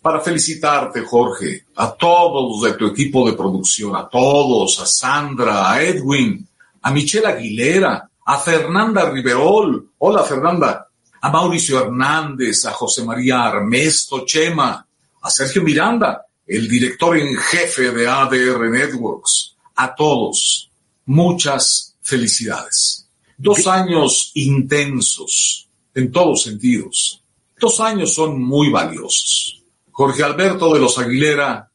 Para 0.07 0.21
felicitarte, 0.21 1.01
Jorge, 1.01 1.65
a 1.75 1.91
todos 1.91 2.63
de 2.63 2.75
tu 2.75 2.87
equipo 2.87 3.29
de 3.29 3.37
producción, 3.37 3.97
a 3.97 4.09
todos, 4.09 4.79
a 4.79 4.87
Sandra, 4.87 5.69
a 5.69 5.83
Edwin, 5.83 6.47
a 6.83 6.93
Michelle 6.93 7.27
Aguilera, 7.27 8.09
a 8.25 8.39
Fernanda 8.39 9.11
Riverol, 9.11 9.95
hola 9.99 10.23
Fernanda, 10.23 10.87
a 11.21 11.29
Mauricio 11.29 11.81
Hernández, 11.81 12.67
a 12.67 12.71
José 12.71 13.03
María 13.03 13.47
Armesto 13.47 14.25
Chema, 14.25 14.87
a 15.23 15.29
Sergio 15.29 15.65
Miranda, 15.65 16.25
el 16.47 16.69
director 16.69 17.19
en 17.19 17.37
jefe 17.37 17.91
de 17.91 18.07
ADR 18.07 18.71
Networks, 18.71 19.57
a 19.75 19.93
todos, 19.93 20.71
muchas 21.07 21.97
felicidades. 22.01 23.09
Dos 23.37 23.67
años 23.67 24.31
intensos, 24.35 25.67
en 25.93 26.13
todos 26.13 26.45
sentidos. 26.45 27.21
Dos 27.59 27.81
años 27.81 28.15
son 28.15 28.41
muy 28.41 28.71
valiosos. 28.71 29.56
Jorge 29.97 30.23
Alberto 30.23 30.75
de 30.75 30.79
los 30.79 30.99
Aguilera, 30.99 31.71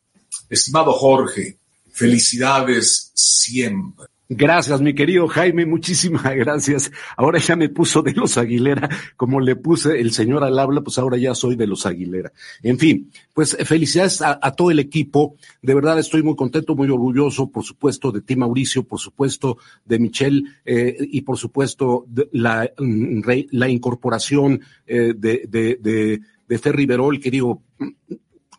estimado 0.47 0.91
Jorge, 0.91 1.57
felicidades 1.91 3.11
siempre. 3.15 4.05
Gracias, 4.29 4.79
mi 4.79 4.93
querido 4.93 5.27
Jaime, 5.27 5.65
muchísimas 5.65 6.23
gracias. 6.35 6.91
Ahora 7.17 7.39
ya 7.39 7.55
me 7.55 7.69
puso 7.69 8.03
de 8.03 8.13
los 8.13 8.37
Aguilera, 8.37 8.87
como 9.17 9.39
le 9.39 9.55
puse 9.55 9.99
el 9.99 10.11
señor 10.11 10.43
al 10.43 10.59
habla, 10.59 10.81
pues 10.81 10.99
ahora 10.99 11.17
ya 11.17 11.33
soy 11.33 11.55
de 11.55 11.65
los 11.65 11.87
Aguilera. 11.87 12.31
En 12.61 12.77
fin, 12.77 13.11
pues 13.33 13.57
felicidades 13.65 14.21
a, 14.21 14.39
todo 14.51 14.69
el 14.69 14.77
equipo. 14.77 15.35
De 15.63 15.73
verdad 15.73 15.97
estoy 15.97 16.21
muy 16.21 16.35
contento, 16.35 16.75
muy 16.75 16.91
orgulloso, 16.91 17.49
por 17.49 17.63
supuesto, 17.63 18.11
de 18.11 18.21
ti, 18.21 18.35
Mauricio, 18.35 18.83
por 18.83 18.99
supuesto, 18.99 19.57
de 19.83 19.97
Michelle, 19.97 20.43
eh, 20.63 20.95
y 21.11 21.21
por 21.21 21.39
supuesto, 21.39 22.05
de 22.07 22.29
la, 22.33 22.69
la 22.77 23.67
incorporación 23.67 24.61
eh, 24.85 25.13
de, 25.17 26.21
de 26.51 26.59
Fer 26.59 26.75
Riverol, 26.75 27.17
que 27.21 27.31
digo, 27.31 27.63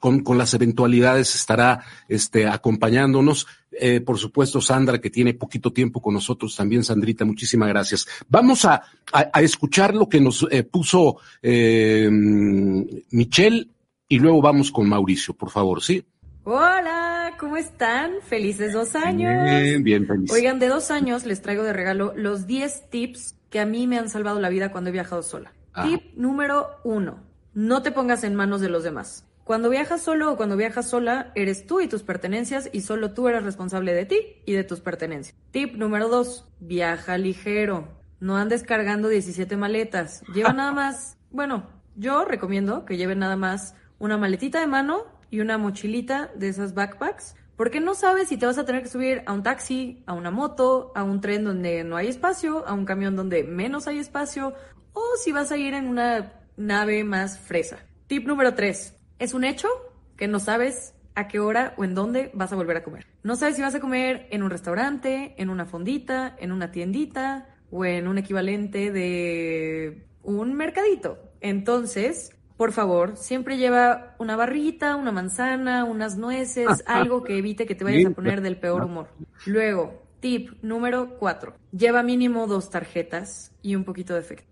con, 0.01 0.21
con, 0.21 0.39
las 0.39 0.55
eventualidades 0.55 1.35
estará 1.35 1.85
este, 2.09 2.47
acompañándonos. 2.47 3.47
Eh, 3.71 4.01
por 4.01 4.19
supuesto, 4.19 4.63
Sandra, 4.63 4.99
que 4.99 5.11
tiene 5.11 5.35
poquito 5.35 5.75
tiempo 5.75 6.01
con 6.01 6.15
nosotros 6.15 6.57
también, 6.57 6.85
Sandrita, 6.85 7.27
muchísimas 7.27 7.69
gracias. 7.69 8.07
Vamos 8.31 8.65
a, 8.65 8.77
a, 9.13 9.31
a 9.31 9.43
escuchar 9.43 9.95
lo 9.95 10.09
que 10.09 10.23
nos 10.23 10.47
eh, 10.51 10.63
puso 10.63 11.19
eh, 11.43 12.09
Michelle 12.11 13.69
y 14.09 14.19
luego 14.19 14.41
vamos 14.41 14.73
con 14.73 14.89
Mauricio, 14.89 15.35
por 15.35 15.51
favor, 15.51 15.83
¿sí? 15.83 16.03
Hola, 16.45 17.35
¿cómo 17.39 17.59
están? 17.59 18.13
Felices 18.27 18.73
dos 18.73 18.97
años. 18.97 19.45
Bien, 19.45 19.85
bien, 19.85 20.07
feliz. 20.07 20.33
Oigan, 20.33 20.59
de 20.59 20.69
dos 20.69 20.91
años 20.91 21.27
les 21.27 21.43
traigo 21.43 21.63
de 21.63 21.75
regalo 21.75 22.15
los 22.17 22.47
10 22.47 22.89
tips 22.89 23.37
que 23.51 23.61
a 23.61 23.67
mí 23.67 23.87
me 23.87 23.99
han 23.99 24.09
salvado 24.09 24.41
la 24.41 24.49
vida 24.49 24.73
cuando 24.73 24.89
he 24.89 24.95
viajado 24.95 25.23
sola. 25.23 25.53
Ah. 25.75 25.87
Tip 25.87 26.15
número 26.17 26.69
uno, 26.85 27.32
no 27.55 27.83
te 27.83 27.93
pongas 27.93 28.25
en 28.25 28.35
manos 28.35 28.61
de 28.61 28.69
los 28.69 28.83
demás. 28.83 29.27
Cuando 29.45 29.71
viajas 29.71 30.03
solo 30.03 30.33
o 30.33 30.37
cuando 30.37 30.57
viajas 30.57 30.89
sola, 30.89 31.33
eres 31.35 31.67
tú 31.67 31.81
y 31.81 31.89
tus 31.89 32.03
pertenencias 32.03 32.71
y 32.73 32.83
solo 32.83 33.13
tú 33.13 33.29
eres 33.29 33.43
responsable 33.43 33.93
de 33.93 34.07
ti 34.07 34.19
y 34.47 34.53
de 34.53 34.63
tus 34.63 34.81
pertenencias. 34.81 35.37
Tip 35.51 35.75
número 35.75 36.09
dos, 36.09 36.49
viaja 36.61 37.19
ligero. 37.19 37.89
No 38.21 38.37
andes 38.37 38.63
cargando 38.63 39.09
17 39.09 39.57
maletas. 39.57 40.23
Lleva 40.33 40.53
nada 40.55 40.73
más, 40.73 41.19
bueno, 41.31 41.67
yo 41.97 42.25
recomiendo 42.25 42.85
que 42.85 42.97
lleven 42.97 43.19
nada 43.19 43.37
más 43.37 43.75
una 43.99 44.17
maletita 44.17 44.61
de 44.61 44.67
mano 44.69 45.05
y 45.31 45.41
una 45.41 45.59
mochilita 45.59 46.31
de 46.37 46.49
esas 46.49 46.75
backpacks, 46.75 47.35
porque 47.57 47.81
no 47.81 47.95
sabes 47.95 48.29
si 48.29 48.37
te 48.37 48.47
vas 48.47 48.59
a 48.59 48.65
tener 48.65 48.83
que 48.83 48.89
subir 48.89 49.23
a 49.27 49.33
un 49.33 49.43
taxi, 49.43 50.03
a 50.07 50.13
una 50.13 50.31
moto, 50.31 50.93
a 50.95 51.03
un 51.03 51.21
tren 51.21 51.45
donde 51.45 51.85
no 51.85 51.97
hay 51.97 52.09
espacio, 52.09 52.67
a 52.67 52.75
un 52.75 52.85
camión 52.85 53.17
donde 53.17 53.43
menos 53.45 53.89
hay 53.89 53.99
espacio, 53.99 54.55
o 54.93 55.03
si 55.23 55.33
vas 55.33 55.51
a 55.53 55.57
ir 55.57 55.75
en 55.75 55.89
una 55.89 56.42
nave 56.67 57.05
más 57.05 57.39
fresa. 57.39 57.79
Tip 58.07 58.27
número 58.27 58.55
3. 58.55 58.95
Es 59.19 59.35
un 59.35 59.45
hecho 59.45 59.69
que 60.17 60.29
no 60.29 60.39
sabes 60.39 60.95
a 61.15 61.29
qué 61.29 61.41
hora 61.41 61.75
o 61.77 61.85
en 61.85 61.95
dónde 61.95 62.31
vas 62.35 62.53
a 62.53 62.57
volver 62.57 62.77
a 62.77 62.85
comer. 62.85 63.07
No 63.23 63.37
sabes 63.37 63.57
si 63.57 63.63
vas 63.63 63.75
a 63.75 63.81
comer 63.81 64.27
en 64.31 64.43
un 64.43 64.51
restaurante, 64.51 65.35
en 65.39 65.51
una 65.51 65.67
fondita, 65.67 66.37
en 66.39 66.53
una 66.53 66.71
tiendita 66.71 67.49
o 67.71 67.85
en 67.85 68.09
un 68.09 68.19
equivalente 68.19 68.93
de 68.93 70.07
un 70.23 70.55
mercadito. 70.55 71.19
Entonces, 71.41 72.31
por 72.57 72.73
favor, 72.73 73.17
siempre 73.17 73.57
lleva 73.57 74.15
una 74.19 74.37
barrita, 74.37 74.97
una 74.97 75.11
manzana, 75.11 75.85
unas 75.85 76.17
nueces, 76.17 76.83
algo 76.87 77.25
que 77.25 77.39
evite 77.39 77.67
que 77.67 77.75
te 77.75 77.85
vayas 77.85 78.07
a 78.07 78.15
poner 78.15 78.41
del 78.41 78.57
peor 78.57 78.85
humor. 78.85 79.09
Luego, 79.47 80.03
tip 80.21 80.51
número 80.63 81.17
4. 81.19 81.55
Lleva 81.73 82.03
mínimo 82.03 82.47
dos 82.47 82.71
tarjetas 82.71 83.53
y 83.63 83.75
un 83.75 83.85
poquito 83.85 84.15
de 84.15 84.21
efecto. 84.21 84.52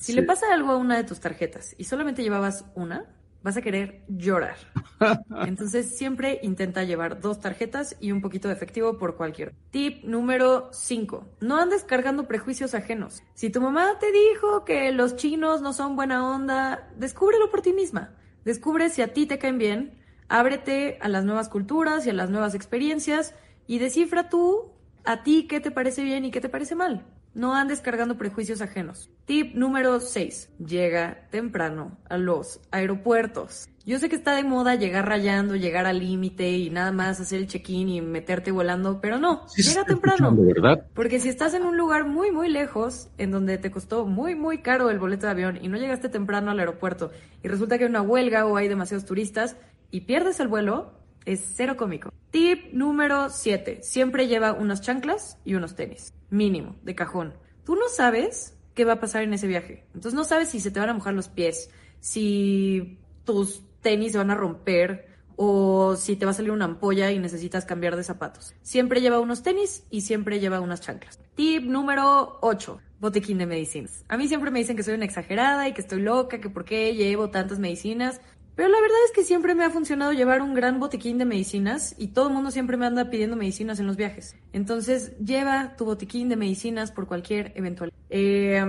Si 0.00 0.14
le 0.14 0.22
pasa 0.22 0.46
algo 0.52 0.70
a 0.70 0.76
una 0.76 0.96
de 0.96 1.04
tus 1.04 1.20
tarjetas 1.20 1.74
y 1.76 1.84
solamente 1.84 2.22
llevabas 2.22 2.64
una, 2.74 3.04
vas 3.42 3.58
a 3.58 3.62
querer 3.62 4.02
llorar. 4.08 4.56
Entonces 5.46 5.94
siempre 5.96 6.40
intenta 6.42 6.84
llevar 6.84 7.20
dos 7.20 7.38
tarjetas 7.38 7.96
y 8.00 8.10
un 8.10 8.22
poquito 8.22 8.48
de 8.48 8.54
efectivo 8.54 8.96
por 8.96 9.16
cualquier. 9.16 9.54
Tip 9.70 10.02
número 10.04 10.70
5. 10.72 11.36
No 11.40 11.58
andes 11.58 11.84
cargando 11.84 12.26
prejuicios 12.26 12.74
ajenos. 12.74 13.22
Si 13.34 13.50
tu 13.50 13.60
mamá 13.60 13.98
te 13.98 14.10
dijo 14.10 14.64
que 14.64 14.90
los 14.90 15.16
chinos 15.16 15.60
no 15.60 15.74
son 15.74 15.96
buena 15.96 16.26
onda, 16.26 16.90
descúbrelo 16.96 17.50
por 17.50 17.60
ti 17.60 17.74
misma. 17.74 18.14
Descubre 18.46 18.88
si 18.88 19.02
a 19.02 19.12
ti 19.12 19.26
te 19.26 19.38
caen 19.38 19.58
bien, 19.58 19.98
ábrete 20.28 20.98
a 21.02 21.08
las 21.08 21.24
nuevas 21.24 21.50
culturas 21.50 22.06
y 22.06 22.10
a 22.10 22.14
las 22.14 22.30
nuevas 22.30 22.54
experiencias 22.54 23.34
y 23.66 23.78
descifra 23.78 24.30
tú 24.30 24.72
a 25.04 25.22
ti 25.22 25.46
qué 25.46 25.60
te 25.60 25.70
parece 25.70 26.04
bien 26.04 26.24
y 26.24 26.30
qué 26.30 26.40
te 26.40 26.48
parece 26.48 26.74
mal. 26.74 27.04
No 27.32 27.54
andes 27.54 27.80
cargando 27.80 28.18
prejuicios 28.18 28.60
ajenos. 28.60 29.08
Tip 29.24 29.54
número 29.54 30.00
6. 30.00 30.50
Llega 30.58 31.28
temprano 31.30 31.96
a 32.08 32.18
los 32.18 32.60
aeropuertos. 32.72 33.68
Yo 33.86 33.98
sé 33.98 34.08
que 34.08 34.16
está 34.16 34.34
de 34.34 34.42
moda 34.42 34.74
llegar 34.74 35.08
rayando, 35.08 35.54
llegar 35.54 35.86
al 35.86 36.00
límite 36.00 36.50
y 36.50 36.70
nada 36.70 36.92
más 36.92 37.20
hacer 37.20 37.38
el 37.38 37.46
check-in 37.46 37.88
y 37.88 38.00
meterte 38.00 38.50
volando, 38.50 39.00
pero 39.00 39.18
no, 39.18 39.48
Sí, 39.48 39.62
llega 39.62 39.84
temprano. 39.84 40.34
¿verdad? 40.36 40.86
Porque 40.92 41.20
si 41.20 41.28
estás 41.28 41.54
en 41.54 41.64
un 41.64 41.76
lugar 41.76 42.06
muy, 42.06 42.30
muy 42.30 42.48
lejos, 42.48 43.08
en 43.16 43.30
donde 43.30 43.58
te 43.58 43.70
costó 43.70 44.06
muy, 44.06 44.34
muy 44.34 44.58
caro 44.58 44.90
el 44.90 44.98
boleto 44.98 45.26
de 45.26 45.32
avión 45.32 45.58
y 45.62 45.68
no 45.68 45.78
llegaste 45.78 46.08
temprano 46.08 46.50
al 46.50 46.58
aeropuerto 46.58 47.10
y 47.42 47.48
resulta 47.48 47.78
que 47.78 47.84
hay 47.84 47.90
una 47.90 48.02
huelga 48.02 48.44
o 48.44 48.56
hay 48.56 48.68
demasiados 48.68 49.06
turistas 49.06 49.56
y 49.90 50.02
pierdes 50.02 50.40
el 50.40 50.48
vuelo, 50.48 50.92
es 51.24 51.42
cero 51.54 51.76
cómico. 51.76 52.12
Tip 52.30 52.72
número 52.72 53.28
7. 53.30 53.80
Siempre 53.82 54.26
lleva 54.26 54.52
unas 54.52 54.80
chanclas 54.80 55.38
y 55.44 55.54
unos 55.54 55.74
tenis. 55.74 56.14
Mínimo, 56.30 56.76
de 56.82 56.94
cajón. 56.94 57.34
Tú 57.64 57.76
no 57.76 57.88
sabes 57.88 58.56
qué 58.74 58.84
va 58.84 58.94
a 58.94 59.00
pasar 59.00 59.22
en 59.22 59.34
ese 59.34 59.46
viaje. 59.46 59.84
Entonces 59.94 60.14
no 60.14 60.24
sabes 60.24 60.48
si 60.48 60.60
se 60.60 60.70
te 60.70 60.80
van 60.80 60.90
a 60.90 60.94
mojar 60.94 61.14
los 61.14 61.28
pies, 61.28 61.70
si 62.00 62.98
tus 63.24 63.62
tenis 63.80 64.12
se 64.12 64.18
van 64.18 64.30
a 64.30 64.34
romper 64.34 65.08
o 65.36 65.96
si 65.96 66.16
te 66.16 66.26
va 66.26 66.32
a 66.32 66.34
salir 66.34 66.50
una 66.50 66.66
ampolla 66.66 67.10
y 67.10 67.18
necesitas 67.18 67.64
cambiar 67.64 67.96
de 67.96 68.04
zapatos. 68.04 68.54
Siempre 68.62 69.00
lleva 69.00 69.20
unos 69.20 69.42
tenis 69.42 69.84
y 69.90 70.02
siempre 70.02 70.38
lleva 70.38 70.60
unas 70.60 70.82
chanclas. 70.82 71.18
Tip 71.34 71.64
número 71.64 72.38
8. 72.42 72.80
Botequín 73.00 73.38
de 73.38 73.46
medicinas. 73.46 74.04
A 74.08 74.18
mí 74.18 74.28
siempre 74.28 74.50
me 74.50 74.58
dicen 74.58 74.76
que 74.76 74.82
soy 74.82 74.94
una 74.94 75.06
exagerada 75.06 75.66
y 75.66 75.72
que 75.72 75.80
estoy 75.80 76.02
loca, 76.02 76.40
que 76.40 76.50
por 76.50 76.66
qué 76.66 76.94
llevo 76.94 77.30
tantas 77.30 77.58
medicinas. 77.58 78.20
Pero 78.60 78.72
la 78.72 78.80
verdad 78.82 78.98
es 79.06 79.12
que 79.12 79.24
siempre 79.24 79.54
me 79.54 79.64
ha 79.64 79.70
funcionado 79.70 80.12
llevar 80.12 80.42
un 80.42 80.52
gran 80.52 80.80
botiquín 80.80 81.16
de 81.16 81.24
medicinas 81.24 81.94
y 81.96 82.08
todo 82.08 82.28
el 82.28 82.34
mundo 82.34 82.50
siempre 82.50 82.76
me 82.76 82.84
anda 82.84 83.08
pidiendo 83.08 83.34
medicinas 83.34 83.80
en 83.80 83.86
los 83.86 83.96
viajes. 83.96 84.36
Entonces, 84.52 85.16
lleva 85.16 85.76
tu 85.78 85.86
botiquín 85.86 86.28
de 86.28 86.36
medicinas 86.36 86.92
por 86.92 87.06
cualquier 87.06 87.54
eventualidad. 87.54 87.96
Eh, 88.10 88.62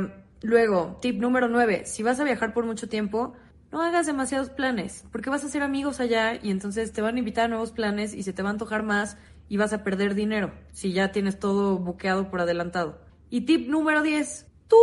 luego, 0.43 0.97
tip 1.01 1.19
número 1.19 1.49
9. 1.49 1.81
Si 1.87 2.03
vas 2.03 2.21
a 2.21 2.23
viajar 2.23 2.53
por 2.53 2.65
mucho 2.65 2.87
tiempo, 2.87 3.33
no 3.69 3.81
hagas 3.81 4.05
demasiados 4.05 4.49
planes, 4.49 5.03
porque 5.11 5.29
vas 5.29 5.43
a 5.43 5.47
hacer 5.47 5.61
amigos 5.61 5.99
allá 5.99 6.39
y 6.41 6.51
entonces 6.51 6.93
te 6.93 7.01
van 7.01 7.17
a 7.17 7.19
invitar 7.19 7.43
a 7.43 7.49
nuevos 7.49 7.73
planes 7.73 8.13
y 8.13 8.23
se 8.23 8.31
te 8.31 8.43
va 8.43 8.47
a 8.47 8.53
antojar 8.53 8.83
más 8.83 9.17
y 9.49 9.57
vas 9.57 9.73
a 9.73 9.83
perder 9.83 10.15
dinero 10.15 10.53
si 10.71 10.93
ya 10.93 11.11
tienes 11.11 11.37
todo 11.37 11.77
buqueado 11.77 12.29
por 12.29 12.39
adelantado. 12.39 13.01
Y 13.29 13.41
tip 13.41 13.67
número 13.67 14.03
10. 14.03 14.47
Tú 14.69 14.77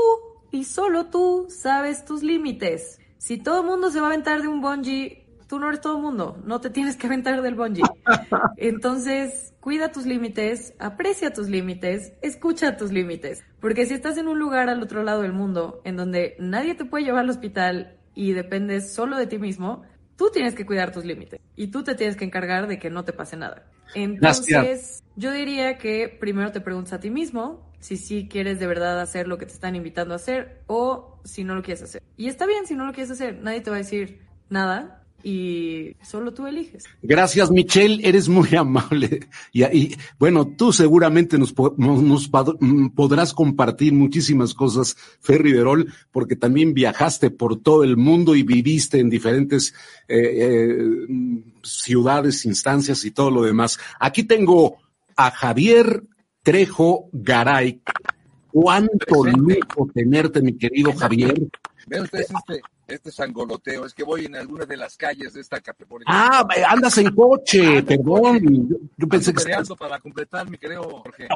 y 0.51 0.65
solo 0.65 1.07
tú 1.07 1.47
sabes 1.49 2.05
tus 2.05 2.23
límites. 2.23 3.01
Si 3.19 3.37
todo 3.39 3.61
el 3.61 3.67
mundo 3.67 3.91
se 3.91 4.01
va 4.01 4.07
a 4.07 4.11
aventar 4.11 4.41
de 4.41 4.49
un 4.49 4.61
bungee, 4.61 5.27
tú 5.49 5.59
no 5.59 5.69
eres 5.69 5.81
todo 5.81 5.97
el 5.97 6.03
mundo, 6.03 6.41
no 6.45 6.61
te 6.61 6.71
tienes 6.71 6.97
que 6.97 7.07
aventar 7.07 7.43
del 7.43 7.55
bungee. 7.55 7.83
Entonces, 8.57 9.55
cuida 9.61 9.91
tus 9.91 10.07
límites, 10.07 10.75
aprecia 10.79 11.33
tus 11.33 11.49
límites, 11.49 12.13
escucha 12.23 12.77
tus 12.77 12.93
límites. 12.93 13.43
Porque 13.61 13.87
si 13.87 13.95
estás 13.95 14.19
en 14.19 14.29
un 14.29 14.39
lugar 14.39 14.69
al 14.69 14.83
otro 14.83 15.03
lado 15.03 15.23
del 15.23 15.33
mundo 15.33 15.81
en 15.85 15.97
donde 15.97 16.37
nadie 16.39 16.75
te 16.75 16.85
puede 16.85 17.05
llevar 17.05 17.25
al 17.25 17.31
hospital 17.31 17.97
y 18.15 18.33
dependes 18.33 18.93
solo 18.93 19.17
de 19.17 19.27
ti 19.27 19.39
mismo, 19.39 19.83
tú 20.17 20.31
tienes 20.33 20.55
que 20.55 20.67
cuidar 20.67 20.93
tus 20.93 21.05
límites 21.05 21.41
y 21.57 21.69
tú 21.69 21.83
te 21.83 21.95
tienes 21.95 22.17
que 22.17 22.25
encargar 22.25 22.67
de 22.67 22.79
que 22.79 22.91
no 22.91 23.05
te 23.05 23.13
pase 23.13 23.37
nada. 23.37 23.65
Entonces, 23.95 25.03
yo 25.17 25.33
diría 25.33 25.79
que 25.79 26.09
primero 26.09 26.53
te 26.53 26.61
preguntas 26.61 26.93
a 26.93 27.01
ti 27.01 27.11
mismo 27.11 27.68
si 27.81 27.97
sí 27.97 28.29
quieres 28.29 28.59
de 28.59 28.67
verdad 28.67 29.01
hacer 29.01 29.29
lo 29.29 29.39
que 29.39 29.47
te 29.47 29.53
están 29.53 29.77
invitando 29.77 30.15
a 30.15 30.17
hacer 30.17 30.63
o 30.67 31.21
si 31.25 31.45
no 31.45 31.55
lo 31.55 31.63
quieres 31.63 31.83
hacer. 31.83 32.03
Y 32.17 32.29
está 32.29 32.47
bien 32.47 32.67
si 32.67 32.75
no 32.75 32.87
lo 32.87 32.93
quieres 32.93 33.11
hacer, 33.11 33.39
nadie 33.43 33.61
te 33.61 33.71
va 33.71 33.77
a 33.77 33.81
decir 33.81 34.21
nada 34.49 34.99
y 35.23 35.97
solo 36.03 36.33
tú 36.33 36.47
eliges. 36.47 36.85
Gracias, 37.03 37.51
Michelle, 37.51 38.07
eres 38.07 38.29
muy 38.29 38.55
amable. 38.57 39.29
Y, 39.53 39.97
bueno, 40.19 40.47
tú 40.47 40.73
seguramente 40.73 41.39
nos, 41.39 41.53
mm, 41.53 42.89
podrás 42.91 43.35
compartir 43.35 43.93
muchísimas 43.93 44.55
cosas, 44.55 44.97
Ferry 45.21 45.53
Verol, 45.53 45.93
porque 46.13 46.37
también 46.37 46.73
viajaste 46.73 47.31
por 47.31 47.61
todo 47.61 47.83
el 47.83 47.97
mundo 47.97 48.37
y 48.37 48.43
viviste 48.43 49.01
en 49.01 49.11
diferentes 49.11 49.75
eh, 50.07 50.19
eh, 50.19 51.09
ciudades, 51.63 52.45
instancias 52.45 53.05
y 53.05 53.11
todo 53.11 53.31
lo 53.31 53.43
demás. 53.43 53.79
Aquí 53.99 54.23
tengo 54.23 54.77
a 55.17 55.33
Javier 55.33 56.05
Trejo 56.49 57.11
Garay. 57.13 57.83
Cuánto 58.51 59.23
lujo 59.23 59.87
tenerte, 59.93 60.41
mi 60.41 60.57
querido 60.57 60.95
Javier. 60.95 61.35
Vean 61.87 62.05
ustedes 62.05 62.31
este, 62.31 62.63
este 62.87 63.13
sangoloteo, 63.13 63.85
es 63.85 63.93
que 63.93 64.03
voy 64.03 64.25
en 64.25 64.35
algunas 64.35 64.67
de 64.67 64.79
las 64.79 64.97
calles 64.97 65.35
de 65.35 65.43
esta 65.43 65.61
categoría. 65.61 66.07
Ah, 66.09 66.49
andas 66.71 66.97
en 66.97 67.15
coche, 67.15 67.83
perdón. 67.83 68.67
Yo, 68.67 68.77
yo 68.97 69.09
pensé 69.09 69.35
que 69.35 69.45
para 69.79 70.01
completar, 70.01 70.49
mi 70.49 70.57
querido 70.57 70.85
Jorge. 70.85 71.29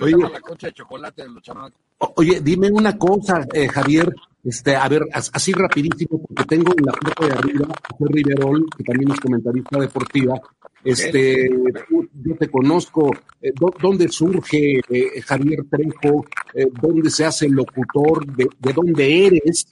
Oye. 0.00 0.14
Oye, 0.14 0.30
la 0.32 0.40
concha 0.40 0.66
de 0.68 0.72
chocolate 0.72 1.22
de 1.22 1.28
los 1.28 1.42
chamacos. 1.42 1.80
O- 1.98 2.12
Oye, 2.16 2.40
dime 2.40 2.70
una 2.70 2.96
cosa, 2.98 3.46
eh, 3.52 3.68
Javier, 3.68 4.12
este, 4.44 4.74
a 4.76 4.88
ver, 4.88 5.02
as- 5.12 5.30
así 5.32 5.52
rapidísimo, 5.52 6.20
porque 6.22 6.44
tengo 6.44 6.72
en 6.76 6.84
la 6.84 6.92
foto 6.92 7.26
de 7.26 7.32
arriba 7.32 7.66
a 7.70 7.96
Fer 7.96 8.08
Riverol, 8.08 8.66
que 8.76 8.84
también 8.84 9.12
es 9.12 9.20
comentarista 9.20 9.78
deportiva. 9.78 10.40
Este, 10.84 11.48
tú- 11.88 12.08
yo 12.24 12.36
te 12.36 12.48
conozco, 12.48 13.10
eh, 13.40 13.52
¿dó- 13.54 13.72
¿dónde 13.80 14.08
surge 14.08 14.80
eh, 14.88 15.20
Javier 15.22 15.64
Trejo? 15.70 16.24
Eh, 16.54 16.66
¿Dónde 16.80 17.08
se 17.10 17.24
hace 17.24 17.48
locutor? 17.48 18.26
¿De, 18.26 18.48
de 18.58 18.72
dónde 18.72 19.26
eres? 19.26 19.66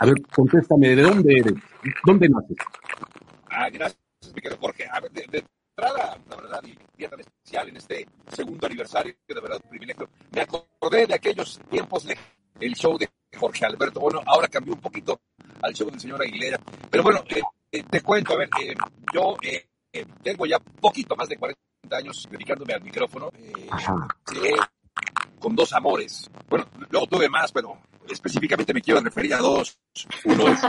A 0.00 0.06
ver, 0.06 0.16
contéstame, 0.34 0.96
¿de 0.96 1.02
dónde 1.02 1.38
eres? 1.38 1.54
¿Dónde 2.04 2.28
naces? 2.28 2.56
Ah, 3.50 3.68
gracias, 3.70 3.98
mi 4.34 4.40
querido 4.40 4.58
Jorge. 4.60 4.84
A 4.92 5.00
ver, 5.00 5.12
de, 5.12 5.26
de 5.30 5.44
entrada, 5.78 6.18
la 6.28 6.36
verdad, 6.36 6.60
y 6.64 6.76
día 6.96 7.08
tan 7.08 7.20
especial 7.20 7.68
en 7.68 7.76
este 7.76 8.08
segundo 8.32 8.66
aniversario, 8.66 9.14
que 9.26 9.34
de 9.34 9.40
verdad 9.40 9.60
un 9.62 9.70
privilegio. 9.70 10.08
Me 10.32 10.40
acordé 10.40 11.06
de 11.06 11.14
aquellos 11.14 11.60
tiempos 11.70 12.04
de 12.04 12.18
el 12.60 12.74
show 12.74 12.98
de 12.98 13.08
Jorge 13.38 13.64
Alberto. 13.64 14.00
Bueno, 14.00 14.20
ahora 14.26 14.48
cambió 14.48 14.74
un 14.74 14.80
poquito 14.80 15.20
al 15.62 15.72
show 15.74 15.88
del 15.90 16.00
señor 16.00 16.20
Aguilera. 16.20 16.58
Pero 16.90 17.02
bueno, 17.04 17.22
eh, 17.28 17.40
eh, 17.70 17.84
te 17.88 18.00
cuento, 18.00 18.34
a 18.34 18.38
ver, 18.38 18.48
eh, 18.60 18.74
yo 19.14 19.36
eh, 19.42 19.68
eh, 19.92 20.04
tengo 20.22 20.46
ya 20.46 20.58
poquito 20.58 21.14
más 21.14 21.28
de 21.28 21.36
40 21.36 21.60
años 21.92 22.26
dedicándome 22.28 22.74
al 22.74 22.82
micrófono. 22.82 23.30
eh, 23.38 24.56
con 25.38 25.54
dos 25.54 25.72
amores. 25.72 26.28
Bueno, 26.48 26.66
luego 26.90 27.06
tuve 27.06 27.28
más, 27.28 27.52
pero 27.52 27.78
específicamente 28.08 28.74
me 28.74 28.82
quiero 28.82 29.00
referir 29.00 29.34
a 29.34 29.38
dos. 29.38 29.78
Uno 30.24 30.48
es 30.48 30.60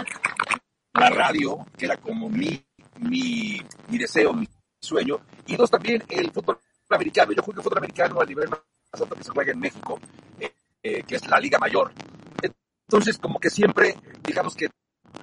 la 0.94 1.10
radio, 1.10 1.66
que 1.76 1.86
era 1.86 1.98
como 1.98 2.30
mi, 2.30 2.64
mi, 3.00 3.60
mi 3.88 3.98
deseo, 3.98 4.34
mi 4.34 4.48
sueño. 4.90 5.22
Y 5.48 5.56
dos, 5.56 5.70
también 5.70 6.04
el 6.10 6.32
fútbol 6.32 6.60
americano. 6.90 7.32
Yo 7.32 7.44
juego 7.44 7.62
fútbol 7.62 7.78
americano 7.78 8.20
al 8.20 8.28
nivel 8.28 8.50
más 8.50 8.60
alto 8.92 9.16
que 9.16 9.24
se 9.24 9.32
juega 9.32 9.52
en 9.52 9.60
México, 9.60 10.00
eh, 10.40 10.52
eh, 10.84 11.04
que 11.04 11.16
es 11.16 11.28
la 11.28 11.40
Liga 11.40 11.60
Mayor. 11.60 11.94
Entonces, 12.42 13.20
como 13.20 13.40
que 13.40 13.52
siempre, 13.52 13.96
digamos 14.24 14.56
que 14.56 14.70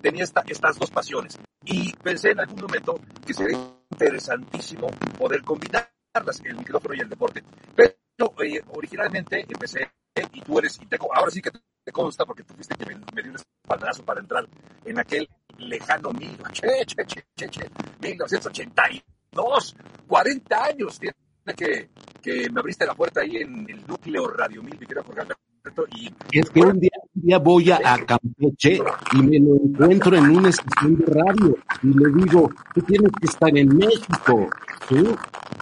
tenía 0.01 0.25
esta, 0.25 0.43
estas 0.47 0.79
dos 0.79 0.91
pasiones. 0.91 1.39
Y 1.65 1.93
pensé 1.95 2.31
en 2.31 2.41
algún 2.41 2.61
momento 2.61 3.01
que 3.27 3.35
sería 3.35 3.59
interesantísimo 3.91 4.87
poder 5.19 5.43
combinarlas, 5.43 6.41
el 6.45 6.57
micrófono 6.57 6.95
y 6.95 7.01
el 7.01 7.09
deporte. 7.09 7.43
Pero 7.75 7.97
eh, 8.43 8.63
originalmente 8.73 9.45
empecé, 9.49 9.91
y 10.33 10.41
tú 10.43 10.61
eres, 10.61 10.79
y 10.81 10.87
tengo, 10.87 11.13
ahora 11.13 11.31
sí 11.31 11.43
que 11.43 11.51
te 11.51 11.93
consta, 11.93 12.25
porque 12.25 12.45
tuviste 12.45 12.77
que 12.77 12.87
me, 12.87 12.95
me 13.13 13.23
dio 13.23 13.33
un 13.33 13.37
espaldarazo 13.37 14.05
para 14.05 14.21
entrar 14.21 14.47
en 14.85 14.99
aquel 15.01 15.29
lejano 15.59 16.13
1981, 16.13 19.05
dos, 19.37 19.77
40 20.09 20.65
años 20.65 20.99
tiene 20.99 21.15
que, 21.55 21.89
que 22.21 22.51
me 22.51 22.61
abriste 22.61 22.87
la 22.87 22.95
puerta 22.95 23.21
ahí 23.21 23.37
en 23.37 23.67
el 23.69 23.87
núcleo 23.87 24.29
Radio 24.29 24.63
Mil, 24.63 24.75
mi 24.79 24.87
querido 24.87 25.05
Jorge 25.05 25.21
Alberto. 25.21 25.85
Y, 25.97 26.13
es 26.39 26.51
que 26.51 26.61
un 26.61 26.79
día, 26.79 26.91
un 27.15 27.23
día 27.23 27.39
voy 27.39 27.71
a, 27.71 27.77
a, 27.85 27.99
Campeche 28.05 28.81
y 29.13 29.23
me 29.23 29.39
lo 29.41 29.57
encuentro 29.57 30.17
en 30.17 30.37
una 30.37 30.49
estación 30.49 30.97
de 30.99 31.07
radio 31.07 31.57
y 31.83 31.87
le 31.89 32.23
digo, 32.23 32.51
tú 32.75 32.81
tienes 32.83 33.11
que 33.21 33.27
estar 33.27 33.57
en 33.57 33.77
México, 33.77 34.49
¿sí? 34.89 35.05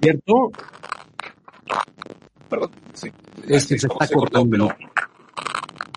¿Cierto? 0.03 0.53
Perdón, 2.49 2.71
sí. 2.93 3.11
Es 3.49 3.67
que 3.67 3.79
se, 3.79 3.87
está 3.87 4.09
cortando. 4.09 4.69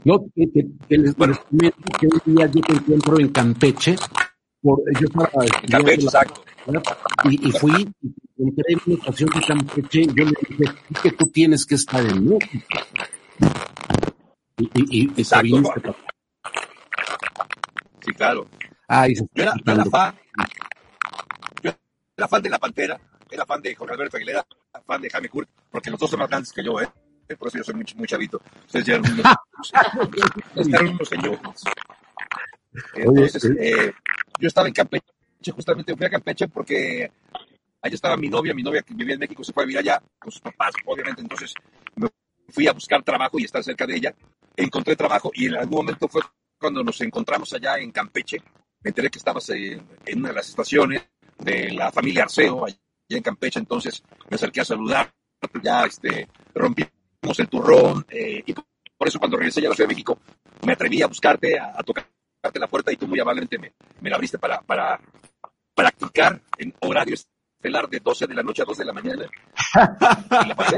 No, 0.06 0.26
que, 0.34 0.50
que 0.88 0.98
les 0.98 1.16
bueno. 1.18 1.38
que 2.00 2.08
un 2.08 2.36
día 2.36 2.46
yo 2.48 2.62
te 2.62 2.74
encuentro 2.74 3.20
en 3.20 3.30
Campeche 3.30 3.98
por, 4.62 4.80
yo 5.00 5.08
la- 5.16 5.94
exacto. 5.94 6.44
y, 7.26 7.48
y 7.48 7.52
fui, 7.54 7.90
en 8.38 8.54
una 8.86 8.96
estación 8.96 9.30
de 9.30 9.42
Campeche, 9.46 10.06
yo 10.08 10.26
le 10.26 10.34
dije, 10.50 10.64
es 10.94 11.02
que 11.02 11.12
tú 11.12 11.28
tienes 11.28 11.66
que 11.66 11.76
estar 11.76 12.06
en 12.06 12.30
México. 12.30 12.80
Y, 14.58 14.64
y, 14.64 14.70
y- 14.76 15.12
y 15.16 15.24
te 15.24 15.42
viniste 15.44 15.80
para- 15.82 15.96
Sí, 18.04 18.14
claro. 18.14 18.48
Ay, 18.88 19.16
se 19.16 19.24
Yo 19.34 19.44
era, 19.44 19.54
yo 19.54 19.72
era 19.74 19.84
quitando. 19.84 19.90
fan, 19.92 20.16
yo 21.62 21.72
era 22.16 22.28
fan 22.28 22.42
de 22.42 22.50
La 22.50 22.58
Pantera, 22.60 23.00
era 23.30 23.46
fan 23.46 23.62
de 23.62 23.76
Jorge 23.76 23.94
Alberto 23.94 24.18
Aguilera, 24.18 24.46
fan 24.86 25.02
de 25.02 25.10
Jaime 25.10 25.30
Kurt, 25.30 25.50
porque 25.70 25.90
los 25.92 26.00
dos 26.00 26.10
son 26.10 26.20
más 26.20 26.30
grandes 26.30 26.52
que 26.54 26.64
yo, 26.64 26.80
¿eh? 26.82 26.88
Por 27.38 27.50
eso 27.50 27.58
yo 27.58 27.64
soy 27.66 27.76
muy, 27.76 27.86
muy 27.98 28.08
chavito. 28.08 28.42
Ustedes 28.66 28.86
ya 28.86 28.96
eran 28.96 29.12
unos, 29.12 29.26
ustedes 30.56 30.68
eran 30.70 30.88
unos 30.88 31.10
señores. 31.10 31.40
Entonces, 32.96 33.44
eh, 33.60 33.94
yo 34.40 34.48
estaba 34.48 34.68
en 34.68 34.74
Campeche, 34.74 35.06
justamente 35.54 35.96
fui 35.96 36.06
a 36.06 36.10
Campeche 36.10 36.48
porque 36.48 37.12
allá 37.82 37.96
estaba 37.96 38.18
mi 38.18 38.30
novia, 38.30 38.54
mi 38.54 38.64
novia 38.64 38.82
que 38.82 38.94
vivía 38.94 39.14
en 39.14 39.20
México 39.20 39.44
se 39.44 39.54
fue 39.54 39.64
a 39.64 39.66
vivir 39.66 39.80
allá 39.80 40.02
con 40.20 40.32
sus 40.32 40.42
papás, 40.42 40.74
obviamente, 40.86 41.22
entonces 41.22 41.54
me 41.96 42.08
fui 42.50 42.68
a 42.68 42.74
buscar 42.74 43.04
trabajo 43.04 43.40
y 43.40 43.44
estar 43.44 43.64
cerca 43.64 43.86
de 43.86 43.96
ella. 43.96 44.16
Encontré 44.56 44.96
trabajo 44.96 45.32
y 45.34 45.48
en 45.48 45.56
algún 45.56 45.78
momento 45.78 46.08
fue 46.08 46.22
cuando 46.60 46.84
nos 46.84 47.00
encontramos 47.02 47.54
allá 47.54 47.78
en 47.78 47.92
Campeche. 47.92 48.42
Me 48.82 48.90
enteré 48.90 49.10
que 49.10 49.20
estabas 49.20 49.50
en 49.50 49.82
una 50.16 50.30
de 50.30 50.36
las 50.36 50.50
estaciones 50.50 51.04
de 51.38 51.72
la 51.72 51.92
familia 51.92 52.24
Arceo, 52.24 52.66
allá 52.66 52.78
en 53.10 53.24
Campeche, 53.24 53.60
entonces 53.60 54.04
me 54.30 54.36
acerqué 54.36 54.62
a 54.62 54.66
saludar, 54.66 55.14
ya 55.62 55.86
este, 55.86 56.28
rompimos 56.54 56.92
el 57.38 57.48
turrón 57.48 58.06
eh, 58.10 58.44
y 58.46 58.54
por 58.54 59.08
eso 59.08 59.20
cuando 59.20 59.38
regresé 59.38 59.62
ya 59.62 59.68
a 59.68 59.70
la 59.70 59.76
Ciudad 59.76 59.88
de 59.88 59.94
México 59.94 60.20
me 60.66 60.74
atreví 60.74 61.02
a 61.02 61.08
buscarte, 61.08 61.60
a, 61.60 61.74
a 61.78 61.84
tocarte 61.84 62.17
la 62.60 62.68
puerta 62.68 62.92
y 62.92 62.98
tú 62.98 63.08
muy 63.08 63.20
amablemente 63.20 63.58
me, 63.60 63.74
la 64.10 64.16
abriste 64.16 64.38
para, 64.38 64.62
para 64.62 65.00
practicar 65.76 66.42
en 66.58 66.74
horario 66.82 67.16
estelar 67.16 67.90
de 67.90 68.00
12 68.00 68.28
de 68.28 68.34
la 68.36 68.44
noche 68.44 68.62
a 68.62 68.66
2 68.66 68.78
de 68.78 68.86
la 68.86 68.94
mañana. 68.94 69.26
Y 70.46 70.48
la 70.48 70.56
pasé. 70.56 70.78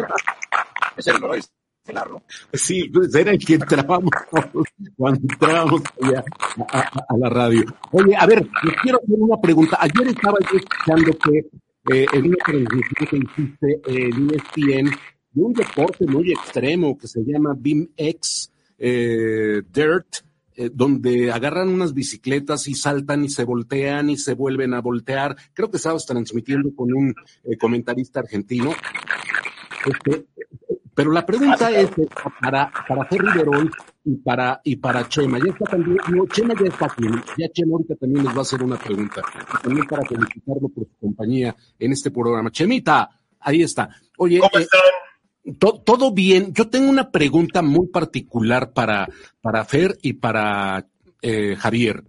Ese 0.98 1.10
era 1.12 1.18
el 1.20 1.24
horario 1.26 1.44
estelar, 1.84 2.10
¿no? 2.10 2.24
Sí, 2.54 2.90
pues 2.90 3.14
era 3.16 3.32
el 3.32 3.40
que 3.46 3.54
entrábamos 3.56 4.10
cuando 4.98 5.20
entrábamos 5.22 5.82
allá 6.02 6.24
a, 6.72 6.80
a- 6.80 7.06
a 7.10 7.18
la 7.18 7.30
radio. 7.30 7.64
Oye, 7.92 8.16
a 8.18 8.26
ver, 8.26 8.48
les 8.64 8.76
quiero 8.82 8.98
hacer 8.98 9.16
una 9.18 9.38
pregunta. 9.40 9.78
Ayer 9.80 10.08
estaba 10.08 10.38
yo 10.52 10.58
escuchando 10.58 11.12
que 11.20 11.94
eh, 11.94 12.06
en 12.14 12.26
una 12.28 12.38
transmisión 12.46 13.08
que 13.10 13.18
hiciste 13.18 13.82
en 13.88 14.30
ESPN 14.32 14.86
de 15.32 15.42
un 15.44 15.54
deporte 15.54 16.06
muy 16.08 16.32
extremo 16.32 16.98
que 16.98 17.08
se 17.08 17.22
llama 17.24 17.54
BMX 17.56 18.52
eh, 18.78 19.62
Dirt, 19.72 20.08
eh, 20.62 20.70
donde 20.74 21.32
agarran 21.32 21.70
unas 21.70 21.94
bicicletas 21.94 22.68
y 22.68 22.76
saltan 22.76 23.24
y 23.24 23.30
se 23.30 23.46
voltean 23.46 24.10
y 24.10 24.18
se 24.18 24.34
vuelven 24.34 24.74
a 24.74 24.82
voltear. 24.82 25.38
Creo 25.54 25.72
que 25.72 25.78
estabas 25.78 26.06
transmitiendo 26.06 26.76
con 26.76 26.94
un 26.94 27.16
eh, 27.46 27.56
comentarista 27.58 28.20
argentino. 28.20 28.74
Este, 29.86 30.26
pero 30.94 31.14
la 31.14 31.26
pregunta 31.26 31.72
es 31.72 31.90
eh, 31.98 32.10
para, 32.42 32.70
para 32.86 33.08
Verón 33.34 33.72
y 34.04 34.18
para, 34.18 34.60
y 34.66 34.76
para 34.76 35.08
Chema. 35.08 35.40
Ya 35.40 35.54
está 35.54 35.64
también, 35.64 35.98
no, 36.10 36.28
Chema 36.28 36.54
ya 36.60 36.68
está 36.68 36.88
aquí. 36.88 37.06
Ya 37.38 37.48
Chema 37.54 37.76
ahorita 37.76 37.96
también 37.96 38.26
les 38.26 38.36
va 38.36 38.40
a 38.40 38.42
hacer 38.42 38.62
una 38.62 38.78
pregunta. 38.78 39.22
Y 39.42 39.64
también 39.64 39.88
para 39.88 40.04
felicitarlo 40.04 40.68
por 40.68 40.84
su 40.84 40.98
compañía 41.00 41.56
en 41.80 41.94
este 41.94 42.12
programa. 42.12 42.52
Chemita, 42.52 43.10
ahí 43.40 43.62
está. 43.62 43.90
Oye, 44.18 44.42
to- 45.58 45.82
todo 45.86 46.12
bien. 46.12 46.54
Yo 46.54 46.70
tengo 46.70 46.90
una 46.90 47.12
pregunta 47.12 47.62
muy 47.62 47.88
particular 47.88 48.74
para, 48.74 49.08
para 49.42 49.66
Fer 49.66 49.98
y 50.02 50.14
para, 50.14 50.88
eh, 51.22 51.56
Javier, 51.58 52.04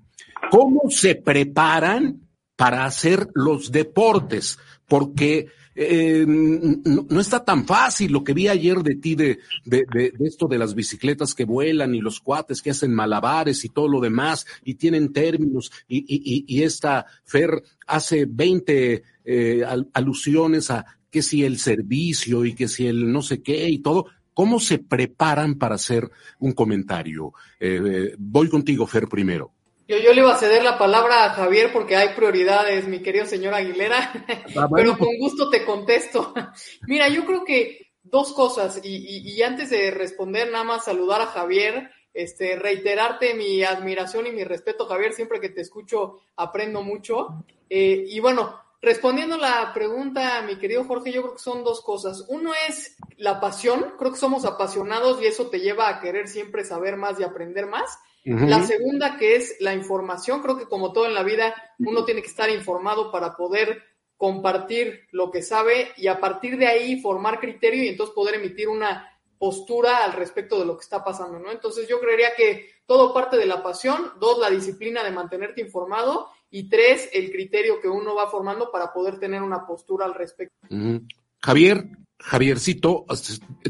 ¿cómo 0.50 0.82
se 0.90 1.14
preparan 1.14 2.20
para 2.56 2.84
hacer 2.84 3.28
los 3.34 3.70
deportes? 3.72 4.58
Porque 4.86 5.46
eh, 5.76 6.24
no, 6.26 7.20
está 7.20 7.44
tan 7.44 7.64
fácil 7.64 8.12
lo 8.12 8.24
que 8.24 8.34
vi 8.34 8.48
ayer 8.48 8.78
de 8.82 8.96
ti 8.96 9.14
de, 9.14 9.38
de, 9.64 10.12
esto 10.26 10.46
de 10.48 10.58
las 10.58 10.74
bicicletas 10.74 11.32
que 11.34 11.44
vuelan 11.44 11.94
y 11.94 12.00
los 12.00 12.20
cuates 12.20 12.60
que 12.60 12.70
hacen 12.70 12.92
malabares 12.92 13.64
y 13.64 13.68
todo 13.68 13.88
lo 13.88 14.00
demás 14.00 14.46
y 14.64 14.74
tienen 14.74 15.12
términos 15.12 15.70
y, 15.88 16.04
y, 16.46 16.62
esta 16.64 17.06
Fer 17.24 17.62
hace 17.86 18.26
20 18.28 19.02
eh, 19.24 19.64
al- 19.64 19.88
alusiones 19.94 20.70
a 20.72 20.84
que 21.10 21.22
si 21.22 21.44
el 21.44 21.58
servicio 21.58 22.44
y 22.44 22.54
que 22.54 22.68
si 22.68 22.86
el 22.86 23.10
no 23.12 23.22
sé 23.22 23.42
qué 23.42 23.68
y 23.68 23.78
todo. 23.78 24.06
¿Cómo 24.32 24.60
se 24.60 24.78
preparan 24.78 25.58
para 25.58 25.74
hacer 25.74 26.08
un 26.38 26.52
comentario? 26.52 27.34
Eh, 27.58 27.80
eh, 27.84 28.14
voy 28.16 28.48
contigo, 28.48 28.86
Fer, 28.86 29.06
primero. 29.08 29.52
Yo, 29.88 29.98
yo 29.98 30.14
le 30.14 30.20
iba 30.20 30.32
a 30.32 30.38
ceder 30.38 30.62
la 30.62 30.78
palabra 30.78 31.24
a 31.24 31.30
Javier 31.30 31.72
porque 31.72 31.96
hay 31.96 32.10
prioridades, 32.14 32.86
mi 32.86 33.00
querido 33.00 33.26
señor 33.26 33.54
Aguilera, 33.54 34.12
Ah, 34.56 34.66
bueno, 34.70 34.94
pero 34.96 34.98
con 34.98 35.18
gusto 35.18 35.50
te 35.50 35.64
contesto. 35.64 36.32
Mira, 36.86 37.08
yo 37.08 37.26
creo 37.26 37.44
que 37.44 37.88
dos 38.02 38.32
cosas, 38.32 38.80
y, 38.84 38.88
y- 38.96 39.32
y 39.34 39.42
antes 39.42 39.70
de 39.70 39.90
responder, 39.90 40.50
nada 40.50 40.64
más 40.64 40.84
saludar 40.84 41.20
a 41.20 41.26
Javier, 41.26 41.90
este, 42.14 42.56
reiterarte 42.56 43.34
mi 43.34 43.62
admiración 43.64 44.26
y 44.28 44.32
mi 44.32 44.44
respeto, 44.44 44.86
Javier, 44.86 45.12
siempre 45.12 45.40
que 45.40 45.50
te 45.50 45.60
escucho 45.60 46.20
aprendo 46.36 46.82
mucho. 46.82 47.44
Eh, 47.68 48.04
y 48.08 48.20
bueno, 48.20 48.58
respondiendo 48.82 49.36
la 49.36 49.72
pregunta, 49.72 50.42
mi 50.42 50.56
querido 50.56 50.84
Jorge, 50.84 51.12
yo 51.12 51.22
creo 51.22 51.34
que 51.34 51.42
son 51.42 51.64
dos 51.64 51.82
cosas. 51.82 52.24
Uno 52.28 52.52
es 52.68 52.96
la 53.16 53.40
pasión, 53.40 53.94
creo 53.98 54.12
que 54.12 54.18
somos 54.18 54.44
apasionados 54.44 55.20
y 55.22 55.26
eso 55.26 55.48
te 55.48 55.60
lleva 55.60 55.88
a 55.88 56.00
querer 56.00 56.28
siempre 56.28 56.64
saber 56.64 56.96
más 56.96 57.18
y 57.20 57.24
aprender 57.24 57.66
más. 57.66 57.98
La 58.22 58.62
segunda 58.64 59.16
que 59.16 59.36
es 59.36 59.56
la 59.60 59.72
información, 59.72 60.42
creo 60.42 60.58
que 60.58 60.66
como 60.66 60.92
todo 60.92 61.06
en 61.06 61.14
la 61.14 61.22
vida, 61.22 61.54
uno 61.78 62.04
tiene 62.04 62.20
que 62.20 62.28
estar 62.28 62.50
informado 62.50 63.10
para 63.10 63.34
poder 63.34 63.82
compartir 64.18 65.08
lo 65.12 65.30
que 65.30 65.40
sabe 65.40 65.92
y 65.96 66.06
a 66.06 66.20
partir 66.20 66.58
de 66.58 66.66
ahí 66.66 67.00
formar 67.00 67.40
criterio 67.40 67.82
y 67.82 67.88
entonces 67.88 68.14
poder 68.14 68.34
emitir 68.34 68.68
una 68.68 69.18
postura 69.38 70.04
al 70.04 70.12
respecto 70.12 70.58
de 70.58 70.66
lo 70.66 70.76
que 70.76 70.82
está 70.82 71.02
pasando, 71.02 71.38
¿no? 71.38 71.50
Entonces 71.50 71.88
yo 71.88 71.98
creería 71.98 72.34
que 72.36 72.68
todo 72.84 73.14
parte 73.14 73.38
de 73.38 73.46
la 73.46 73.62
pasión, 73.62 74.12
dos, 74.20 74.38
la 74.38 74.50
disciplina 74.50 75.02
de 75.02 75.12
mantenerte 75.12 75.62
informado 75.62 76.28
y 76.50 76.68
tres, 76.68 77.08
el 77.12 77.30
criterio 77.30 77.80
que 77.80 77.88
uno 77.88 78.14
va 78.14 78.28
formando 78.28 78.70
para 78.70 78.92
poder 78.92 79.18
tener 79.18 79.42
una 79.42 79.66
postura 79.66 80.06
al 80.06 80.14
respecto. 80.14 80.54
Ujú. 80.68 81.02
Javier, 81.42 81.88
Javiercito, 82.18 83.06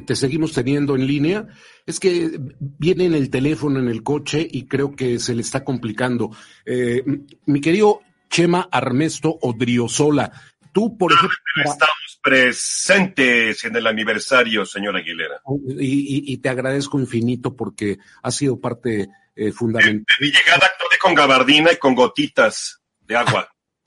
te 0.06 0.16
seguimos 0.16 0.52
teniendo 0.52 0.96
en 0.96 1.06
línea. 1.06 1.46
Es 1.86 2.00
que 2.00 2.30
viene 2.58 3.04
en 3.06 3.14
el 3.14 3.30
teléfono, 3.30 3.78
en 3.78 3.88
el 3.88 4.02
coche, 4.02 4.46
y 4.50 4.66
creo 4.66 4.94
que 4.96 5.18
se 5.18 5.34
le 5.34 5.42
está 5.42 5.62
complicando. 5.62 6.30
Eh, 6.64 7.02
mi 7.46 7.60
querido 7.60 8.00
Chema 8.28 8.68
Armesto 8.72 9.38
Odriozola, 9.42 10.32
tú, 10.72 10.96
por 10.98 11.12
ejemplo, 11.12 11.36
para- 11.56 11.70
Estamos 11.70 12.09
presentes 12.22 13.64
en 13.64 13.76
el 13.76 13.86
aniversario, 13.86 14.64
señor 14.66 14.96
Aguilera. 14.96 15.40
y, 15.78 15.84
y- 15.84 16.32
y 16.32 16.36
te 16.38 16.48
agradezco 16.48 16.98
infinito 16.98 17.54
porque 17.56 17.98
has 18.22 18.34
sido 18.36 18.60
parte 18.60 19.08
eh, 19.36 19.52
fundamental. 19.52 20.04
De 20.18 20.26
mi 20.26 20.32
llegada 20.32 20.66
actué 20.66 20.98
con 21.00 21.14
gabardina 21.14 21.72
y 21.72 21.76
con 21.76 21.94
gotitas 21.94 22.80
de 23.00 23.16
agua. 23.16 23.48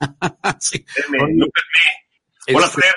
Me. 1.10 1.18
Hola, 2.54 2.66
Este- 2.66 2.80
Fer. 2.82 2.94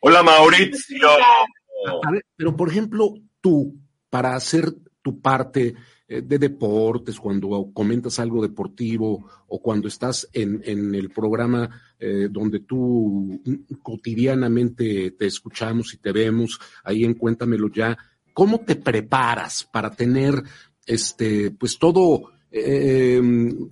Hola, 0.00 0.22
Mauricio. 0.22 1.08
A 1.10 2.10
ver, 2.10 2.24
pero 2.36 2.56
por 2.56 2.70
ejemplo, 2.70 3.14
tú, 3.40 3.76
para 4.08 4.34
hacer 4.34 4.72
tu 5.02 5.20
parte 5.20 5.74
de 6.10 6.38
deportes, 6.38 7.20
cuando 7.20 7.70
comentas 7.72 8.18
algo 8.18 8.42
deportivo 8.42 9.30
o 9.46 9.62
cuando 9.62 9.86
estás 9.86 10.28
en, 10.32 10.60
en 10.64 10.92
el 10.94 11.10
programa 11.10 11.82
eh, 12.00 12.28
donde 12.30 12.60
tú 12.60 13.40
cotidianamente 13.82 15.12
te 15.12 15.26
escuchamos 15.26 15.94
y 15.94 15.98
te 15.98 16.10
vemos, 16.10 16.58
ahí 16.82 17.04
en 17.04 17.14
Cuéntamelo 17.14 17.70
ya, 17.70 17.96
¿cómo 18.32 18.60
te 18.60 18.74
preparas 18.74 19.68
para 19.70 19.90
tener 19.90 20.42
este, 20.86 21.52
pues 21.52 21.78
todo 21.78 22.32
eh, 22.50 23.20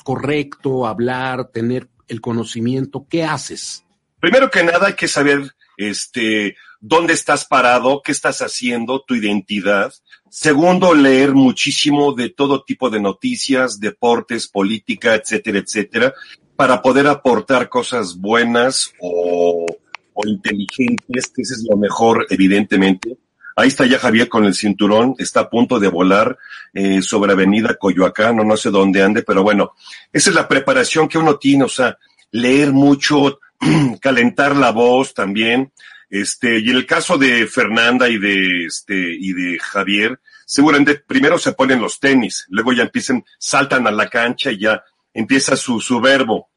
correcto, 0.05 0.87
hablar, 0.87 1.49
tener 1.49 1.89
el 2.07 2.21
conocimiento? 2.21 3.07
¿Qué 3.09 3.25
haces? 3.25 3.85
Primero 4.21 4.51
que 4.51 4.63
nada 4.63 4.89
hay 4.89 4.95
que 4.95 5.09
saber 5.09 5.55
este 5.77 6.55
dónde 6.81 7.13
estás 7.13 7.45
parado, 7.45 8.03
qué 8.03 8.13
estás 8.13 8.43
haciendo, 8.43 9.05
tu 9.07 9.15
identidad. 9.15 9.93
Segundo, 10.31 10.95
leer 10.95 11.35
muchísimo 11.35 12.13
de 12.13 12.31
todo 12.31 12.63
tipo 12.63 12.91
de 12.91 13.01
noticias, 13.01 13.81
deportes, 13.81 14.49
política, 14.49 15.15
etcétera, 15.15 15.59
etcétera, 15.59 16.15
para 16.57 16.83
poder 16.83 17.07
aportar 17.07 17.69
cosas 17.69 18.17
buenas 18.17 18.93
o, 19.01 19.67
o 20.13 20.29
inteligentes, 20.29 21.33
que 21.35 21.43
eso 21.43 21.55
es 21.55 21.67
lo 21.69 21.77
mejor, 21.77 22.27
evidentemente. 22.31 23.17
Ahí 23.59 23.69
está 23.69 23.87
ya 23.87 23.99
Javier 23.99 24.29
con 24.29 24.45
el 24.45 24.55
cinturón, 24.55 25.17
está 25.19 25.41
a 25.41 25.51
punto 25.51 25.81
de 25.81 25.89
volar 25.89 26.39
eh, 26.75 27.03
sobre 27.03 27.33
Avenida 27.33 27.75
Coyoacán, 27.75 28.39
o 28.39 28.45
no 28.45 28.57
sé 28.57 28.71
dónde 28.71 29.03
ande, 29.03 29.25
pero 29.25 29.43
bueno, 29.43 29.73
esa 30.13 30.31
es 30.31 30.37
la 30.37 30.47
preparación 30.47 31.09
que 31.09 31.19
uno 31.19 31.39
tiene, 31.39 31.65
o 31.65 31.69
sea, 31.69 31.99
leer 32.31 32.73
mucho, 32.73 33.41
calentar 34.01 34.55
la 34.55 34.71
voz 34.71 35.13
también. 35.13 35.73
Este, 36.11 36.59
y 36.59 36.71
en 36.71 36.77
el 36.77 36.87
caso 36.87 37.19
de 37.19 37.47
Fernanda 37.47 38.09
y 38.09 38.19
de 38.19 38.65
este, 38.65 39.15
y 39.15 39.33
de 39.33 39.59
Javier, 39.59 40.21
seguramente 40.47 41.03
primero 41.07 41.39
se 41.39 41.53
ponen 41.53 41.81
los 41.81 42.01
tenis, 42.01 42.47
luego 42.49 42.73
ya 42.73 42.85
empiezan, 42.85 43.25
saltan 43.39 43.87
a 43.87 43.91
la 43.91 44.09
cancha 44.09 44.51
y 44.51 44.61
ya 44.61 44.83
empieza 45.13 45.57
su, 45.57 45.81
su 45.81 46.01
verbo. 46.01 46.49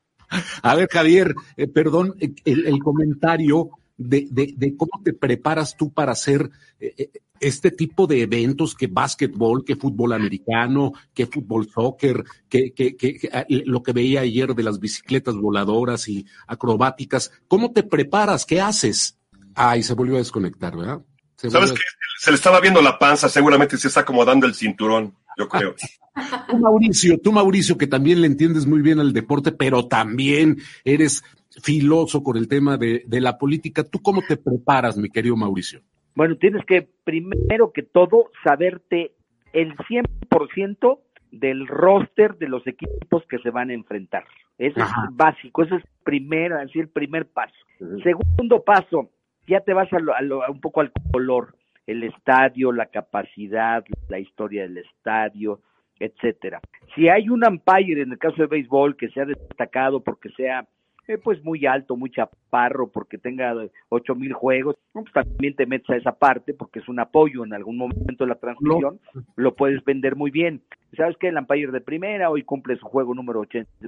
A 0.62 0.76
ver, 0.76 0.88
Javier, 0.90 1.36
eh, 1.58 1.68
perdón, 1.68 2.16
eh, 2.20 2.34
el, 2.46 2.66
el 2.66 2.80
comentario 2.80 3.72
de, 3.98 4.28
de, 4.32 4.54
de 4.56 4.78
cómo 4.78 5.02
te 5.04 5.14
preparas 5.14 5.76
tú 5.76 5.92
para 5.92 6.14
hacer 6.14 6.50
eh, 6.80 7.10
este 7.42 7.72
tipo 7.72 8.08
de 8.08 8.22
eventos, 8.22 8.76
que 8.76 8.88
básquetbol, 8.88 9.66
que 9.66 9.76
fútbol 9.76 10.14
americano, 10.14 10.94
que 11.14 11.26
fútbol 11.26 11.68
soccer, 11.70 12.24
que, 12.48 12.72
que, 12.72 12.96
que, 12.96 13.18
que, 13.18 13.30
ah, 13.34 13.46
lo 13.50 13.84
que 13.84 13.92
veía 13.92 14.22
ayer 14.22 14.54
de 14.54 14.64
las 14.64 14.80
bicicletas 14.80 15.36
voladoras 15.36 16.08
y 16.08 16.26
acrobáticas. 16.48 17.32
¿Cómo 17.48 17.74
te 17.74 17.84
preparas? 17.84 18.46
¿Qué 18.46 18.62
haces? 18.62 19.18
Ay, 19.56 19.84
se 19.84 19.94
volvió 19.94 20.16
a 20.16 20.20
desconectar, 20.20 20.76
¿verdad? 20.76 21.02
Se 21.36 21.50
¿Sabes 21.50 21.72
qué? 21.72 21.80
Se 22.20 22.32
le 22.32 22.36
estaba 22.36 22.60
viendo 22.60 22.82
la 22.82 23.00
panza, 23.00 23.28
seguramente 23.28 23.78
se 23.78 23.88
está 23.88 24.02
acomodando 24.02 24.46
el 24.46 24.54
cinturón, 24.54 25.16
yo 25.38 25.48
creo. 25.48 25.76
Tú, 26.50 26.58
Mauricio, 26.58 27.18
tú, 27.20 27.32
Mauricio, 27.32 27.78
que 27.78 27.88
también 27.88 28.20
le 28.20 28.28
entiendes 28.28 28.66
muy 28.68 28.82
bien 28.82 29.00
al 29.00 29.14
deporte, 29.14 29.54
pero 29.54 29.88
también 29.88 30.58
eres 30.84 31.24
filoso 31.64 32.22
con 32.22 32.36
el 32.36 32.50
tema 32.50 32.78
de, 32.78 33.04
de 33.08 33.22
la 33.22 33.38
política. 33.38 33.86
¿Tú 33.86 34.02
cómo 34.02 34.22
te 34.28 34.36
preparas, 34.36 34.98
mi 34.98 35.10
querido 35.10 35.38
Mauricio? 35.38 35.82
Bueno, 36.14 36.36
tienes 36.36 36.66
que 36.66 36.88
primero 37.06 37.72
que 37.72 37.84
todo 37.84 38.30
saberte 38.44 39.14
el 39.54 39.76
100% 39.78 41.00
del 41.32 41.68
roster 41.68 42.38
de 42.38 42.50
los 42.50 42.66
equipos 42.68 43.24
que 43.30 43.40
se 43.40 43.50
van 43.50 43.70
a 43.70 43.74
enfrentar. 43.74 44.26
Eso 44.58 44.82
Ajá. 44.82 45.08
es 45.10 45.16
básico, 45.16 45.64
eso 45.64 45.76
es 45.76 45.84
primero, 46.04 46.60
así 46.60 46.80
el 46.80 46.90
primer 46.90 47.28
paso. 47.28 47.56
Segundo 48.04 48.64
paso, 48.64 49.10
ya 49.48 49.62
te 49.62 49.74
vas 49.74 49.92
a, 49.94 50.00
lo- 50.00 50.16
a 50.16 50.22
lo- 50.22 50.44
a 50.44 50.50
un 50.52 50.60
poco 50.62 50.82
al 50.82 50.92
color, 51.12 51.56
el 51.88 52.04
estadio, 52.04 52.72
la 52.72 52.86
capacidad, 52.88 53.84
la 54.10 54.20
historia 54.20 54.64
del 54.64 54.78
estadio, 54.78 55.60
etcétera. 56.00 56.60
Si 56.96 57.10
hay 57.10 57.30
un 57.30 57.44
umpire 57.46 58.02
en 58.02 58.12
el 58.12 58.18
caso 58.18 58.38
de 58.42 58.48
béisbol 58.48 58.96
que 58.98 59.10
se 59.10 59.22
ha 59.22 59.26
destacado 59.26 60.02
porque 60.02 60.30
sea 60.30 60.66
eh, 61.08 61.18
pues 61.18 61.44
muy 61.44 61.66
alto, 61.66 61.98
muy 61.98 62.12
chaparro, 62.12 62.88
porque 62.90 63.18
tenga 63.18 63.56
ocho 63.90 64.14
mil 64.16 64.34
juegos, 64.34 64.76
pues 64.94 65.06
también 65.12 65.56
te 65.56 65.66
metes 65.66 65.90
a 65.90 65.96
esa 65.98 66.12
parte 66.14 66.54
porque 66.54 66.80
es 66.80 66.88
un 66.88 67.00
apoyo 67.00 67.44
en 67.44 67.54
algún 67.54 67.78
momento 67.78 68.24
de 68.24 68.28
la 68.28 68.36
transmisión, 68.36 69.00
lo 69.36 69.56
puedes 69.56 69.84
vender 69.84 70.16
muy 70.16 70.30
bien. 70.32 70.62
¿Sabes 70.96 71.18
qué? 71.18 71.30
El 71.30 71.38
umpire 71.38 71.72
de 71.72 71.82
primera 71.82 72.30
hoy 72.30 72.44
cumple 72.44 72.78
su 72.78 72.86
juego 72.86 73.14
número 73.16 73.44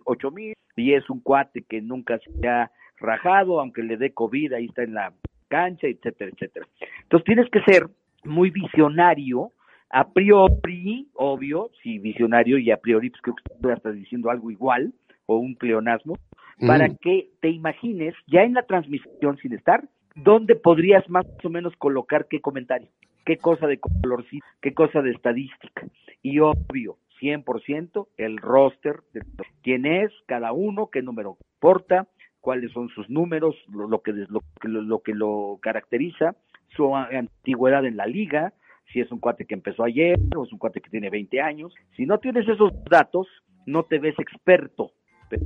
ocho 0.05 0.31
mil 0.31 0.53
y 0.75 0.93
es 0.93 1.07
un 1.09 1.19
cuate 1.21 1.61
que 1.61 1.81
nunca 1.81 2.19
se 2.19 2.47
ha 2.47 2.71
rajado, 2.97 3.59
aunque 3.59 3.83
le 3.83 3.97
dé 3.97 4.11
COVID, 4.13 4.53
ahí 4.53 4.65
está 4.65 4.83
en 4.83 4.95
la 4.95 5.13
cancha, 5.53 5.85
etcétera, 5.85 6.31
etcétera. 6.33 6.65
Entonces 7.03 7.25
tienes 7.25 7.49
que 7.51 7.61
ser 7.61 7.87
muy 8.23 8.49
visionario, 8.49 9.51
a 9.91 10.09
priori, 10.11 11.07
obvio, 11.13 11.69
sí, 11.83 11.99
visionario 11.99 12.57
y 12.57 12.71
a 12.71 12.77
priori, 12.77 13.11
pues 13.11 13.21
creo 13.21 13.35
que 13.35 13.43
tú 13.61 13.69
estás 13.69 13.93
diciendo 13.93 14.31
algo 14.31 14.49
igual, 14.49 14.93
o 15.27 15.37
un 15.37 15.55
pleonasmo, 15.55 16.15
para 16.59 16.89
que 16.89 17.29
te 17.39 17.49
imagines, 17.49 18.15
ya 18.25 18.41
en 18.41 18.53
la 18.53 18.63
transmisión 18.63 19.37
sin 19.37 19.53
estar, 19.53 19.83
dónde 20.15 20.55
podrías 20.55 21.07
más 21.07 21.25
o 21.43 21.49
menos 21.49 21.75
colocar 21.77 22.27
qué 22.27 22.41
comentario, 22.41 22.87
qué 23.23 23.37
cosa 23.37 23.67
de 23.67 23.79
colorcito, 23.79 24.45
qué 24.59 24.73
cosa 24.73 25.03
de 25.03 25.11
estadística. 25.11 25.85
Y 26.23 26.39
obvio, 26.39 26.97
100% 27.21 28.07
el 28.17 28.37
roster 28.37 29.01
de 29.13 29.21
quién 29.61 29.85
es 29.85 30.11
cada 30.25 30.51
uno, 30.51 30.89
qué 30.91 31.03
número 31.03 31.37
porta, 31.59 32.07
cuáles 32.43 32.73
son 32.73 32.89
sus 32.89 33.09
números, 33.09 33.55
lo, 33.71 33.87
lo 33.87 34.01
que 34.01 34.11
lo, 34.11 34.41
lo- 34.81 34.99
que 35.01 35.13
lo 35.13 35.59
caracteriza, 35.61 36.35
su 36.75 36.93
antigüedad 36.93 37.85
en 37.85 37.95
la 37.95 38.05
liga, 38.05 38.53
si 38.91 38.99
es 38.99 39.09
un 39.13 39.19
cuate 39.19 39.45
que 39.45 39.53
empezó 39.53 39.85
ayer 39.85 40.19
o 40.35 40.43
es 40.43 40.51
un 40.51 40.59
cuate 40.59 40.81
que 40.81 40.89
tiene 40.89 41.09
20 41.09 41.39
años. 41.39 41.73
Si 41.95 42.05
no 42.05 42.17
tienes 42.19 42.45
esos 42.49 42.71
datos, 42.83 43.27
no 43.65 43.83
te 43.83 43.97
ves 43.97 44.19
experto. 44.19 44.91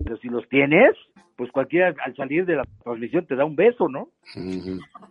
Pero 0.03 0.17
si 0.17 0.27
los 0.29 0.47
tienes, 0.49 0.95
pues 1.35 1.51
cualquiera 1.51 1.93
al 2.03 2.15
salir 2.15 2.45
de 2.45 2.55
la 2.55 2.63
transmisión 2.83 3.25
te 3.27 3.35
da 3.35 3.45
un 3.45 3.55
beso, 3.55 3.87
¿no? 3.89 4.09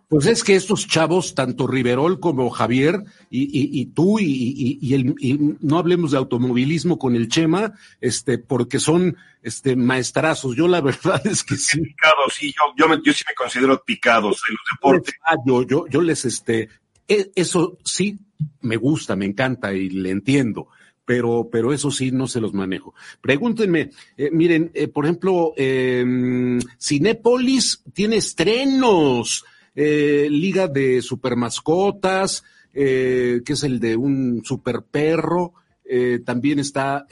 Pues 0.09 0.25
es 0.25 0.43
que 0.43 0.55
estos 0.55 0.87
chavos, 0.87 1.35
tanto 1.35 1.67
Riverol 1.67 2.19
como 2.19 2.49
Javier, 2.49 2.95
y, 3.29 3.43
y- 3.43 3.81
y 3.81 3.85
tú, 3.87 4.19
y, 4.19 4.25
y- 4.25 4.79
y 4.81 4.93
el, 4.93 5.15
y 5.19 5.55
no 5.61 5.77
hablemos 5.77 6.11
de 6.11 6.17
automovilismo 6.17 6.97
con 6.99 7.15
el 7.15 7.27
Chema, 7.29 7.73
este, 8.01 8.37
porque 8.37 8.79
son 8.79 9.17
este 9.41 9.75
maestrazos. 9.75 10.55
Yo 10.55 10.67
la 10.67 10.81
verdad 11.21 11.25
es 11.25 11.43
que 11.43 11.55
sí. 11.55 11.81
Picados, 11.81 12.33
sí, 12.33 12.47
yo, 12.53 12.73
yo, 12.77 12.89
me- 12.89 13.01
yo 13.03 13.13
sí 13.13 13.23
me 13.27 13.35
considero 13.35 13.81
picados 13.85 14.41
en 14.49 14.55
los 14.55 14.63
deportes. 14.75 15.15
Ah, 15.23 15.35
yo, 15.45 15.63
yo, 15.63 15.87
yo 15.87 16.01
les, 16.01 16.25
este, 16.25 16.69
e- 17.07 17.31
eso 17.35 17.77
sí 17.83 18.17
me 18.61 18.75
gusta, 18.75 19.15
me 19.15 19.25
encanta 19.25 19.73
y 19.73 19.89
le 19.89 20.11
entiendo, 20.11 20.67
pero, 21.07 21.47
pero 21.49 21.71
eso 21.71 21.89
sí 21.89 22.11
no 22.11 22.27
se 22.27 22.41
los 22.41 22.53
manejo. 22.53 22.93
Pregúntenme, 23.21 23.91
eh, 24.17 24.29
miren, 24.29 24.71
eh, 24.73 24.89
por 24.89 25.05
ejemplo, 25.05 25.53
eh, 25.55 26.59
Cinépolis 26.77 27.81
tiene 27.93 28.17
estrenos, 28.17 29.45
eh, 29.73 30.27
Liga 30.29 30.67
de 30.67 31.01
Supermascotas, 31.01 32.43
que 32.73 33.41
es 33.47 33.63
el 33.63 33.79
de 33.79 33.95
un 33.95 34.43
super 34.43 34.83
perro, 34.83 35.53
eh, 35.83 36.19
también 36.23 36.59
está 36.59 37.07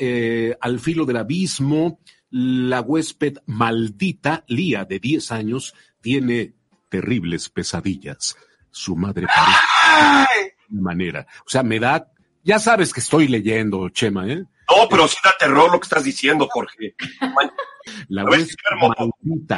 Al 0.60 0.80
filo 0.80 1.06
del 1.06 1.18
abismo, 1.18 2.00
la 2.30 2.82
huésped 2.82 3.38
maldita, 3.46 4.43
Lía, 4.48 4.84
de 4.84 5.00
10 5.00 5.32
años, 5.32 5.74
tiene 6.02 6.54
terribles 6.89 7.50
pesadillas. 7.50 8.36
Su 8.70 8.96
madre 8.98 9.26
parece 9.26 10.56
de 10.68 10.82
manera. 10.82 11.26
O 11.46 11.50
sea, 11.50 11.64
me 11.64 11.80
da. 11.80 12.12
Ya 12.46 12.60
sabes 12.60 12.93
que 12.93 13.00
estoy 13.00 13.28
leyendo, 13.28 13.89
Chema, 13.89 14.28
¿eh? 14.28 14.46
No, 14.70 14.88
pero 14.88 15.08
sí 15.08 15.18
da 15.24 15.34
terror 15.38 15.72
lo 15.72 15.80
que 15.80 15.86
estás 15.86 16.04
diciendo, 16.04 16.48
Jorge. 16.52 16.93
La 18.08 18.22
A 18.22 18.26
ver. 18.30 18.48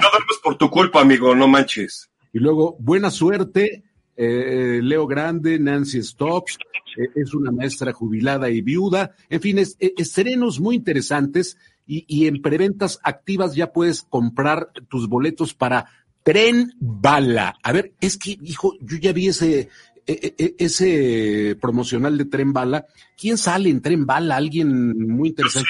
No 0.01 0.09
duermes 0.09 0.37
por 0.41 0.57
tu 0.57 0.69
culpa, 0.69 1.01
amigo, 1.01 1.35
no 1.35 1.49
manches. 1.49 2.09
Y 2.31 2.39
luego, 2.39 2.77
buena 2.79 3.11
suerte, 3.11 3.83
eh, 4.15 4.79
Leo 4.81 5.05
Grande, 5.05 5.59
Nancy 5.59 6.01
Stops, 6.01 6.57
eh, 6.97 7.09
es 7.15 7.33
una 7.33 7.51
maestra 7.51 7.91
jubilada 7.91 8.49
y 8.49 8.61
viuda. 8.61 9.11
En 9.29 9.41
fin, 9.41 9.59
es, 9.59 9.75
eh, 9.81 9.93
estrenos 9.97 10.61
muy 10.61 10.77
interesantes 10.77 11.57
y, 11.85 12.05
y 12.07 12.27
en 12.27 12.41
preventas 12.41 13.01
activas 13.03 13.53
ya 13.53 13.73
puedes 13.73 14.03
comprar 14.03 14.71
tus 14.87 15.09
boletos 15.09 15.53
para 15.53 15.87
Tren 16.23 16.73
Bala. 16.79 17.57
A 17.61 17.73
ver, 17.73 17.91
es 17.99 18.17
que, 18.17 18.37
hijo, 18.41 18.75
yo 18.79 18.97
ya 18.97 19.11
vi 19.11 19.27
ese, 19.27 19.67
ese 20.07 21.57
promocional 21.59 22.17
de 22.17 22.25
Tren 22.25 22.53
Bala. 22.53 22.85
¿Quién 23.17 23.37
sale 23.37 23.69
en 23.69 23.81
Tren 23.81 24.05
Bala? 24.05 24.37
Alguien 24.37 24.97
muy 24.97 25.29
interesante. 25.29 25.69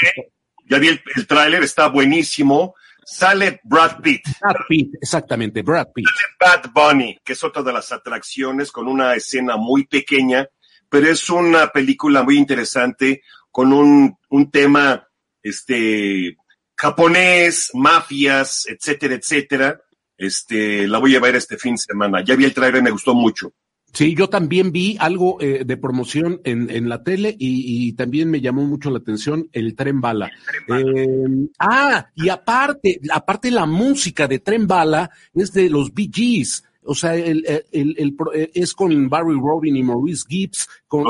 Ya 0.70 0.78
vi 0.80 0.90
el, 0.90 1.02
el 1.16 1.28
tráiler, 1.28 1.64
está 1.64 1.88
buenísimo. 1.88 2.76
Sale 3.10 3.62
Brad 3.64 4.02
Pitt. 4.02 4.22
Brad 4.42 4.66
Pitt, 4.68 4.96
exactamente, 5.02 5.62
Brad 5.62 5.88
Pitt. 5.94 6.06
Bad 6.40 6.72
Bunny, 6.74 7.18
que 7.24 7.34
es 7.34 7.44
otra 7.44 7.64
de 7.64 7.72
las 7.72 7.92
atracciones 7.94 8.72
con 8.72 8.88
una 8.88 9.16
escena 9.16 9.56
muy 9.56 9.86
pequeña, 9.88 10.46
pero 10.90 11.08
es 11.08 11.30
una 11.30 11.68
película 11.70 12.22
muy 12.24 12.38
interesante 12.38 13.22
con 13.50 13.72
un, 13.72 14.18
un 14.30 14.52
tema 14.52 15.08
este 15.42 16.36
japonés, 16.76 17.72
mafias, 17.74 18.66
etcétera, 18.68 19.16
etcétera. 19.16 19.82
Este, 20.18 20.86
la 20.88 21.00
voy 21.00 21.16
a 21.16 21.22
ver 21.22 21.38
este 21.38 21.58
fin 21.58 21.76
de 21.76 21.80
semana. 21.80 22.24
Ya 22.26 22.36
vi 22.36 22.44
el 22.44 22.54
trailer, 22.54 22.84
me 22.84 22.92
gustó 22.92 23.14
mucho. 23.14 23.54
Sí, 23.98 24.14
yo 24.14 24.30
también 24.30 24.72
vi 24.72 24.96
algo 25.00 25.42
eh, 25.42 25.64
de 25.66 25.76
promoción 25.78 26.40
en, 26.44 26.70
en 26.70 26.88
la 26.88 27.02
tele 27.04 27.36
y, 27.40 27.88
y 27.88 27.94
también 27.94 28.30
me 28.30 28.42
llamó 28.42 28.64
mucho 28.64 28.92
la 28.92 29.00
atención 29.00 29.48
el 29.54 29.76
Tren 29.76 30.02
Bala. 30.02 30.30
Eh, 30.68 31.48
ah, 31.58 32.06
y 32.14 32.30
aparte, 32.30 33.00
aparte 33.12 33.50
la 33.50 33.66
música 33.66 34.28
de 34.28 34.38
Tren 34.38 34.68
Bala 34.68 35.10
es 35.34 35.52
de 35.52 35.68
los 35.72 35.92
Bee 35.96 36.12
Gees. 36.14 36.64
O 36.84 36.94
sea, 36.94 37.16
el, 37.16 37.44
el- 37.48 37.64
el- 37.72 37.96
el 37.98 38.14
pro- 38.16 38.34
eh, 38.36 38.52
es 38.54 38.76
con 38.76 39.10
Barry 39.10 39.34
Robin 39.34 39.76
y 39.76 39.82
Maurice 39.82 40.26
Gibbs. 40.30 40.70
Con, 40.88 41.08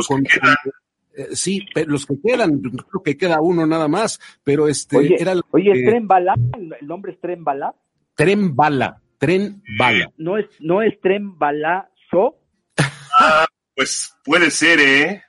eh, 1.17 1.25
sí, 1.33 1.65
pero 1.73 1.91
los 1.91 2.05
que 2.05 2.15
quedan, 2.23 2.59
creo 2.61 3.03
que 3.03 3.17
queda 3.17 3.41
uno 3.41 3.67
nada 3.67 3.89
más, 3.89 4.17
pero 4.45 4.67
este 4.69 4.95
Oye, 4.95 5.15
era 5.19 5.35
lo 5.35 5.41
oye, 5.51 5.73
que- 5.73 5.83
Tren 5.89 6.07
Bala, 6.07 6.35
el 6.57 6.87
nombre 6.87 7.11
es 7.11 7.19
Tren 7.19 7.43
Bala, 7.43 7.75
Tren 8.15 8.55
Bala, 8.55 9.01
Tren 9.17 9.61
Bala. 9.77 10.09
no 10.17 10.37
es, 10.37 10.45
no 10.61 10.81
es 10.81 10.97
Tren 11.01 11.37
Balazo, 11.37 12.37
Ah, 13.19 13.45
pues 13.75 14.13
puede 14.23 14.51
ser, 14.51 14.79
¿eh? 14.79 15.23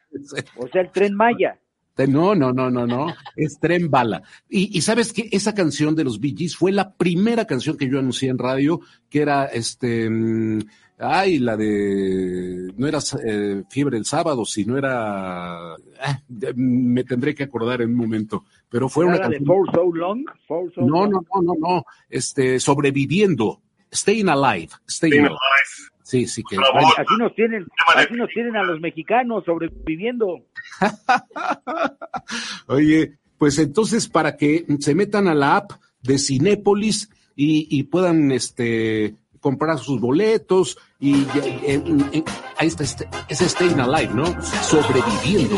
o 0.57 0.68
sea, 0.68 0.82
el 0.82 0.91
Tren 0.93 1.14
Maya. 1.14 1.59
No, 2.07 2.32
no, 2.34 2.53
no, 2.53 2.70
no, 2.70 2.86
no. 2.86 3.12
Es 3.34 3.59
Tren 3.59 3.91
Bala. 3.91 4.22
Y, 4.49 4.76
y 4.78 4.82
sabes 4.82 5.12
que 5.12 5.28
esa 5.32 5.53
canción 5.53 5.97
de 5.97 6.05
los 6.05 6.20
Bee 6.20 6.34
Gees 6.36 6.55
fue 6.57 6.70
la 6.70 6.95
primera 6.95 7.45
canción 7.45 7.76
que 7.76 7.89
yo 7.91 7.99
anuncié 7.99 8.28
en 8.30 8.39
radio, 8.39 8.80
que 9.11 9.20
era 9.22 9.47
este. 9.47 10.09
mm, 10.09 10.61
Ay, 11.01 11.39
la 11.41 11.57
de. 11.57 12.72
No 12.76 12.86
era 12.86 12.99
eh, 13.24 13.62
Fiebre 13.68 13.97
el 13.99 14.05
sábado, 14.05 14.45
sino 14.45 14.78
era. 14.78 15.72
ah, 15.74 16.22
me 16.55 17.03
tendré 17.05 17.34
que 17.34 17.45
acordar 17.45 17.82
en 17.82 17.91
un 17.91 17.97
momento. 17.97 18.45
Pero 18.68 18.89
fue 18.89 19.05
una 19.05 19.16
Nada 19.16 19.28
de 19.30 19.36
canción. 19.39 19.57
For 19.66 19.74
So 19.74 19.93
Long, 19.95 20.24
For 20.47 20.72
So 20.74 20.80
No, 20.82 21.03
Long. 21.03 21.11
no, 21.12 21.20
no, 21.34 21.43
no, 21.43 21.55
no. 21.59 21.84
Este, 22.09 22.61
sobreviviendo. 22.61 23.61
Staying 23.93 24.28
alive. 24.28 24.68
Staying, 24.89 25.12
Staying 25.14 25.24
alive. 25.26 25.88
Sí, 26.09 26.26
sí 26.26 26.42
que. 26.42 26.56
Aquí 26.96 27.16
nos 27.18 27.34
tienen, 27.34 27.66
aquí 27.94 28.14
nos 28.14 28.30
tienen 28.30 28.56
a 28.56 28.62
los 28.62 28.80
mexicanos 28.80 29.44
sobreviviendo. 29.44 30.40
Oye, 32.66 33.18
pues 33.36 33.59
entonces 33.59 34.09
para 34.09 34.34
que 34.38 34.64
se 34.78 34.94
metan 34.94 35.28
a 35.28 35.34
la 35.34 35.56
app 35.56 35.72
de 36.02 36.18
Cinépolis 36.18 37.11
y, 37.36 37.68
y 37.70 37.82
puedan 37.82 38.32
este 38.32 39.16
comprar 39.40 39.76
sus 39.76 40.00
boletos 40.00 40.78
y 40.98 41.24
eh, 41.24 41.82
eh, 42.12 42.24
ahí 42.56 42.68
está 42.68 42.84
este, 42.84 43.06
ese 43.28 43.46
Staying 43.46 43.78
Alive, 43.78 44.14
¿no? 44.14 44.24
Sobreviviendo. 44.62 45.56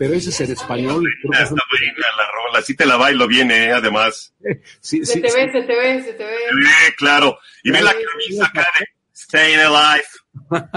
Pero 0.00 0.14
ese 0.14 0.30
es 0.30 0.40
en 0.40 0.52
español. 0.52 1.04
creo 1.20 1.30
que 1.32 1.42
es 1.42 1.50
un- 1.52 1.58
la 1.58 2.30
rola, 2.32 2.62
sí 2.62 2.74
te 2.74 2.86
la 2.86 2.96
bailo 2.96 3.26
bien, 3.28 3.50
¿eh? 3.50 3.70
Además. 3.70 4.34
Sí, 4.80 5.04
Se 5.04 5.12
sí, 5.12 5.20
te 5.20 5.28
sí. 5.28 5.36
ve, 5.38 5.52
se 5.52 5.62
te 5.62 5.76
ve, 5.76 6.02
se 6.02 6.12
te 6.14 6.24
ve. 6.24 6.36
Sí, 6.48 6.92
claro. 6.96 7.38
Y 7.62 7.70
ve 7.70 7.82
la 7.82 7.92
camisa 7.92 8.46
acá 8.46 8.66
de 8.78 8.86
Staying 9.14 9.58
Alive. 9.60 10.04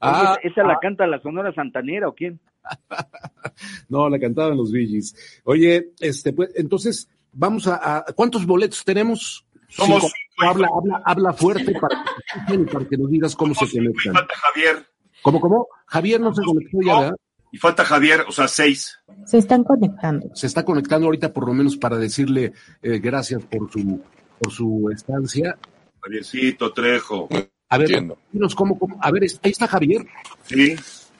Ah, 0.00 0.36
Oye, 0.38 0.50
¿Esa 0.50 0.64
la 0.64 0.78
canta 0.82 1.06
la 1.06 1.18
Sonora 1.22 1.50
Santanera 1.54 2.08
o 2.08 2.14
quién? 2.14 2.38
No, 3.88 4.08
la 4.10 4.18
cantaban 4.18 4.56
los 4.58 4.70
Billys. 4.70 5.40
Oye, 5.44 5.92
este, 6.00 6.34
pues, 6.34 6.50
entonces, 6.54 7.08
vamos 7.32 7.66
a, 7.66 7.76
a- 7.98 8.04
¿cuántos 8.14 8.44
boletos 8.44 8.84
tenemos? 8.84 9.46
Somos 9.68 10.02
Cinco. 10.02 10.14
Habla, 10.50 10.68
habla, 10.76 11.02
habla 11.06 11.32
fuerte 11.32 11.72
para 11.80 12.04
que, 12.04 12.10
te 12.10 12.38
escuchen 12.38 12.60
y 12.60 12.64
para 12.66 12.84
que 12.86 12.96
nos 12.98 13.10
digas 13.10 13.34
cómo 13.34 13.54
se 13.54 13.70
conectan. 13.70 14.14
Javier. 14.28 14.86
¿Cómo, 15.22 15.40
cómo? 15.40 15.68
Javier 15.86 16.20
no 16.20 16.34
se 16.34 16.42
conectó 16.42 16.78
ya, 16.84 17.00
¿verdad? 17.00 17.16
Y 17.50 17.58
falta 17.58 17.84
Javier, 17.84 18.24
o 18.28 18.32
sea, 18.32 18.46
seis. 18.48 18.98
Se 19.24 19.38
están 19.38 19.64
conectando. 19.64 20.30
Se 20.34 20.46
está 20.46 20.64
conectando 20.64 21.06
ahorita 21.06 21.32
por 21.32 21.46
lo 21.46 21.54
menos 21.54 21.76
para 21.76 21.96
decirle 21.96 22.52
eh, 22.82 22.98
gracias 22.98 23.42
por 23.44 23.70
su, 23.72 24.00
por 24.38 24.52
su 24.52 24.90
estancia. 24.92 25.56
Javiercito 26.00 26.72
Trejo. 26.72 27.28
A 27.70 27.78
ver, 27.78 27.90
Entiendo. 27.90 28.18
dinos 28.32 28.54
cómo, 28.54 28.78
cómo- 28.78 28.98
a 29.02 29.10
ver, 29.10 29.24
es- 29.24 29.40
ahí 29.42 29.50
está 29.50 29.66
Javier. 29.66 30.06
Sí. 30.46 30.74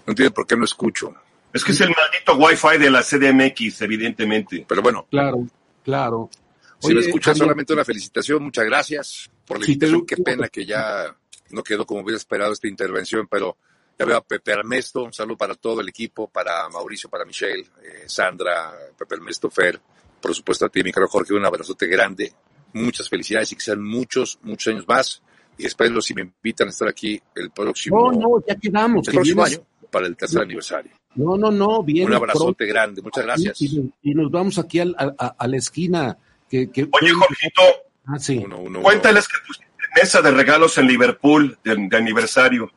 No 0.06 0.12
entiendo 0.12 0.32
por 0.34 0.46
qué 0.46 0.56
no 0.56 0.64
escucho. 0.64 1.14
Es 1.52 1.64
que 1.64 1.72
es 1.72 1.80
el 1.80 1.88
maldito 1.90 2.36
Wi-Fi 2.36 2.78
de 2.78 2.90
la 2.90 3.02
CDMX, 3.02 3.82
evidentemente. 3.82 4.64
Pero 4.68 4.82
bueno, 4.82 5.06
Claro, 5.10 5.46
claro. 5.82 6.30
si 6.78 6.88
me 6.92 6.98
Oye, 7.00 7.06
escuchas, 7.06 7.32
Javier, 7.32 7.44
solamente 7.44 7.72
una 7.72 7.84
felicitación. 7.84 8.42
Muchas 8.44 8.64
gracias 8.66 9.30
por 9.46 9.58
la 9.58 9.64
te 9.66 9.72
invitación. 9.72 10.06
Qué 10.06 10.16
pena 10.18 10.48
que 10.48 10.64
ya 10.66 11.14
no 11.50 11.62
quedó 11.62 11.86
como 11.86 12.02
hubiera 12.02 12.18
esperado 12.18 12.52
esta 12.52 12.68
intervención, 12.68 13.26
pero 13.30 13.56
ya 13.98 14.04
veo 14.06 14.16
a 14.16 14.20
Pepe 14.24 14.52
Ernesto. 14.52 15.02
Un 15.04 15.12
saludo 15.12 15.36
para 15.36 15.54
todo 15.54 15.80
el 15.80 15.88
equipo, 15.88 16.28
para 16.28 16.68
Mauricio, 16.68 17.08
para 17.10 17.24
Michelle, 17.24 17.62
eh, 17.82 18.04
Sandra, 18.06 18.72
Pepe 18.96 19.16
Ernesto, 19.16 19.50
Fer. 19.50 19.80
Por 20.20 20.34
supuesto 20.34 20.66
a 20.66 20.68
ti, 20.68 20.82
mi 20.82 20.92
caro 20.92 21.08
Jorge, 21.08 21.34
un 21.34 21.44
abrazote 21.44 21.86
grande. 21.86 22.32
Muchas 22.74 23.08
felicidades 23.08 23.50
y 23.52 23.56
que 23.56 23.62
sean 23.62 23.82
muchos, 23.82 24.38
muchos 24.42 24.72
años 24.72 24.86
más. 24.86 25.22
Y 25.56 25.66
espero 25.66 26.00
si 26.00 26.14
me 26.14 26.22
invitan 26.22 26.68
a 26.68 26.70
estar 26.70 26.88
aquí 26.88 27.20
el 27.34 27.50
próximo, 27.50 28.12
No, 28.12 28.20
no, 28.20 28.44
ya 28.46 28.54
quedamos. 28.56 29.06
el 29.08 29.12
que 29.12 29.16
próximo 29.16 29.42
vienes- 29.44 29.58
año 29.58 29.66
para 29.90 30.06
el 30.06 30.16
tercer 30.16 30.42
aniversario. 30.42 30.92
No, 31.14 31.36
no, 31.36 31.50
no, 31.50 31.82
bien. 31.82 32.06
Un 32.06 32.14
abrazote 32.14 32.66
grande. 32.66 33.02
Muchas 33.02 33.24
gracias. 33.24 33.60
Y, 33.62 34.14
nos 34.14 34.30
vamos 34.30 34.58
aquí 34.58 34.78
al- 34.80 34.94
a, 34.96 35.46
la 35.48 35.56
esquina. 35.56 36.16
Que, 36.48 36.70
que 36.70 36.82
Oye, 36.82 37.12
Jorgito, 37.12 37.62
Ah, 38.06 38.18
sí. 38.18 38.38
Uno, 38.38 38.56
uno, 38.58 38.68
uno. 38.78 38.82
cuéntales 38.82 39.26
que 39.28 39.34
pusiste 39.46 39.66
mesa 40.00 40.22
de 40.22 40.30
regalos 40.30 40.78
en 40.78 40.86
Liverpool 40.86 41.58
de, 41.64 41.76
de 41.90 41.96
aniversario. 41.96 42.70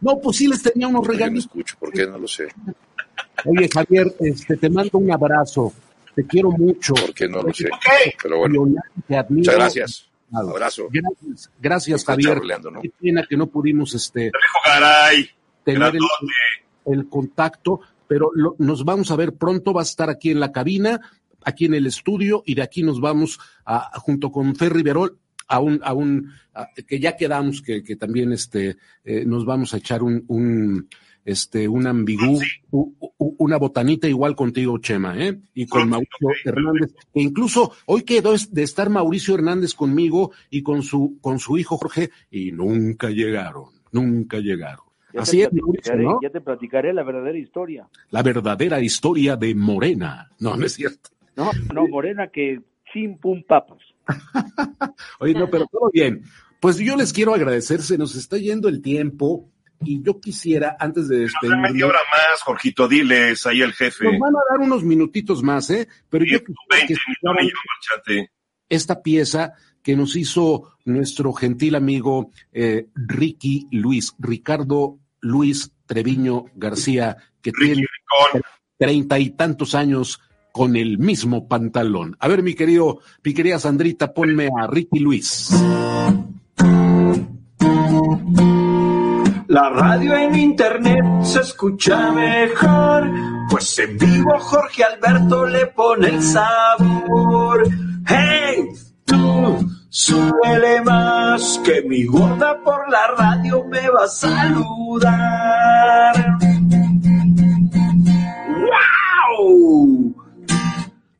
No, 0.00 0.18
pues 0.20 0.36
sí 0.36 0.48
les 0.48 0.62
tenía 0.62 0.88
unos 0.88 1.00
¿Por 1.06 1.12
qué 1.12 1.18
no 1.18 1.18
regalitos. 1.24 1.44
escucho? 1.46 1.76
¿Por 1.78 1.92
qué 1.92 2.06
no 2.06 2.18
lo 2.18 2.28
sé? 2.28 2.48
Oye, 3.44 3.68
Javier, 3.72 4.14
este, 4.20 4.56
te 4.56 4.70
mando 4.70 4.98
un 4.98 5.10
abrazo. 5.12 5.72
Te 6.14 6.26
quiero 6.26 6.50
mucho. 6.50 6.94
¿Por 6.94 7.14
qué 7.14 7.28
no 7.28 7.42
lo 7.42 7.52
sé? 7.54 7.66
Ok. 7.72 8.14
Pero 8.22 8.38
bueno, 8.38 8.66
te 9.06 9.16
admiro. 9.16 9.38
muchas 9.38 9.54
gracias. 9.54 10.08
Claro. 10.30 10.48
Abrazo. 10.50 10.88
Gracias, 10.90 11.50
gracias 11.60 12.04
Javier. 12.04 12.40
Qué 12.82 12.90
pena 13.00 13.24
que 13.28 13.36
no 13.36 13.46
pudimos 13.48 13.94
este, 13.94 14.30
tener 15.64 15.92
el 16.86 17.08
contacto, 17.08 17.80
pero 18.08 18.30
lo- 18.34 18.56
nos 18.58 18.84
vamos 18.84 19.10
a 19.10 19.16
ver 19.16 19.34
pronto, 19.34 19.72
va 19.74 19.82
a 19.82 19.84
estar 19.84 20.08
aquí 20.10 20.30
en 20.30 20.40
la 20.40 20.50
cabina, 20.50 21.00
aquí 21.44 21.66
en 21.66 21.74
el 21.74 21.86
estudio, 21.86 22.42
y 22.46 22.54
de 22.54 22.62
aquí 22.62 22.82
nos 22.82 23.00
vamos 23.00 23.38
a, 23.66 23.98
junto 24.00 24.30
con 24.32 24.56
Fer 24.56 24.72
Riverol 24.72 25.18
a 25.48 25.60
un, 25.60 25.80
a 25.82 25.92
un, 25.92 26.30
a- 26.54 26.68
que 26.86 26.98
ya 27.00 27.16
quedamos 27.16 27.62
que, 27.62 27.82
que 27.82 27.96
también 27.96 28.32
este, 28.32 28.76
eh, 29.04 29.24
nos 29.26 29.44
vamos 29.44 29.74
a 29.74 29.78
echar 29.78 30.02
un, 30.02 30.24
un 30.28 30.88
este, 31.24 31.68
un 31.68 31.86
ambigú, 31.86 32.40
u- 32.72 32.92
u- 33.00 33.36
una 33.38 33.56
botanita 33.56 34.08
igual 34.08 34.34
contigo, 34.34 34.78
Chema, 34.78 35.16
¿eh? 35.24 35.38
Y 35.54 35.66
con 35.66 35.88
Mauricio 35.88 36.28
Hernández, 36.44 36.94
que 37.14 37.20
incluso 37.22 37.72
hoy 37.86 38.02
quedó 38.02 38.34
es- 38.34 38.52
de 38.52 38.64
estar 38.64 38.90
Mauricio 38.90 39.34
Hernández 39.34 39.74
conmigo 39.74 40.32
y 40.50 40.62
con 40.62 40.82
su, 40.82 41.18
con 41.20 41.38
su 41.38 41.58
hijo 41.58 41.76
Jorge, 41.78 42.10
y 42.30 42.50
nunca 42.50 43.08
llegaron, 43.10 43.66
nunca 43.92 44.38
llegaron. 44.38 44.84
Ya 45.14 45.20
Así 45.20 45.42
es, 45.42 45.52
Mauricio. 45.52 46.18
Ya 46.22 46.30
te 46.30 46.40
platicaré 46.40 46.92
la 46.92 47.02
verdadera 47.04 47.38
historia. 47.38 47.86
La 48.10 48.22
verdadera 48.22 48.80
historia 48.80 49.36
de 49.36 49.54
Morena. 49.54 50.30
No, 50.40 50.56
no 50.56 50.64
es 50.66 50.72
cierto. 50.72 51.10
No, 51.36 51.50
no, 51.72 51.86
Morena 51.86 52.28
que 52.28 52.60
sin 52.92 53.18
pum 53.18 53.42
papas. 53.46 53.78
Oye, 55.20 55.34
no, 55.34 55.50
pero 55.50 55.66
todo 55.66 55.90
bien. 55.92 56.22
Pues 56.60 56.78
yo 56.78 56.96
les 56.96 57.12
quiero 57.12 57.34
agradecer, 57.34 57.82
se 57.82 57.98
nos 57.98 58.14
está 58.14 58.38
yendo 58.38 58.68
el 58.68 58.82
tiempo 58.82 59.50
y 59.84 60.02
yo 60.02 60.20
quisiera, 60.20 60.76
antes 60.78 61.08
de 61.08 61.18
despedirme, 61.18 61.70
Media 61.70 61.86
hora 61.86 61.98
más, 62.12 62.42
Jorgito, 62.42 62.86
diles 62.86 63.46
ahí 63.46 63.62
al 63.62 63.72
jefe. 63.72 64.04
nos 64.04 64.20
van 64.20 64.36
a 64.36 64.40
dar 64.50 64.60
unos 64.60 64.84
minutitos 64.84 65.42
más, 65.42 65.70
¿eh? 65.70 65.88
Pero 66.08 66.24
yo 66.24 66.38
quisiera 66.38 66.64
que 66.68 66.76
20 66.76 66.92
escucharan 66.92 67.36
millones 67.36 67.54
marchate. 67.90 68.32
esta 68.68 69.02
pieza 69.02 69.54
que 69.82 69.96
nos 69.96 70.14
hizo 70.16 70.76
nuestro 70.84 71.32
gentil 71.32 71.74
amigo 71.74 72.30
eh, 72.52 72.86
Ricky 72.94 73.66
Luis, 73.72 74.14
Ricardo 74.18 74.98
Luis 75.20 75.72
Treviño 75.86 76.44
García, 76.54 77.16
que 77.40 77.52
tiene 77.52 77.86
treinta 78.78 79.18
y 79.18 79.30
tantos 79.30 79.74
años 79.74 80.20
con 80.52 80.76
el 80.76 80.98
mismo 80.98 81.48
pantalón. 81.48 82.16
A 82.20 82.28
ver, 82.28 82.42
mi 82.42 82.54
querido, 82.54 83.00
mi 83.24 83.34
querida 83.34 83.58
Sandrita, 83.58 84.12
ponme 84.12 84.48
a 84.56 84.66
Ricky 84.66 85.00
Luis. 85.00 85.50
La 89.48 89.68
radio 89.70 90.16
en 90.16 90.34
internet 90.34 91.04
se 91.22 91.40
escucha 91.40 92.10
mejor, 92.12 93.10
pues 93.50 93.78
en 93.78 93.98
vivo 93.98 94.38
Jorge 94.38 94.84
Alberto 94.84 95.46
le 95.46 95.66
pone 95.66 96.08
el 96.08 96.22
sabor. 96.22 97.68
¡Hey! 98.06 98.68
Tú, 99.04 99.58
súbele 99.90 100.80
más, 100.82 101.60
que 101.64 101.82
mi 101.82 102.04
gorda 102.04 102.62
por 102.64 102.90
la 102.90 103.08
radio 103.18 103.64
me 103.64 103.90
va 103.90 104.04
a 104.04 104.08
saludar. 104.08 105.12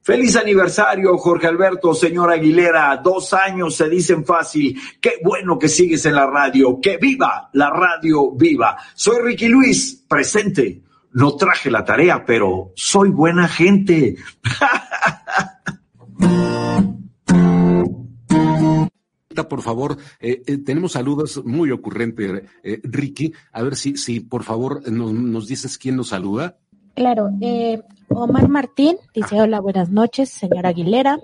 Feliz 0.03 0.34
aniversario, 0.34 1.16
Jorge 1.16 1.46
Alberto, 1.46 1.94
señor 1.94 2.32
Aguilera. 2.32 2.96
Dos 2.96 3.32
años 3.34 3.76
se 3.76 3.88
dicen 3.88 4.24
fácil. 4.24 4.76
Qué 5.00 5.20
bueno 5.22 5.57
que 5.61 5.68
sigues 5.68 6.05
en 6.07 6.16
la 6.16 6.26
radio. 6.26 6.80
Que 6.82 6.96
viva 6.96 7.48
la 7.53 7.70
radio 7.70 8.32
viva. 8.32 8.76
Soy 8.94 9.22
Ricky 9.22 9.46
Luis, 9.46 10.05
presente. 10.09 10.82
No 11.12 11.36
traje 11.36 11.70
la 11.70 11.84
tarea, 11.84 12.24
pero 12.24 12.72
soy 12.74 13.11
buena 13.11 13.46
gente. 13.46 14.16
Por 19.48 19.62
favor, 19.62 19.96
eh, 20.20 20.42
eh, 20.46 20.59
tenemos 20.59 20.92
saludos 20.92 21.42
muy 21.44 21.70
ocurrentes, 21.70 22.42
eh, 22.62 22.80
Ricky. 22.82 23.32
A 23.53 23.62
ver 23.62 23.76
si, 23.76 23.96
si 23.96 24.20
por 24.20 24.42
favor 24.44 24.90
nos, 24.90 25.12
nos 25.12 25.46
dices 25.46 25.78
quién 25.78 25.96
nos 25.96 26.09
saluda. 26.09 26.59
Claro, 26.95 27.30
eh, 27.40 27.82
Omar 28.09 28.49
Martín 28.49 28.97
dice 29.14 29.40
hola, 29.40 29.61
buenas 29.61 29.90
noches, 29.90 30.28
señora 30.28 30.70
Aguilera. 30.70 31.18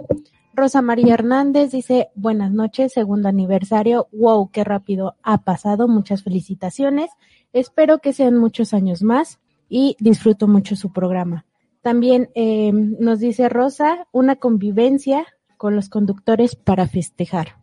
Rosa 0.55 0.83
María 0.83 1.15
Hernández 1.15 1.71
dice 1.71 2.09
buenas 2.15 2.51
noches, 2.51 2.93
segundo 2.93 3.29
aniversario. 3.29 4.09
Wow, 4.13 4.51
qué 4.51 4.65
rápido 4.65 5.15
ha 5.23 5.39
pasado. 5.39 5.87
Muchas 5.87 6.25
felicitaciones. 6.25 7.11
Espero 7.53 7.99
que 7.99 8.13
sean 8.13 8.37
muchos 8.37 8.75
años 8.75 9.03
más 9.03 9.39
y 9.69 9.97
disfruto 10.01 10.49
mucho 10.49 10.75
su 10.75 10.93
programa. 10.93 11.45
También 11.83 12.31
eh, 12.35 12.73
nos 12.73 13.21
dice 13.21 13.49
Rosa, 13.49 14.09
una 14.11 14.37
convivencia 14.37 15.27
con 15.57 15.77
los 15.77 15.89
conductores 15.89 16.57
para 16.57 16.89
festejar. 16.89 17.57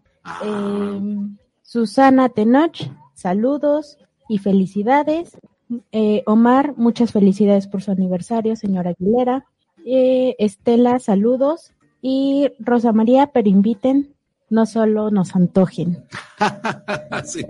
Eh, 0.43 1.01
Susana 1.63 2.29
Tenoch, 2.29 2.77
saludos 3.13 3.97
y 4.29 4.37
felicidades. 4.37 5.37
Eh, 5.91 6.23
Omar, 6.25 6.73
muchas 6.77 7.11
felicidades 7.11 7.67
por 7.67 7.81
su 7.81 7.91
aniversario, 7.91 8.55
señora 8.55 8.91
Aguilera. 8.91 9.45
Eh, 9.85 10.35
Estela, 10.39 10.99
saludos. 10.99 11.71
Y 12.01 12.49
Rosa 12.59 12.91
María, 12.91 13.27
pero 13.33 13.49
inviten, 13.49 14.13
no 14.49 14.65
solo 14.65 15.09
nos 15.11 15.35
antojen. 15.35 16.03
Sí. 17.25 17.43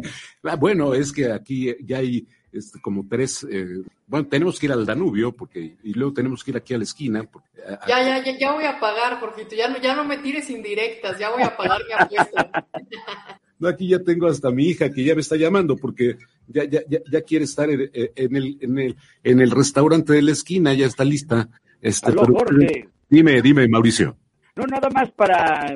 Ah, 0.43 0.55
Bueno, 0.55 0.93
es 0.93 1.11
que 1.11 1.32
aquí 1.32 1.76
ya 1.84 1.97
hay 1.97 2.26
este, 2.51 2.80
como 2.80 3.05
tres. 3.09 3.45
eh, 3.49 3.82
bueno, 4.07 4.28
tenemos 4.28 4.59
que 4.59 4.68
ir 4.68 4.72
al 4.72 4.86
Danubio 4.86 5.32
porque 5.36 5.76
y 5.84 5.93
luego 5.93 6.13
tenemos 6.13 6.43
que 6.43 6.51
ir 6.51 6.57
aquí 6.57 6.74
a 6.74 6.78
la 6.78 6.84
esquina. 6.84 7.24
porque, 7.24 7.49
ah, 7.68 7.80
Ya, 7.88 8.01
ya, 8.01 8.24
ya, 8.24 8.38
ya 8.38 8.53
voy 8.53 8.66
a 8.66 8.80
pagar, 8.80 9.20
Jorgito. 9.20 9.55
Ya 9.55 9.68
no, 9.68 9.80
ya 9.82 9.95
no 9.95 10.05
me 10.05 10.18
tires 10.20 10.49
indirectas, 10.49 11.18
ya 11.20 11.32
voy 11.32 11.41
a 11.43 11.57
pagar 11.57 11.82
mi 11.88 11.93
apuesta. 11.93 12.68
No, 13.60 13.68
aquí 13.70 13.88
ya 13.88 13.99
tengo 13.99 14.28
hasta 14.28 14.51
mi 14.51 14.66
hija 14.66 14.89
que 14.91 15.03
ya 15.03 15.16
me 15.16 15.22
está 15.22 15.36
llamando 15.38 15.76
porque 15.78 16.18
ya, 16.47 16.66
ya, 16.66 16.82
ya, 16.89 16.99
ya 17.10 17.22
quiere 17.22 17.45
estar 17.45 17.70
en, 17.70 17.89
en 17.93 18.36
el, 18.36 18.58
en, 18.62 18.80
el, 18.80 18.95
en 19.24 19.39
el 19.39 19.51
restaurante 19.51 20.14
de 20.14 20.22
la 20.22 20.32
esquina, 20.32 20.74
ya 20.74 20.86
está 20.88 21.03
lista. 21.06 21.47
Este, 21.82 22.08
Aló, 22.12 22.22
pero- 22.24 22.34
Jorge. 22.39 22.89
dime, 23.10 23.41
dime, 23.41 23.68
Mauricio. 23.68 24.18
No, 24.56 24.64
nada 24.66 24.89
más 24.89 25.12
para 25.12 25.74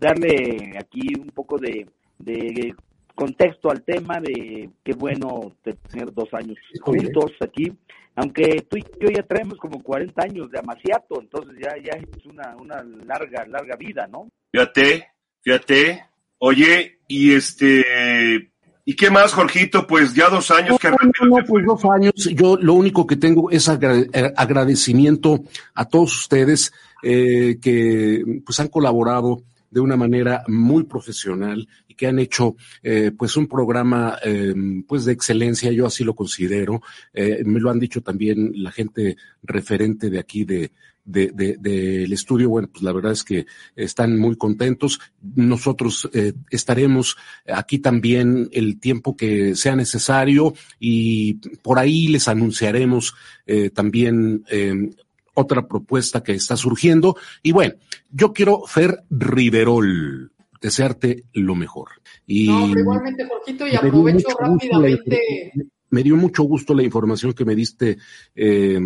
darle 0.00 0.74
aquí 0.78 1.14
un 1.18 1.28
poco 1.28 1.58
de, 1.58 1.86
de 2.18 2.74
contexto 3.14 3.70
al 3.70 3.82
tema 3.82 4.20
de 4.20 4.70
qué 4.82 4.92
bueno 4.94 5.52
tener 5.90 6.12
dos 6.12 6.28
años 6.32 6.56
juntos 6.80 7.32
aquí, 7.40 7.70
aunque 8.14 8.66
tú 8.68 8.76
y 8.78 8.84
yo 9.00 9.08
ya 9.14 9.22
traemos 9.22 9.58
como 9.58 9.82
40 9.82 10.22
años 10.22 10.50
de 10.50 10.58
amaciato, 10.58 11.20
entonces 11.20 11.56
ya, 11.62 11.74
ya 11.82 11.92
es 11.98 12.26
una, 12.26 12.56
una 12.56 12.82
larga, 13.06 13.44
larga 13.46 13.76
vida, 13.76 14.06
¿no? 14.10 14.28
Fíjate, 14.50 15.08
fíjate. 15.42 16.04
Oye, 16.44 16.98
y 17.06 17.34
este. 17.34 18.50
¿Y 18.84 18.96
qué 18.96 19.10
más, 19.10 19.32
Jorgito? 19.32 19.86
Pues 19.86 20.12
ya 20.12 20.28
dos 20.28 20.50
años 20.50 20.76
que 20.80 20.90
No, 20.90 20.96
no, 21.28 21.44
pues 21.46 21.64
dos 21.64 21.84
años. 21.84 22.14
Yo 22.34 22.56
lo 22.56 22.74
único 22.74 23.06
que 23.06 23.14
tengo 23.14 23.48
es 23.52 23.68
eh, 23.68 24.32
agradecimiento 24.36 25.44
a 25.72 25.84
todos 25.84 26.16
ustedes 26.16 26.72
eh, 27.04 27.58
que 27.62 28.42
pues 28.44 28.58
han 28.58 28.66
colaborado 28.66 29.44
de 29.70 29.80
una 29.80 29.96
manera 29.96 30.42
muy 30.48 30.82
profesional 30.82 31.66
y 31.88 31.94
que 31.94 32.06
han 32.06 32.18
hecho 32.18 32.56
eh, 32.82 33.12
pues 33.16 33.36
un 33.36 33.46
programa 33.46 34.18
eh, 34.24 34.52
pues 34.86 35.04
de 35.04 35.12
excelencia, 35.12 35.70
yo 35.70 35.86
así 35.86 36.02
lo 36.02 36.14
considero. 36.14 36.82
Eh, 37.14 37.42
me 37.44 37.60
lo 37.60 37.70
han 37.70 37.78
dicho 37.78 38.02
también 38.02 38.52
la 38.56 38.72
gente 38.72 39.16
referente 39.42 40.10
de 40.10 40.18
aquí 40.18 40.44
de 40.44 40.72
de, 41.04 41.32
de- 41.34 41.56
del 41.58 42.12
estudio, 42.12 42.48
bueno, 42.48 42.68
pues 42.72 42.82
la 42.82 42.92
verdad 42.92 43.12
es 43.12 43.24
que 43.24 43.46
están 43.76 44.18
muy 44.18 44.36
contentos. 44.36 45.00
Nosotros 45.34 46.08
eh, 46.12 46.32
estaremos 46.50 47.16
aquí 47.46 47.78
también 47.78 48.48
el 48.52 48.78
tiempo 48.78 49.16
que 49.16 49.54
sea 49.56 49.74
necesario 49.76 50.54
y 50.78 51.34
por 51.62 51.78
ahí 51.78 52.08
les 52.08 52.28
anunciaremos 52.28 53.14
eh, 53.46 53.70
también 53.70 54.44
eh, 54.50 54.90
otra 55.34 55.66
propuesta 55.66 56.22
que 56.22 56.32
está 56.32 56.56
surgiendo. 56.56 57.16
Y 57.42 57.52
bueno, 57.52 57.74
yo 58.10 58.32
quiero, 58.32 58.62
Fer 58.66 59.02
Riverol, 59.10 60.30
desearte 60.60 61.24
lo 61.32 61.54
mejor. 61.54 61.88
Y 62.26 62.46
No, 62.46 62.66
pero 62.68 62.80
igualmente, 62.80 63.26
Jorgito, 63.26 63.66
y 63.66 63.74
aprovecho 63.74 64.28
rápidamente. 64.38 65.52
me 65.90 66.02
dio 66.02 66.16
mucho 66.16 66.44
gusto 66.44 66.72
la 66.74 66.82
información 66.84 67.32
que 67.32 67.44
me 67.44 67.54
diste 67.56 67.98
eh, 68.34 68.78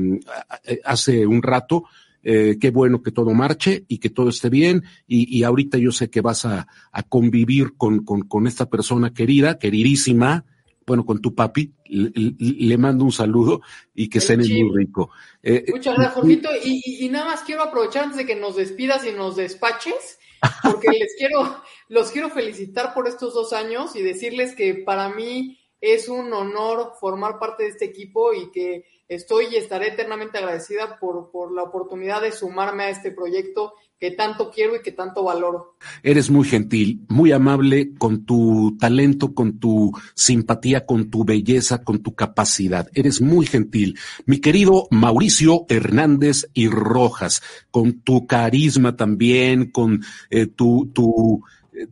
hace 0.84 1.26
un 1.26 1.42
rato. 1.42 1.84
Eh, 2.28 2.56
qué 2.60 2.70
bueno 2.70 3.02
que 3.04 3.12
todo 3.12 3.32
marche 3.34 3.84
y 3.86 3.98
que 3.98 4.10
todo 4.10 4.30
esté 4.30 4.50
bien. 4.50 4.82
Y, 5.06 5.38
y 5.38 5.44
ahorita 5.44 5.78
yo 5.78 5.92
sé 5.92 6.10
que 6.10 6.20
vas 6.22 6.44
a, 6.44 6.66
a 6.90 7.02
convivir 7.04 7.76
con, 7.76 8.04
con, 8.04 8.22
con 8.22 8.48
esta 8.48 8.68
persona 8.68 9.14
querida, 9.14 9.60
queridísima, 9.60 10.44
bueno, 10.84 11.06
con 11.06 11.20
tu 11.20 11.36
papi. 11.36 11.72
Le, 11.88 12.78
mando 12.78 13.04
un 13.04 13.12
saludo 13.12 13.60
y 13.94 14.08
que 14.08 14.20
cenen 14.20 14.52
muy 14.52 14.76
rico. 14.76 15.10
Eh, 15.40 15.66
Muchas 15.68 15.94
gracias, 15.94 16.14
Jorgito. 16.14 16.48
Y, 16.64 16.82
y- 16.84 17.04
y 17.06 17.08
nada 17.10 17.26
más 17.26 17.42
quiero 17.42 17.62
aprovechar 17.62 18.04
antes 18.04 18.18
de 18.18 18.26
que 18.26 18.34
nos 18.34 18.56
despidas 18.56 19.06
y 19.06 19.12
nos 19.12 19.36
despaches, 19.36 20.18
porque 20.64 20.88
les 20.98 21.14
quiero, 21.16 21.62
los 21.88 22.10
quiero 22.10 22.28
felicitar 22.30 22.92
por 22.92 23.06
estos 23.06 23.34
dos 23.34 23.52
años 23.52 23.94
y 23.94 24.02
decirles 24.02 24.54
que 24.56 24.74
para 24.74 25.08
mí 25.14 25.58
es 25.94 26.08
un 26.08 26.32
honor 26.32 26.92
formar 27.00 27.38
parte 27.38 27.64
de 27.64 27.70
este 27.70 27.84
equipo 27.84 28.34
y 28.34 28.50
que 28.50 28.84
estoy 29.08 29.46
y 29.52 29.56
estaré 29.56 29.88
eternamente 29.88 30.38
agradecida 30.38 30.98
por, 30.98 31.30
por 31.30 31.52
la 31.52 31.62
oportunidad 31.62 32.22
de 32.22 32.32
sumarme 32.32 32.84
a 32.84 32.90
este 32.90 33.12
proyecto 33.12 33.74
que 33.98 34.10
tanto 34.10 34.50
quiero 34.50 34.76
y 34.76 34.82
que 34.82 34.92
tanto 34.92 35.24
valoro. 35.24 35.76
Eres 36.02 36.30
muy 36.30 36.46
gentil, 36.46 37.06
muy 37.08 37.32
amable 37.32 37.94
con 37.96 38.26
tu 38.26 38.76
talento, 38.78 39.32
con 39.32 39.58
tu 39.58 39.92
simpatía, 40.14 40.84
con 40.84 41.08
tu 41.08 41.24
belleza, 41.24 41.82
con 41.82 42.02
tu 42.02 42.14
capacidad. 42.14 42.88
Eres 42.92 43.22
muy 43.22 43.46
gentil. 43.46 43.98
Mi 44.26 44.38
querido 44.38 44.86
Mauricio 44.90 45.64
Hernández 45.68 46.50
y 46.52 46.68
Rojas, 46.68 47.42
con 47.70 48.00
tu 48.00 48.26
carisma 48.26 48.96
también, 48.96 49.70
con 49.70 50.02
eh, 50.28 50.46
tu, 50.46 50.90
tu 50.92 51.42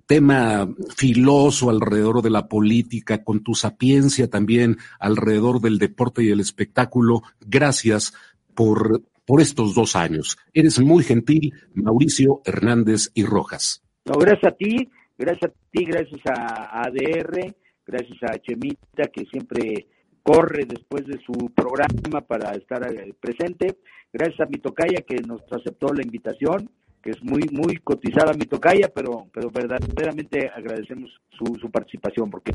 tema 0.07 0.69
filoso 0.97 1.71
alrededor 1.71 2.23
de 2.23 2.31
la 2.31 2.49
política, 2.49 3.23
con 3.23 3.43
tu 3.43 3.55
sapiencia 3.55 4.29
también 4.29 4.79
alrededor 4.99 5.61
del 5.61 5.79
deporte 5.79 6.23
y 6.23 6.31
el 6.31 6.41
espectáculo. 6.41 7.23
Gracias 7.41 8.15
por 8.55 9.03
por 9.27 9.41
estos 9.41 9.75
dos 9.75 9.97
años. 9.97 10.39
Eres 10.53 10.81
muy 10.81 11.03
gentil, 11.03 11.53
Mauricio 11.75 12.43
Hernández 12.45 13.11
y 13.15 13.25
Rojas. 13.25 13.83
No, 14.05 14.19
gracias 14.19 14.53
a 14.53 14.57
ti, 14.57 14.89
gracias 15.17 15.51
a 15.51 15.55
ti, 15.71 15.85
gracias 15.85 16.21
a 16.27 16.83
ADR, 16.83 17.55
gracias 17.87 18.19
a 18.23 18.39
Chemita 18.39 19.05
que 19.13 19.25
siempre 19.27 19.87
corre 20.23 20.65
después 20.67 21.07
de 21.07 21.19
su 21.25 21.51
programa 21.55 22.21
para 22.27 22.53
estar 22.53 22.83
eh, 22.91 23.15
presente, 23.21 23.79
gracias 24.13 24.41
a 24.41 24.51
mi 24.51 24.59
tocaya 24.59 25.03
que 25.07 25.17
nos 25.17 25.41
aceptó 25.51 25.93
la 25.93 26.03
invitación, 26.03 26.71
que 27.05 27.11
es 27.11 27.23
muy 27.23 27.43
muy 27.53 27.77
cotizada 27.77 28.33
mi 28.33 28.47
tocaya, 28.47 28.89
pero 28.89 29.29
pero 29.33 29.51
verdaderamente 29.51 30.49
agradecemos 30.49 31.11
su, 31.39 31.55
su 31.61 31.71
participación 31.71 32.31
porque 32.31 32.53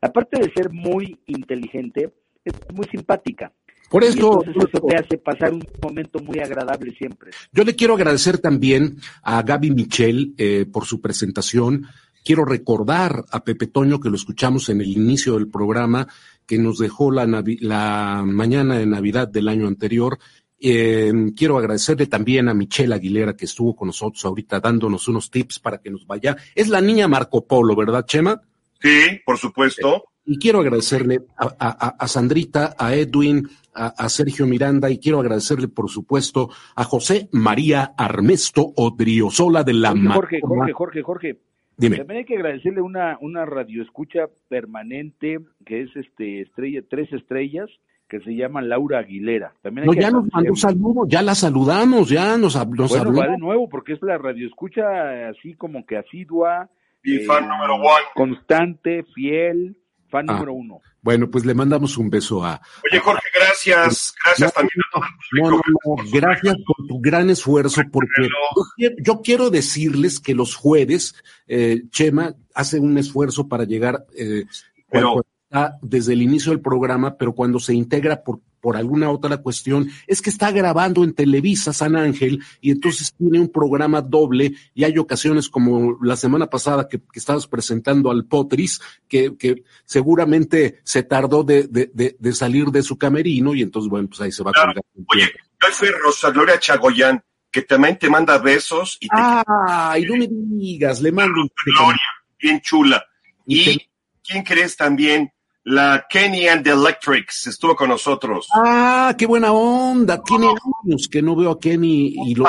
aparte 0.00 0.40
de 0.40 0.52
ser 0.52 0.70
muy 0.70 1.18
inteligente, 1.26 2.12
es 2.44 2.54
muy 2.74 2.86
simpática. 2.86 3.52
Por 3.88 4.02
eso, 4.02 4.42
eso 4.44 4.80
te 4.80 4.96
hace 4.96 5.16
pasar 5.18 5.52
un 5.52 5.64
momento 5.80 6.18
muy 6.18 6.40
agradable 6.40 6.92
siempre. 6.96 7.30
Yo 7.52 7.62
le 7.62 7.76
quiero 7.76 7.94
agradecer 7.94 8.38
también 8.38 8.96
a 9.22 9.42
Gaby 9.42 9.70
Michel 9.70 10.34
eh, 10.38 10.66
por 10.70 10.86
su 10.86 11.00
presentación. 11.00 11.86
Quiero 12.24 12.44
recordar 12.44 13.24
a 13.30 13.44
Pepe 13.44 13.68
Toño, 13.68 14.00
que 14.00 14.08
lo 14.10 14.16
escuchamos 14.16 14.68
en 14.70 14.80
el 14.80 14.88
inicio 14.88 15.34
del 15.34 15.48
programa, 15.48 16.08
que 16.46 16.58
nos 16.58 16.78
dejó 16.78 17.12
la, 17.12 17.26
la 17.60 18.24
mañana 18.26 18.76
de 18.76 18.86
Navidad 18.86 19.28
del 19.28 19.46
año 19.46 19.68
anterior. 19.68 20.18
Eh, 20.58 21.12
quiero 21.36 21.58
agradecerle 21.58 22.06
también 22.06 22.48
a 22.48 22.54
Michelle 22.54 22.94
Aguilera, 22.94 23.36
que 23.36 23.44
estuvo 23.44 23.76
con 23.76 23.88
nosotros 23.88 24.24
ahorita 24.24 24.60
dándonos 24.60 25.06
unos 25.08 25.30
tips 25.30 25.58
para 25.58 25.78
que 25.78 25.90
nos 25.90 26.06
vaya. 26.06 26.36
Es 26.54 26.68
la 26.68 26.80
niña 26.80 27.08
Marco 27.08 27.46
Polo, 27.46 27.76
¿verdad, 27.76 28.06
Chema? 28.06 28.40
Sí, 28.80 29.20
por 29.24 29.38
supuesto. 29.38 30.04
Y 30.24 30.38
quiero 30.38 30.60
agradecerle 30.60 31.20
a, 31.36 31.54
a, 31.58 31.88
a 31.98 32.08
Sandrita, 32.08 32.74
a 32.76 32.94
Edwin, 32.94 33.48
a, 33.74 33.86
a, 33.86 34.08
Sergio 34.08 34.46
Miranda 34.46 34.90
y 34.90 34.98
quiero 34.98 35.20
agradecerle, 35.20 35.68
por 35.68 35.88
supuesto, 35.88 36.50
a 36.74 36.82
José 36.84 37.28
María 37.32 37.94
Armesto 37.96 38.72
Odriozola 38.74 39.62
de 39.62 39.72
la 39.74 39.90
Jorge, 39.90 40.40
Jorge, 40.40 40.72
Jorge, 40.72 41.02
Jorge. 41.02 41.38
Dime. 41.76 41.98
También 41.98 42.18
hay 42.18 42.24
que 42.24 42.36
agradecerle 42.36 42.80
una, 42.80 43.18
una 43.20 43.44
radioescucha 43.44 44.28
permanente 44.48 45.40
que 45.64 45.82
es 45.82 45.94
este 45.94 46.40
estrella, 46.40 46.82
tres 46.88 47.12
estrellas, 47.12 47.68
que 48.08 48.20
se 48.20 48.34
llama 48.36 48.62
Laura 48.62 49.00
Aguilera. 49.00 49.52
También 49.62 49.86
no, 49.86 49.92
ya 49.94 50.10
nos 50.10 50.30
mandó 50.32 50.54
saludos, 50.56 51.08
ya 51.08 51.22
la 51.22 51.34
saludamos, 51.34 52.08
ya 52.08 52.36
nos, 52.38 52.54
nos 52.54 52.88
bueno, 52.90 53.04
habló. 53.08 53.20
va 53.20 53.26
de 53.28 53.38
nuevo, 53.38 53.68
porque 53.68 53.94
es 53.94 54.02
la 54.02 54.16
radioescucha 54.18 55.28
así 55.28 55.54
como 55.54 55.84
que 55.86 55.96
asidua. 55.96 56.68
Y 57.02 57.18
fan 57.20 57.48
número 57.48 57.74
one. 57.76 58.04
Constante, 58.14 59.04
fiel, 59.14 59.76
fan 60.08 60.28
Ah. 60.28 60.34
número 60.34 60.52
uno. 60.54 60.80
Bueno, 61.02 61.30
pues 61.30 61.44
le 61.46 61.54
mandamos 61.54 61.98
un 61.98 62.10
beso 62.10 62.44
a. 62.44 62.60
Oye, 62.90 62.98
Jorge, 63.00 63.22
gracias. 63.32 64.12
Gracias 64.24 64.48
No, 64.48 64.60
también 64.60 64.80
a 64.80 64.98
todos. 64.98 65.08
No, 65.32 65.50
no, 65.50 65.56
no, 65.96 66.10
gracias 66.12 66.56
por 66.66 66.86
tu 66.88 67.00
gran 67.00 67.30
esfuerzo, 67.30 67.80
porque 67.92 68.22
yo 68.24 68.62
quiero, 68.76 68.94
yo 69.00 69.20
quiero 69.22 69.50
decirles 69.50 70.18
que 70.18 70.34
los 70.34 70.56
jueves, 70.56 71.14
eh, 71.46 71.82
Chema 71.90 72.34
hace 72.54 72.80
un 72.80 72.98
esfuerzo 72.98 73.46
para 73.46 73.62
llegar 73.64 74.04
eh, 74.16 74.44
Pero- 74.90 75.10
cuando 75.12 75.26
está 75.46 75.78
desde 75.80 76.12
el 76.12 76.22
inicio 76.22 76.50
del 76.52 76.60
programa, 76.60 77.16
pero 77.16 77.32
cuando 77.32 77.58
se 77.60 77.72
integra 77.72 78.22
por, 78.22 78.40
por 78.60 78.76
alguna 78.76 79.10
otra 79.10 79.36
cuestión, 79.38 79.88
es 80.06 80.20
que 80.20 80.30
está 80.30 80.50
grabando 80.50 81.04
en 81.04 81.14
Televisa 81.14 81.72
San 81.72 81.96
Ángel 81.96 82.42
y 82.60 82.72
entonces 82.72 83.14
tiene 83.16 83.40
un 83.40 83.48
programa 83.48 84.00
doble 84.00 84.54
y 84.74 84.84
hay 84.84 84.98
ocasiones 84.98 85.48
como 85.48 85.98
la 86.02 86.16
semana 86.16 86.48
pasada 86.48 86.88
que, 86.88 86.98
que 86.98 87.18
estabas 87.18 87.46
presentando 87.46 88.10
al 88.10 88.24
Potris, 88.24 88.80
que, 89.08 89.36
que 89.36 89.62
seguramente 89.84 90.80
se 90.82 91.04
tardó 91.04 91.44
de, 91.44 91.68
de, 91.68 91.90
de, 91.94 92.16
de 92.18 92.32
salir 92.32 92.66
de 92.66 92.82
su 92.82 92.98
camerino 92.98 93.54
y 93.54 93.62
entonces, 93.62 93.88
bueno, 93.88 94.08
pues 94.08 94.20
ahí 94.20 94.32
se 94.32 94.42
va 94.42 94.50
a 94.50 94.54
Claro. 94.54 94.72
el 94.72 95.04
Oye, 95.14 95.24
hoy 95.24 95.72
fue 95.72 95.90
Rosa 96.02 96.30
Gloria 96.30 96.58
Chagoyán, 96.58 97.22
que 97.52 97.62
también 97.62 97.98
te 97.98 98.10
manda 98.10 98.38
besos 98.38 98.98
y 99.00 99.06
te 99.08 99.14
Ay, 99.16 100.04
no 100.06 100.16
me 100.16 100.28
digas, 100.28 101.00
le 101.00 101.12
mando 101.12 101.40
Gloria, 101.64 102.00
bien 102.40 102.60
chula. 102.60 103.04
Y 103.46 103.70
Y 103.70 103.88
¿quién 104.24 104.42
crees 104.42 104.76
también? 104.76 105.32
La 105.68 106.06
Kenny 106.08 106.46
and 106.46 106.62
the 106.62 106.70
Electrics 106.70 107.48
estuvo 107.48 107.74
con 107.74 107.88
nosotros. 107.88 108.46
Ah, 108.54 109.12
qué 109.18 109.26
buena 109.26 109.50
onda. 109.50 110.22
Tiene 110.22 110.46
años 110.84 111.08
que 111.10 111.20
no 111.20 111.34
veo 111.34 111.50
a 111.50 111.58
Kenny 111.58 112.14
y 112.24 112.36
los 112.36 112.48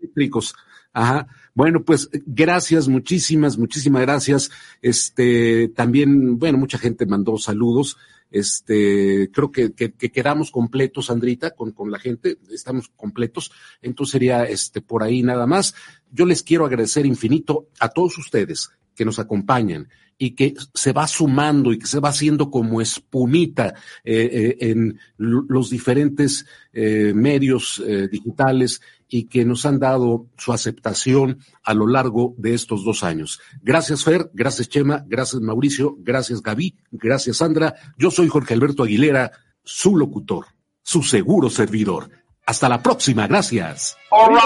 eléctricos. 0.00 0.54
Ajá. 0.94 1.26
Bueno, 1.52 1.84
pues 1.84 2.08
gracias, 2.24 2.88
muchísimas, 2.88 3.58
muchísimas 3.58 4.00
gracias. 4.00 4.50
Este, 4.80 5.68
también, 5.76 6.38
bueno, 6.38 6.56
mucha 6.56 6.78
gente 6.78 7.04
mandó 7.04 7.36
saludos. 7.36 7.98
Este, 8.30 9.30
creo 9.30 9.52
que, 9.52 9.74
que, 9.74 9.92
que 9.92 10.10
quedamos 10.10 10.50
completos, 10.50 11.06
Sandrita, 11.06 11.50
con, 11.50 11.72
con 11.72 11.90
la 11.90 11.98
gente, 11.98 12.38
estamos 12.50 12.88
completos. 12.96 13.52
Entonces 13.82 14.12
sería 14.12 14.44
este 14.44 14.80
por 14.80 15.02
ahí 15.02 15.22
nada 15.22 15.46
más. 15.46 15.74
Yo 16.10 16.24
les 16.24 16.42
quiero 16.42 16.64
agradecer 16.64 17.04
infinito 17.04 17.68
a 17.78 17.90
todos 17.90 18.16
ustedes 18.16 18.70
que 18.94 19.04
nos 19.04 19.18
acompañan 19.18 19.90
y 20.22 20.32
que 20.32 20.54
se 20.74 20.92
va 20.92 21.08
sumando 21.08 21.72
y 21.72 21.78
que 21.78 21.86
se 21.86 21.98
va 21.98 22.10
haciendo 22.10 22.50
como 22.50 22.82
espumita 22.82 23.74
eh, 24.04 24.28
eh, 24.60 24.70
en 24.70 25.00
los 25.16 25.70
diferentes 25.70 26.44
eh, 26.74 27.12
medios 27.14 27.82
digitales 28.12 28.82
y 29.08 29.24
que 29.24 29.46
nos 29.46 29.64
han 29.64 29.78
dado 29.78 30.26
su 30.36 30.52
aceptación 30.52 31.38
a 31.64 31.72
lo 31.72 31.86
largo 31.86 32.34
de 32.36 32.52
estos 32.52 32.84
dos 32.84 33.02
años. 33.02 33.40
Gracias, 33.62 34.04
Fer, 34.04 34.30
gracias, 34.34 34.68
Chema, 34.68 35.06
gracias, 35.08 35.40
Mauricio, 35.40 35.96
gracias, 35.98 36.42
Gaby, 36.42 36.76
gracias, 36.92 37.38
Sandra. 37.38 37.74
Yo 37.96 38.10
soy 38.10 38.28
Jorge 38.28 38.52
Alberto 38.52 38.82
Aguilera, 38.82 39.32
su 39.64 39.96
locutor, 39.96 40.44
su 40.82 41.02
seguro 41.02 41.48
servidor. 41.48 42.10
Hasta 42.50 42.68
la 42.68 42.82
próxima, 42.82 43.26
gracias. 43.28 43.96
All 44.10 44.28
right. 44.28 44.40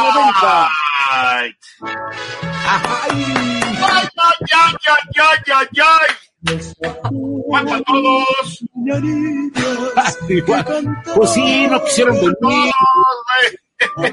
Ay. 1.11 1.57
¡Ay, 1.81 1.97
ay, 4.19 4.45
ay, 4.53 4.75
ay, 5.17 5.39
ay, 5.55 5.69
ay! 5.81 6.11
¡Cuánto 7.49 7.75
a 7.75 7.81
todos! 7.81 8.63
Pues 11.15 11.31
sí, 11.31 11.67
no 11.67 11.83
quisieron 11.83 12.17
venir. 12.17 12.75
Yo 13.97 14.05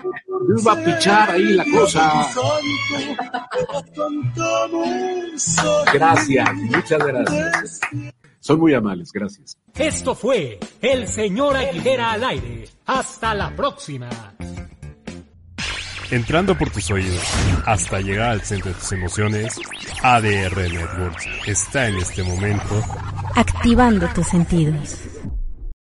iba 0.58 0.72
a 0.72 0.76
pichar 0.78 1.32
ahí 1.32 1.52
la 1.54 1.66
cosa. 1.66 2.30
Gracias, 5.94 6.54
muchas 6.54 7.06
gracias. 7.06 7.82
Son 8.42 8.60
muy 8.60 8.74
amables, 8.74 9.12
gracias. 9.14 9.58
Esto 9.76 10.16
fue 10.16 10.60
El 10.82 11.08
Señor 11.08 11.56
Aguilera 11.56 12.12
al 12.12 12.24
aire. 12.24 12.68
Hasta 12.88 13.34
la 13.36 13.56
próxima. 13.56 14.10
Entrando 16.10 16.58
por 16.58 16.70
tus 16.72 16.92
oídos 16.92 17.24
hasta 17.66 18.02
llegar 18.02 18.32
al 18.32 18.42
centro 18.42 18.72
de 18.72 18.78
tus 18.78 18.92
emociones, 18.92 19.58
ADR 20.04 20.58
Networks 20.58 21.26
está 21.48 21.88
en 21.88 21.96
este 21.96 22.24
momento 22.24 22.84
Activando 23.36 24.08
tus 24.10 24.28
sentidos. 24.28 24.98